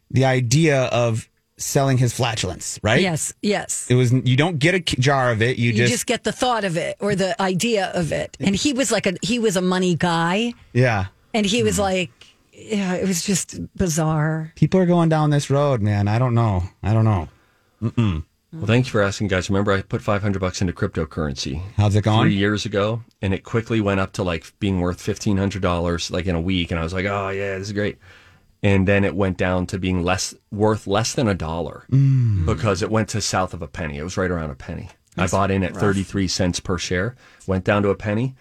the 0.10 0.24
idea 0.26 0.84
of 0.86 1.30
selling 1.58 1.98
his 1.98 2.14
flatulence, 2.14 2.80
right? 2.82 3.02
yes, 3.02 3.34
yes. 3.42 3.88
It 3.90 3.96
was 3.96 4.14
you 4.14 4.36
don't 4.38 4.60
get 4.60 4.76
a 4.76 4.80
jar 4.80 5.32
of 5.32 5.42
it. 5.42 5.58
You, 5.58 5.72
You 5.72 5.78
just, 5.78 5.92
just, 5.92 6.06
get 6.06 6.24
the 6.24 6.32
thought 6.32 6.64
of 6.64 6.78
it 6.78 6.98
or 7.00 7.16
the 7.16 7.40
idea 7.42 7.92
of 7.94 8.12
it, 8.12 8.38
and 8.40 8.56
he 8.56 8.74
was 8.74 8.92
like 8.92 9.06
a 9.08 9.16
he 9.22 9.40
was 9.40 9.58
a 9.58 9.62
money 9.62 9.96
guy, 9.96 10.54
yeah. 10.74 11.08
and 11.34 11.46
he 11.46 11.64
was 11.64 11.78
like, 11.78 12.12
yeah, 12.64 12.94
it 12.96 13.08
was 13.08 13.24
just 13.26 13.60
bizarre. 13.76 14.52
People 14.56 14.80
are 14.80 14.86
going 14.86 15.10
down 15.10 15.30
this 15.30 15.50
road, 15.50 15.82
man. 15.82 16.08
I 16.08 16.20
don't 16.20 16.34
know. 16.34 16.64
I 16.84 16.94
don't 16.94 17.06
know. 17.06 17.28
Mm-mm. 17.82 18.24
Well, 18.54 18.66
thank 18.66 18.86
you 18.86 18.92
for 18.92 19.02
asking, 19.02 19.28
guys. 19.30 19.50
Remember, 19.50 19.72
I 19.72 19.82
put 19.82 20.02
500 20.02 20.40
bucks 20.40 20.60
into 20.60 20.74
cryptocurrency. 20.74 21.62
How's 21.78 21.96
it 21.96 22.04
going? 22.04 22.24
Three 22.26 22.36
years 22.36 22.66
ago, 22.66 23.02
and 23.22 23.34
it 23.34 23.44
quickly 23.46 23.80
went 23.80 24.02
up 24.02 24.12
to 24.14 24.24
like 24.24 24.52
being 24.60 24.82
worth 24.82 25.00
$1,500 25.00 26.12
like 26.12 26.26
in 26.26 26.36
a 26.36 26.42
week. 26.42 26.70
And 26.72 26.80
I 26.80 26.84
was 26.84 26.94
like, 26.94 27.06
oh, 27.06 27.30
yeah, 27.30 27.58
this 27.58 27.68
is 27.68 27.74
great. 27.74 27.98
And 28.62 28.88
then 28.88 29.04
it 29.06 29.16
went 29.16 29.38
down 29.38 29.66
to 29.68 29.80
being 29.80 30.04
less 30.04 30.36
worth 30.52 30.86
less 30.86 31.14
than 31.14 31.28
a 31.28 31.34
dollar 31.34 31.86
Mm. 31.92 32.46
because 32.46 32.82
it 32.84 32.92
went 32.92 33.10
to 33.10 33.22
south 33.22 33.54
of 33.54 33.62
a 33.62 33.68
penny. 33.68 33.98
It 33.98 34.04
was 34.04 34.18
right 34.18 34.30
around 34.30 34.50
a 34.52 34.56
penny. 34.56 34.90
I 35.18 35.28
bought 35.28 35.50
in 35.52 35.64
at 35.64 35.76
33 35.76 36.28
cents 36.28 36.60
per 36.60 36.78
share, 36.78 37.16
went 37.48 37.64
down 37.66 37.84
to 37.84 37.90
a 37.90 37.96
penny. 37.96 38.36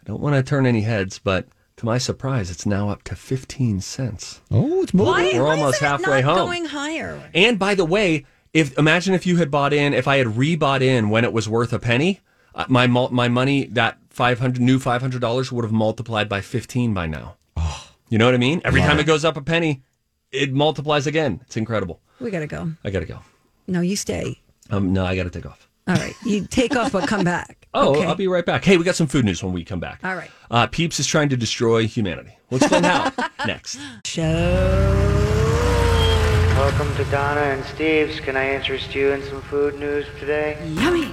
I 0.00 0.04
don't 0.04 0.20
want 0.20 0.34
to 0.36 0.42
turn 0.42 0.66
any 0.66 0.82
heads, 0.82 1.18
but 1.18 1.46
to 1.82 1.86
my 1.86 1.98
surprise, 1.98 2.50
it's 2.50 2.64
now 2.64 2.88
up 2.88 3.02
to 3.04 3.16
15 3.16 3.80
cents. 3.80 4.40
Oh, 4.50 4.82
it's 4.82 4.94
moving. 4.94 5.12
Why, 5.12 5.30
We're 5.34 5.44
why 5.44 5.50
almost 5.56 5.76
is 5.76 5.82
it 5.82 5.86
halfway 5.86 6.22
not 6.22 6.36
home. 6.36 6.46
going 6.46 6.64
higher? 6.66 7.30
And 7.34 7.58
by 7.58 7.74
the 7.74 7.84
way, 7.84 8.24
if 8.52 8.78
imagine 8.78 9.14
if 9.14 9.26
you 9.26 9.36
had 9.38 9.50
bought 9.50 9.72
in, 9.72 9.92
if 9.92 10.06
I 10.06 10.16
had 10.18 10.28
rebought 10.28 10.80
in 10.80 11.10
when 11.10 11.24
it 11.24 11.32
was 11.32 11.48
worth 11.48 11.72
a 11.72 11.78
penny, 11.78 12.20
uh, 12.54 12.66
my 12.68 12.86
my 12.86 13.28
money 13.28 13.66
that 13.66 13.98
five 14.10 14.38
hundred 14.38 14.62
new 14.62 14.78
five 14.78 15.00
hundred 15.00 15.20
dollars 15.20 15.50
would 15.50 15.64
have 15.64 15.72
multiplied 15.72 16.28
by 16.28 16.40
fifteen 16.40 16.94
by 16.94 17.06
now. 17.06 17.36
you 18.08 18.18
know 18.18 18.26
what 18.26 18.34
I 18.34 18.38
mean? 18.38 18.60
Every 18.64 18.80
time 18.80 18.98
it. 18.98 19.02
it 19.02 19.06
goes 19.06 19.24
up 19.24 19.36
a 19.36 19.42
penny, 19.42 19.82
it 20.30 20.52
multiplies 20.52 21.06
again. 21.06 21.40
It's 21.46 21.56
incredible. 21.56 22.00
We 22.20 22.30
gotta 22.30 22.46
go. 22.46 22.72
I 22.84 22.90
gotta 22.90 23.06
go. 23.06 23.18
No, 23.66 23.80
you 23.80 23.96
stay. 23.96 24.40
Um, 24.70 24.92
no, 24.92 25.04
I 25.04 25.16
gotta 25.16 25.30
take 25.30 25.46
off. 25.46 25.68
All 25.88 25.96
right, 25.96 26.14
you 26.24 26.46
take 26.46 26.76
off, 26.76 26.92
but 26.92 27.08
come 27.08 27.24
back. 27.24 27.61
Oh, 27.74 27.94
okay. 27.94 28.04
I'll 28.04 28.14
be 28.14 28.28
right 28.28 28.44
back. 28.44 28.64
Hey, 28.64 28.76
we 28.76 28.84
got 28.84 28.96
some 28.96 29.06
food 29.06 29.24
news 29.24 29.42
when 29.42 29.54
we 29.54 29.64
come 29.64 29.80
back. 29.80 30.00
All 30.04 30.14
right. 30.14 30.30
Uh, 30.50 30.66
Peeps 30.66 31.00
is 31.00 31.06
trying 31.06 31.30
to 31.30 31.36
destroy 31.38 31.86
humanity. 31.86 32.36
We'll 32.50 32.58
explain 32.58 32.84
how 32.84 33.12
next. 33.46 33.78
Show. 34.04 34.22
Welcome 36.58 36.94
to 36.96 37.04
Donna 37.10 37.40
and 37.40 37.64
Steve's. 37.64 38.20
Can 38.20 38.36
I 38.36 38.54
interest 38.54 38.94
you 38.94 39.12
in 39.12 39.22
some 39.22 39.40
food 39.42 39.78
news 39.80 40.04
today? 40.20 40.58
Yummy. 40.74 41.10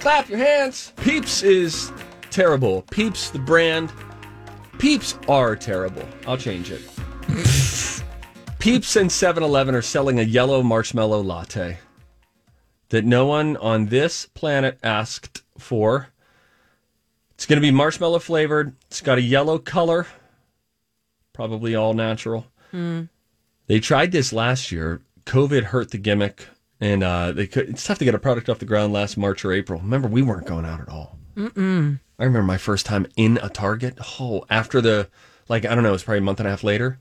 Clap 0.00 0.30
your 0.30 0.38
hands. 0.38 0.94
Peeps 0.96 1.42
is 1.42 1.92
terrible. 2.30 2.82
Peeps, 2.90 3.28
the 3.28 3.38
brand. 3.38 3.92
Peeps 4.78 5.18
are 5.28 5.54
terrible. 5.54 6.08
I'll 6.26 6.38
change 6.38 6.70
it. 6.70 6.80
Peeps 8.58 8.96
and 8.96 9.12
7 9.12 9.42
Eleven 9.42 9.74
are 9.74 9.82
selling 9.82 10.20
a 10.20 10.22
yellow 10.22 10.62
marshmallow 10.62 11.20
latte 11.20 11.78
that 12.88 13.04
no 13.04 13.26
one 13.26 13.56
on 13.58 13.86
this 13.86 14.26
planet 14.26 14.78
asked 14.82 15.41
for. 15.58 16.08
It's 17.34 17.46
going 17.46 17.56
to 17.56 17.60
be 17.60 17.70
marshmallow 17.70 18.20
flavored. 18.20 18.74
It's 18.86 19.00
got 19.00 19.18
a 19.18 19.22
yellow 19.22 19.58
color, 19.58 20.06
probably 21.32 21.74
all 21.74 21.94
natural. 21.94 22.46
Mm. 22.72 23.08
They 23.66 23.80
tried 23.80 24.12
this 24.12 24.32
last 24.32 24.70
year. 24.70 25.02
COVID 25.24 25.64
hurt 25.64 25.90
the 25.90 25.98
gimmick, 25.98 26.46
and 26.80 27.02
uh, 27.02 27.32
they 27.32 27.46
could, 27.46 27.68
it's 27.70 27.84
tough 27.84 27.98
to 27.98 28.04
get 28.04 28.14
a 28.14 28.18
product 28.18 28.48
off 28.48 28.58
the 28.58 28.64
ground 28.64 28.92
last 28.92 29.16
March 29.16 29.44
or 29.44 29.52
April. 29.52 29.80
Remember, 29.80 30.08
we 30.08 30.22
weren't 30.22 30.46
going 30.46 30.64
out 30.64 30.80
at 30.80 30.88
all. 30.88 31.18
Mm-mm. 31.36 32.00
I 32.18 32.24
remember 32.24 32.46
my 32.46 32.58
first 32.58 32.86
time 32.86 33.06
in 33.16 33.38
a 33.42 33.48
Target. 33.48 33.98
Oh, 34.20 34.44
after 34.50 34.80
the, 34.80 35.08
like, 35.48 35.64
I 35.64 35.74
don't 35.74 35.82
know, 35.82 35.90
it 35.90 35.92
was 35.92 36.04
probably 36.04 36.18
a 36.18 36.22
month 36.22 36.40
and 36.40 36.46
a 36.46 36.50
half 36.50 36.62
later. 36.62 36.98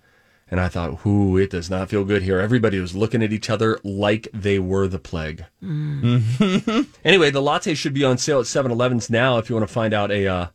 And 0.51 0.59
I 0.59 0.67
thought, 0.67 1.05
ooh, 1.05 1.37
it 1.37 1.49
does 1.49 1.69
not 1.69 1.89
feel 1.89 2.03
good 2.03 2.23
here. 2.23 2.41
Everybody 2.41 2.77
was 2.77 2.93
looking 2.93 3.23
at 3.23 3.31
each 3.31 3.49
other 3.49 3.79
like 3.85 4.27
they 4.33 4.59
were 4.59 4.89
the 4.89 4.99
plague. 4.99 5.45
anyway, 5.61 7.31
the 7.31 7.41
latte 7.41 7.73
should 7.73 7.93
be 7.93 8.03
on 8.03 8.17
sale 8.17 8.41
at 8.41 8.47
7 8.47 8.69
Elevens 8.69 9.09
now 9.09 9.37
if 9.37 9.49
you 9.49 9.55
want 9.55 9.65
to 9.65 9.73
find 9.73 9.93
out 9.93 10.11
a, 10.11 10.27
uh, 10.27 10.47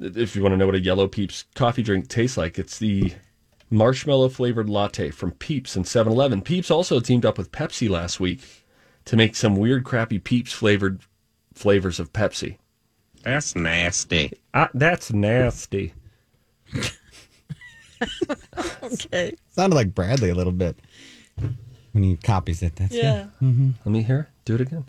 if 0.00 0.34
you 0.34 0.42
want 0.42 0.54
to 0.54 0.56
know 0.56 0.64
what 0.64 0.74
a 0.74 0.80
Yellow 0.80 1.08
Peeps 1.08 1.44
coffee 1.54 1.82
drink 1.82 2.08
tastes 2.08 2.38
like. 2.38 2.58
It's 2.58 2.78
the 2.78 3.12
marshmallow 3.68 4.30
flavored 4.30 4.70
latte 4.70 5.10
from 5.10 5.32
Peeps 5.32 5.76
and 5.76 5.86
7 5.86 6.10
Eleven. 6.10 6.40
Peeps 6.40 6.70
also 6.70 6.98
teamed 6.98 7.26
up 7.26 7.36
with 7.36 7.52
Pepsi 7.52 7.88
last 7.90 8.18
week 8.18 8.64
to 9.04 9.16
make 9.16 9.36
some 9.36 9.56
weird, 9.56 9.84
crappy 9.84 10.18
Peeps 10.18 10.52
flavored 10.52 11.00
flavors 11.52 12.00
of 12.00 12.14
Pepsi. 12.14 12.56
That's 13.24 13.54
nasty. 13.54 14.32
Uh, 14.54 14.68
that's 14.72 15.12
nasty. 15.12 15.92
okay. 18.82 19.34
Sounded 19.50 19.76
like 19.76 19.94
Bradley 19.94 20.30
a 20.30 20.34
little 20.34 20.52
bit 20.52 20.78
when 21.92 22.02
he 22.02 22.16
copies 22.16 22.62
it. 22.62 22.76
That's 22.76 22.94
Yeah. 22.94 23.26
Mm-hmm. 23.42 23.70
Let 23.84 23.92
me 23.92 24.02
hear. 24.02 24.28
Do 24.44 24.54
it 24.54 24.60
again. 24.60 24.84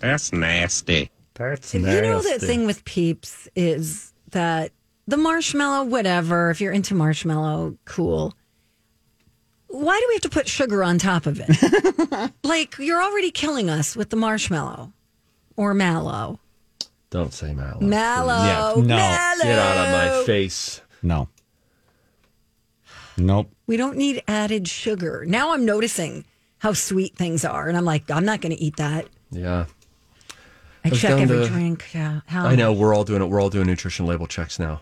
That's 0.00 0.32
nasty. 0.32 1.10
That's 1.34 1.74
nasty. 1.74 1.96
You 1.96 2.02
know 2.02 2.20
the 2.22 2.38
thing 2.38 2.66
with 2.66 2.84
Peeps 2.84 3.48
is 3.54 4.12
that 4.30 4.72
the 5.06 5.16
marshmallow, 5.16 5.84
whatever. 5.84 6.50
If 6.50 6.60
you're 6.60 6.72
into 6.72 6.94
marshmallow, 6.94 7.76
cool. 7.84 8.34
Why 9.68 9.98
do 9.98 10.06
we 10.08 10.14
have 10.14 10.22
to 10.22 10.28
put 10.28 10.48
sugar 10.48 10.84
on 10.84 10.98
top 10.98 11.26
of 11.26 11.40
it? 11.40 12.32
like 12.44 12.76
you're 12.78 13.02
already 13.02 13.30
killing 13.30 13.70
us 13.70 13.96
with 13.96 14.10
the 14.10 14.16
marshmallow 14.16 14.92
or 15.56 15.72
mallow. 15.72 16.40
Don't 17.10 17.32
say 17.32 17.52
mallow. 17.52 17.80
Mallow. 17.80 18.76
Yeah, 18.76 18.82
no. 18.82 18.86
Mallow. 18.86 19.44
Get 19.44 19.58
out 19.58 19.76
of 19.78 20.20
my 20.20 20.26
face. 20.26 20.80
No. 21.02 21.28
Nope. 23.16 23.50
We 23.66 23.76
don't 23.76 23.96
need 23.96 24.22
added 24.26 24.68
sugar. 24.68 25.24
Now 25.26 25.52
I'm 25.52 25.64
noticing 25.64 26.24
how 26.58 26.72
sweet 26.72 27.16
things 27.16 27.44
are, 27.44 27.68
and 27.68 27.76
I'm 27.76 27.84
like, 27.84 28.10
I'm 28.10 28.24
not 28.24 28.40
going 28.40 28.54
to 28.54 28.60
eat 28.62 28.76
that. 28.76 29.08
Yeah. 29.30 29.66
I 30.84 30.88
was 30.88 31.00
check 31.00 31.20
every 31.20 31.38
to- 31.44 31.48
drink. 31.48 31.86
Yeah, 31.94 32.20
how 32.26 32.46
I 32.46 32.56
know 32.56 32.72
we're 32.72 32.94
all 32.94 33.04
doing 33.04 33.22
it. 33.22 33.26
We're 33.26 33.40
all 33.40 33.50
doing 33.50 33.66
nutrition 33.66 34.06
label 34.06 34.26
checks 34.26 34.58
now. 34.58 34.80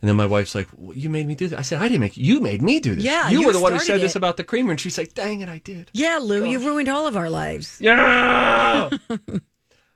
And 0.00 0.08
then 0.08 0.16
my 0.16 0.26
wife's 0.26 0.56
like, 0.56 0.66
well, 0.76 0.96
"You 0.96 1.08
made 1.08 1.28
me 1.28 1.36
do 1.36 1.46
this." 1.46 1.56
I 1.56 1.62
said, 1.62 1.80
"I 1.80 1.84
didn't 1.86 2.00
make 2.00 2.16
you. 2.16 2.40
made 2.40 2.60
me 2.60 2.80
do 2.80 2.96
this. 2.96 3.04
Yeah, 3.04 3.28
you, 3.30 3.40
you 3.40 3.46
were 3.46 3.52
the 3.52 3.60
one 3.60 3.72
who 3.72 3.78
started 3.78 4.00
said 4.00 4.04
this 4.04 4.16
about 4.16 4.36
the 4.36 4.42
creamer." 4.42 4.72
And 4.72 4.80
she's 4.80 4.98
like, 4.98 5.14
"Dang 5.14 5.42
it, 5.42 5.48
I 5.48 5.58
did." 5.58 5.90
Yeah, 5.94 6.18
Lou, 6.20 6.44
you 6.44 6.58
ruined 6.58 6.88
all 6.88 7.06
of 7.06 7.16
our 7.16 7.30
lives. 7.30 7.78
Yeah. 7.80 8.90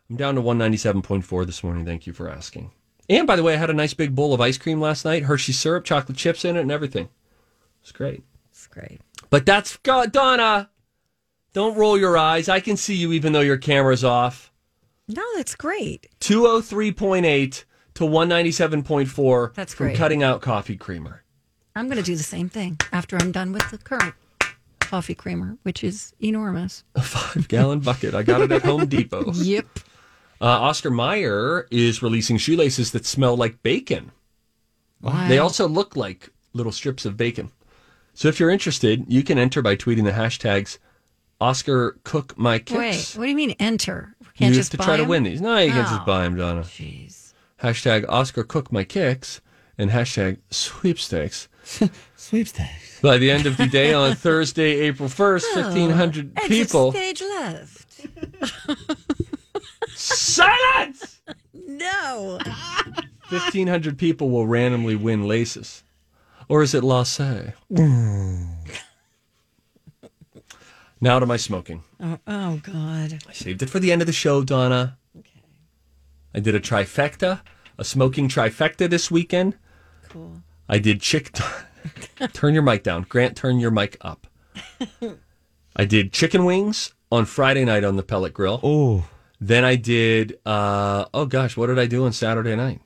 I'm 0.08 0.14
down 0.14 0.36
to 0.36 0.40
197.4 0.42 1.46
this 1.46 1.64
morning. 1.64 1.84
Thank 1.84 2.06
you 2.06 2.12
for 2.12 2.30
asking. 2.30 2.70
And 3.08 3.26
by 3.26 3.34
the 3.34 3.42
way, 3.42 3.54
I 3.54 3.56
had 3.56 3.70
a 3.70 3.74
nice 3.74 3.94
big 3.94 4.14
bowl 4.14 4.32
of 4.32 4.40
ice 4.40 4.58
cream 4.58 4.80
last 4.80 5.04
night. 5.04 5.24
Hershey 5.24 5.52
syrup, 5.52 5.84
chocolate 5.84 6.16
chips 6.16 6.44
in 6.44 6.56
it, 6.56 6.60
and 6.60 6.70
everything. 6.70 7.08
It's 7.86 7.92
great. 7.92 8.24
It's 8.50 8.66
great. 8.66 9.00
But 9.30 9.46
that's 9.46 9.76
God, 9.76 10.10
Donna. 10.10 10.70
Don't 11.52 11.76
roll 11.78 11.96
your 11.96 12.18
eyes. 12.18 12.48
I 12.48 12.58
can 12.58 12.76
see 12.76 12.96
you 12.96 13.12
even 13.12 13.32
though 13.32 13.42
your 13.42 13.58
camera's 13.58 14.02
off. 14.02 14.52
No, 15.06 15.22
that's 15.36 15.54
great. 15.54 16.08
203.8 16.20 17.64
to 17.94 18.04
197.4 18.04 19.54
That's 19.54 19.72
great. 19.72 19.76
from 19.76 19.86
great. 19.86 19.96
cutting 19.96 20.22
out 20.24 20.42
coffee 20.42 20.76
creamer. 20.76 21.22
I'm 21.76 21.86
going 21.86 21.98
to 21.98 22.02
do 22.02 22.16
the 22.16 22.24
same 22.24 22.48
thing 22.48 22.76
after 22.90 23.16
I'm 23.16 23.30
done 23.30 23.52
with 23.52 23.70
the 23.70 23.78
current 23.78 24.14
coffee 24.80 25.14
creamer, 25.14 25.56
which 25.62 25.84
is 25.84 26.12
enormous. 26.20 26.82
A 26.96 27.02
five 27.02 27.46
gallon 27.46 27.78
bucket. 27.78 28.14
I 28.16 28.24
got 28.24 28.40
it 28.40 28.50
at 28.50 28.62
Home 28.62 28.86
Depot. 28.88 29.30
Yep. 29.34 29.66
Uh, 30.40 30.44
Oscar 30.44 30.90
Mayer 30.90 31.68
is 31.70 32.02
releasing 32.02 32.36
shoelaces 32.36 32.90
that 32.90 33.06
smell 33.06 33.36
like 33.36 33.62
bacon. 33.62 34.10
Wow. 35.00 35.28
They 35.28 35.38
also 35.38 35.68
look 35.68 35.94
like 35.94 36.30
little 36.52 36.72
strips 36.72 37.04
of 37.06 37.16
bacon. 37.16 37.52
So 38.16 38.28
if 38.28 38.40
you're 38.40 38.48
interested, 38.48 39.04
you 39.08 39.22
can 39.22 39.36
enter 39.38 39.60
by 39.60 39.76
tweeting 39.76 40.04
the 40.04 40.12
hashtags 40.12 40.78
Oscar 41.38 41.98
Cook 42.02 42.36
My 42.38 42.58
Kicks. 42.58 43.14
Wait, 43.14 43.18
what 43.18 43.24
do 43.26 43.30
you 43.30 43.36
mean 43.36 43.54
enter? 43.60 44.16
you 44.20 44.26
Can't 44.38 44.48
have 44.48 44.54
just 44.54 44.70
to 44.72 44.78
buy 44.78 44.84
try 44.86 44.96
to 44.96 45.04
win 45.04 45.22
these. 45.22 45.42
No, 45.42 45.58
you 45.58 45.70
can't 45.70 45.86
Oh, 45.86 45.90
just 45.96 46.06
buy 46.06 46.22
them, 46.24 46.34
Donna. 46.34 46.62
Jeez. 46.62 47.34
Hashtag 47.62 48.06
Oscar 48.08 48.42
Cook 48.42 48.72
My 48.72 48.84
Kicks 48.84 49.42
and 49.76 49.90
hashtag 49.90 50.38
sweepstakes. 50.50 51.48
Sweepstakes. 52.16 53.00
By 53.02 53.18
the 53.18 53.30
end 53.30 53.44
of 53.44 53.58
the 53.58 53.66
day 53.66 53.92
on 53.92 54.14
Thursday, 54.16 54.80
April 54.80 55.10
1st, 55.10 55.44
Oh, 55.56 55.62
1,500 55.62 56.34
people. 56.48 56.92
stage 56.92 57.20
left. 57.20 58.06
Silence! 59.88 61.20
No. 61.68 62.38
1,500 63.28 63.98
people 63.98 64.30
will 64.30 64.46
randomly 64.46 64.94
win 64.96 65.26
laces. 65.26 65.82
Or 66.48 66.62
is 66.62 66.74
it 66.74 66.84
lasse? 66.84 67.52
now 71.00 71.18
to 71.18 71.26
my 71.26 71.36
smoking. 71.36 71.82
Oh, 72.00 72.18
oh 72.26 72.60
God. 72.62 73.22
I 73.28 73.32
saved 73.32 73.62
it 73.62 73.70
for 73.70 73.80
the 73.80 73.90
end 73.90 74.02
of 74.02 74.06
the 74.06 74.12
show, 74.12 74.44
Donna. 74.44 74.96
Okay. 75.18 75.42
I 76.34 76.40
did 76.40 76.54
a 76.54 76.60
trifecta, 76.60 77.40
a 77.78 77.84
smoking 77.84 78.28
trifecta 78.28 78.88
this 78.88 79.10
weekend. 79.10 79.56
Cool. 80.08 80.42
I 80.68 80.78
did 80.78 81.00
chick. 81.00 81.32
turn 82.32 82.54
your 82.54 82.62
mic 82.62 82.82
down. 82.82 83.06
Grant, 83.08 83.36
turn 83.36 83.58
your 83.58 83.70
mic 83.70 83.96
up. 84.00 84.26
I 85.76 85.84
did 85.84 86.12
chicken 86.12 86.44
wings 86.44 86.94
on 87.10 87.24
Friday 87.24 87.64
night 87.64 87.84
on 87.84 87.96
the 87.96 88.02
pellet 88.02 88.32
grill. 88.32 88.60
Oh. 88.62 89.04
Then 89.40 89.64
I 89.64 89.76
did, 89.76 90.38
uh, 90.46 91.06
oh 91.12 91.26
gosh, 91.26 91.56
what 91.56 91.66
did 91.66 91.78
I 91.78 91.86
do 91.86 92.06
on 92.06 92.12
Saturday 92.12 92.56
night? 92.56 92.80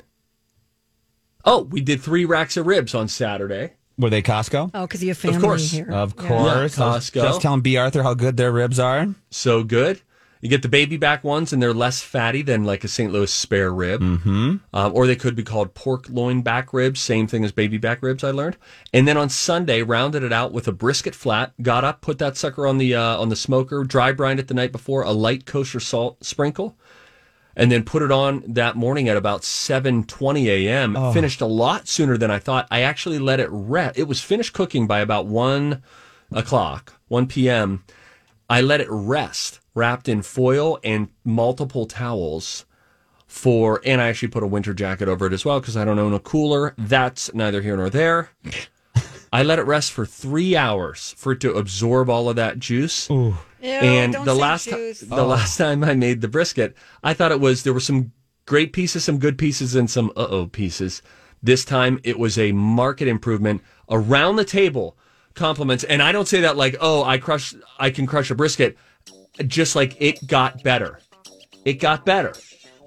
Oh, 1.44 1.62
we 1.62 1.80
did 1.80 2.00
three 2.00 2.24
racks 2.24 2.56
of 2.56 2.66
ribs 2.66 2.94
on 2.94 3.08
Saturday. 3.08 3.72
Were 3.98 4.10
they 4.10 4.22
Costco? 4.22 4.70
Oh, 4.74 4.82
because 4.86 5.02
you 5.02 5.08
have 5.08 5.18
family 5.18 5.40
course. 5.40 5.70
here. 5.70 5.90
Of 5.90 6.14
Yeah. 6.18 6.28
course. 6.28 6.78
Yeah, 6.78 6.84
I 6.84 6.98
Costco. 6.98 7.22
Just 7.22 7.40
telling 7.42 7.60
B. 7.60 7.76
Arthur 7.76 8.02
how 8.02 8.14
good 8.14 8.36
their 8.36 8.52
ribs 8.52 8.78
are. 8.78 9.08
So 9.30 9.62
good. 9.62 10.00
You 10.42 10.48
get 10.48 10.62
the 10.62 10.68
baby 10.70 10.96
back 10.96 11.22
ones, 11.22 11.52
and 11.52 11.62
they're 11.62 11.74
less 11.74 12.00
fatty 12.00 12.40
than 12.40 12.64
like 12.64 12.82
a 12.82 12.88
St. 12.88 13.12
Louis 13.12 13.30
spare 13.30 13.70
rib. 13.70 14.00
Mm-hmm. 14.00 14.56
Um, 14.72 14.92
or 14.94 15.06
they 15.06 15.14
could 15.16 15.36
be 15.36 15.42
called 15.42 15.74
pork 15.74 16.06
loin 16.08 16.40
back 16.40 16.72
ribs, 16.72 16.98
same 16.98 17.26
thing 17.26 17.44
as 17.44 17.52
baby 17.52 17.76
back 17.76 18.02
ribs. 18.02 18.24
I 18.24 18.30
learned. 18.30 18.56
And 18.94 19.06
then 19.06 19.18
on 19.18 19.28
Sunday, 19.28 19.82
rounded 19.82 20.22
it 20.22 20.32
out 20.32 20.52
with 20.52 20.66
a 20.66 20.72
brisket 20.72 21.14
flat. 21.14 21.52
Got 21.60 21.84
up, 21.84 22.00
put 22.00 22.18
that 22.20 22.38
sucker 22.38 22.66
on 22.66 22.78
the 22.78 22.94
uh, 22.94 23.18
on 23.20 23.28
the 23.28 23.36
smoker, 23.36 23.84
dry 23.84 24.12
brined 24.12 24.40
it 24.40 24.48
the 24.48 24.54
night 24.54 24.72
before, 24.72 25.02
a 25.02 25.10
light 25.12 25.44
kosher 25.44 25.78
salt 25.80 26.24
sprinkle, 26.24 26.74
and 27.56 27.70
then 27.70 27.84
put 27.84 28.02
it 28.02 28.12
on 28.12 28.42
that 28.46 28.76
morning 28.76 29.08
at 29.08 29.16
about 29.16 29.44
seven 29.44 30.04
twenty 30.04 30.48
a.m. 30.50 30.96
Oh. 30.96 31.12
Finished 31.12 31.40
a 31.40 31.46
lot 31.46 31.88
sooner 31.88 32.16
than 32.16 32.30
I 32.30 32.38
thought. 32.38 32.66
I 32.70 32.82
actually 32.82 33.18
let 33.18 33.40
it 33.40 33.48
rest. 33.50 33.98
It 33.98 34.08
was 34.08 34.20
finished 34.22 34.52
cooking 34.52 34.86
by 34.86 35.00
about 35.00 35.26
one 35.26 35.82
o'clock, 36.32 36.94
one 37.08 37.26
p.m. 37.26 37.84
I 38.48 38.60
let 38.60 38.80
it 38.80 38.88
rest, 38.90 39.60
wrapped 39.74 40.08
in 40.08 40.22
foil 40.22 40.78
and 40.82 41.08
multiple 41.24 41.86
towels 41.86 42.66
for, 43.26 43.80
and 43.84 44.00
I 44.00 44.08
actually 44.08 44.28
put 44.28 44.42
a 44.42 44.48
winter 44.48 44.74
jacket 44.74 45.06
over 45.08 45.26
it 45.26 45.32
as 45.32 45.44
well 45.44 45.60
because 45.60 45.76
I 45.76 45.84
don't 45.84 46.00
own 46.00 46.12
a 46.12 46.18
cooler. 46.18 46.74
That's 46.76 47.32
neither 47.32 47.62
here 47.62 47.76
nor 47.76 47.88
there. 47.88 48.30
I 49.32 49.44
let 49.44 49.60
it 49.60 49.66
rest 49.66 49.92
for 49.92 50.04
three 50.04 50.56
hours 50.56 51.14
for 51.16 51.32
it 51.32 51.40
to 51.40 51.52
absorb 51.52 52.10
all 52.10 52.28
of 52.28 52.34
that 52.36 52.58
juice. 52.58 53.08
Ew, 53.62 53.68
and 53.70 54.12
don't 54.12 54.24
the 54.24 54.34
say 54.34 54.40
last 54.40 54.64
ti- 54.64 54.92
the 55.06 55.16
Oh. 55.22 55.26
last 55.26 55.56
time 55.58 55.84
I 55.84 55.94
made 55.94 56.20
the 56.20 56.28
brisket, 56.28 56.74
I 57.02 57.14
thought 57.14 57.32
it 57.32 57.40
was 57.40 57.62
there 57.62 57.72
were 57.74 57.80
some 57.80 58.12
great 58.46 58.72
pieces, 58.72 59.04
some 59.04 59.18
good 59.18 59.36
pieces, 59.38 59.74
and 59.74 59.90
some 59.90 60.10
uh 60.16 60.26
oh 60.30 60.46
pieces. 60.46 61.02
This 61.42 61.64
time 61.64 62.00
it 62.04 62.18
was 62.18 62.38
a 62.38 62.52
market 62.52 63.08
improvement 63.08 63.62
around 63.90 64.36
the 64.36 64.44
table. 64.44 64.96
Compliments, 65.34 65.84
and 65.84 66.02
I 66.02 66.10
don't 66.12 66.26
say 66.26 66.40
that 66.40 66.56
like, 66.56 66.76
oh, 66.80 67.04
I 67.04 67.18
crush, 67.18 67.54
I 67.78 67.90
can 67.90 68.04
crush 68.06 68.30
a 68.30 68.34
brisket. 68.34 68.76
Just 69.46 69.76
like 69.76 69.96
it 70.00 70.26
got 70.26 70.62
better, 70.64 70.98
it 71.64 71.74
got 71.74 72.04
better. 72.04 72.34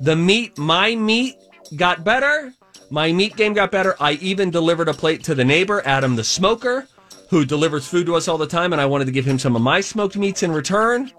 The 0.02 0.16
meat, 0.16 0.58
my 0.58 0.96
meat, 0.96 1.36
got 1.76 2.04
better. 2.04 2.54
My 2.90 3.12
meat 3.12 3.36
game 3.38 3.54
got 3.54 3.72
better. 3.72 3.96
I 4.00 4.14
even 4.14 4.52
delivered 4.52 4.88
a 4.90 4.94
plate 4.94 5.24
to 5.24 5.34
the 5.34 5.46
neighbor, 5.46 5.82
Adam 5.86 6.16
the 6.16 6.24
smoker, 6.24 6.88
who 7.34 7.44
delivers 7.44 7.88
food 7.88 8.06
to 8.06 8.16
us 8.16 8.28
all 8.28 8.38
the 8.38 8.46
time, 8.46 8.74
and 8.74 8.82
I 8.82 8.86
wanted 8.86 9.06
to 9.06 9.12
give 9.12 9.26
him 9.26 9.40
some 9.40 9.56
of 9.56 9.62
my 9.64 9.82
smoked 9.82 10.16
meats 10.16 10.44
in 10.44 10.52
return. 10.52 11.12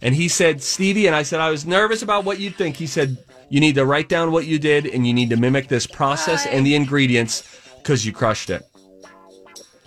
And 0.00 0.14
he 0.14 0.26
said, 0.26 0.62
Stevie, 0.62 1.06
and 1.06 1.14
I 1.14 1.22
said, 1.22 1.38
I 1.38 1.50
was 1.50 1.66
nervous 1.66 2.00
about 2.00 2.24
what 2.24 2.40
you'd 2.40 2.56
think. 2.56 2.76
He 2.76 2.86
said, 2.86 3.18
You 3.50 3.60
need 3.60 3.74
to 3.74 3.84
write 3.84 4.08
down 4.08 4.32
what 4.32 4.46
you 4.46 4.58
did 4.58 4.86
and 4.86 5.06
you 5.06 5.12
need 5.12 5.28
to 5.28 5.36
mimic 5.36 5.68
this 5.68 5.86
process 5.86 6.46
and 6.46 6.64
the 6.64 6.74
ingredients 6.74 7.60
because 7.76 8.06
you 8.06 8.12
crushed 8.12 8.48
it. 8.48 8.62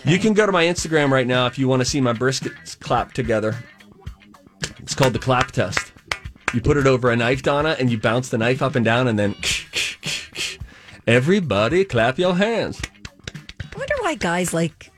You 0.05 0.19
can 0.19 0.35
go 0.35 0.45
to 0.45 0.51
my 0.51 0.65
Instagram 0.65 1.09
right 1.09 1.25
now 1.25 1.47
if 1.47 1.57
you 1.57 1.67
want 1.67 1.81
to 1.81 1.85
see 1.85 1.99
my 1.99 2.13
briskets 2.13 2.79
clap 2.79 3.13
together. 3.13 3.55
It's 4.77 4.93
called 4.93 5.13
the 5.13 5.19
clap 5.19 5.49
test. 5.49 5.91
You 6.53 6.61
put 6.61 6.77
it 6.77 6.85
over 6.85 7.09
a 7.09 7.15
knife, 7.15 7.41
Donna, 7.41 7.75
and 7.79 7.89
you 7.89 7.97
bounce 7.97 8.29
the 8.29 8.37
knife 8.37 8.61
up 8.61 8.75
and 8.75 8.85
down, 8.85 9.07
and 9.07 9.17
then 9.17 9.35
Everybody 11.07 11.83
clap 11.83 12.19
your 12.19 12.35
hands. 12.35 12.79
I 13.59 13.77
wonder 13.77 13.95
why 14.01 14.13
guys 14.13 14.53
like 14.53 14.92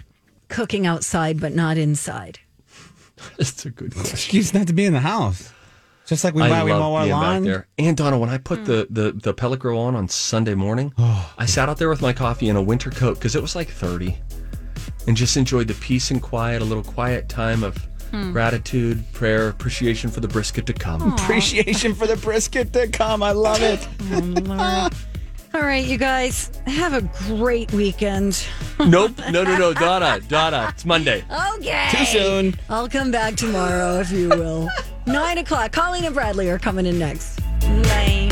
cooking 0.48 0.86
outside 0.88 1.40
but 1.40 1.54
not 1.54 1.78
inside. 1.78 2.40
That's 3.38 3.66
a 3.66 3.70
good 3.70 3.94
question. 3.94 4.14
Excuse 4.14 4.54
not 4.54 4.68
to 4.68 4.74
be 4.74 4.86
in 4.86 4.94
the 4.94 5.00
house. 5.00 5.52
Just 6.06 6.24
like 6.24 6.36
we 6.36 6.44
I 6.44 6.50
buy, 6.50 6.64
we 6.64 6.72
mow 6.72 6.94
our 6.96 7.06
being 7.06 7.16
back 7.16 7.22
lawn. 7.22 7.44
there. 7.44 7.68
And 7.80 7.98
Donna, 7.98 8.20
when 8.20 8.30
I 8.30 8.38
put 8.38 8.66
the, 8.66 8.86
the, 8.92 9.12
the 9.12 9.34
pellet 9.34 9.60
grill 9.60 9.80
on 9.80 9.96
on 9.96 10.08
Sunday 10.08 10.54
morning, 10.54 10.94
Oh. 11.00 11.34
I 11.38 11.48
sat 11.48 11.68
out 11.68 11.78
there 11.80 11.90
with 11.90 12.02
my 12.02 12.14
coffee 12.14 12.48
in 12.48 12.56
a 12.56 12.62
winter 12.62 12.92
coat 12.92 13.16
because 13.16 13.36
it 13.36 13.42
was 13.42 13.56
like 13.56 13.70
30 13.70 14.16
and 15.08 15.18
just 15.18 15.36
enjoyed 15.36 15.68
the 15.68 15.74
peace 15.76 16.12
and 16.12 16.22
quiet, 16.22 16.62
a 16.62 16.66
little 16.66 16.84
quiet 16.84 17.28
time 17.30 17.64
of 17.64 17.76
Hmm. 18.12 18.32
gratitude, 18.32 19.04
prayer, 19.14 19.50
appreciation 19.50 20.12
for 20.12 20.20
the 20.20 20.28
brisket 20.28 20.68
to 20.68 20.74
come. 20.74 21.14
Appreciation 21.14 21.96
for 21.96 22.06
the 22.06 22.16
brisket 22.18 22.72
to 22.74 22.88
come. 22.88 23.24
I 23.24 23.32
love 23.32 23.60
it. 23.64 23.82
All 25.56 25.62
right, 25.62 25.86
you 25.86 25.98
guys, 25.98 26.52
have 26.68 26.94
a 26.94 27.02
great 27.30 27.72
weekend. 27.72 28.46
nope. 28.78 29.18
No, 29.32 29.46
no, 29.46 29.58
no. 29.58 29.74
Donna, 29.74 30.20
Donna, 30.28 30.68
it's 30.68 30.84
Monday. 30.84 31.24
Okay. 31.54 31.88
Too 31.92 32.04
soon. 32.04 32.56
I'll 32.70 32.90
come 32.90 33.10
back 33.10 33.36
tomorrow 33.38 34.02
if 34.02 34.12
you 34.12 34.28
will. 34.28 34.68
Nine 35.08 35.38
o'clock. 35.38 35.72
Colleen 35.72 36.04
and 36.04 36.14
Bradley 36.14 36.50
are 36.50 36.60
coming 36.60 36.86
in 36.86 37.00
next. 37.00 37.40
Bye. 37.62 38.26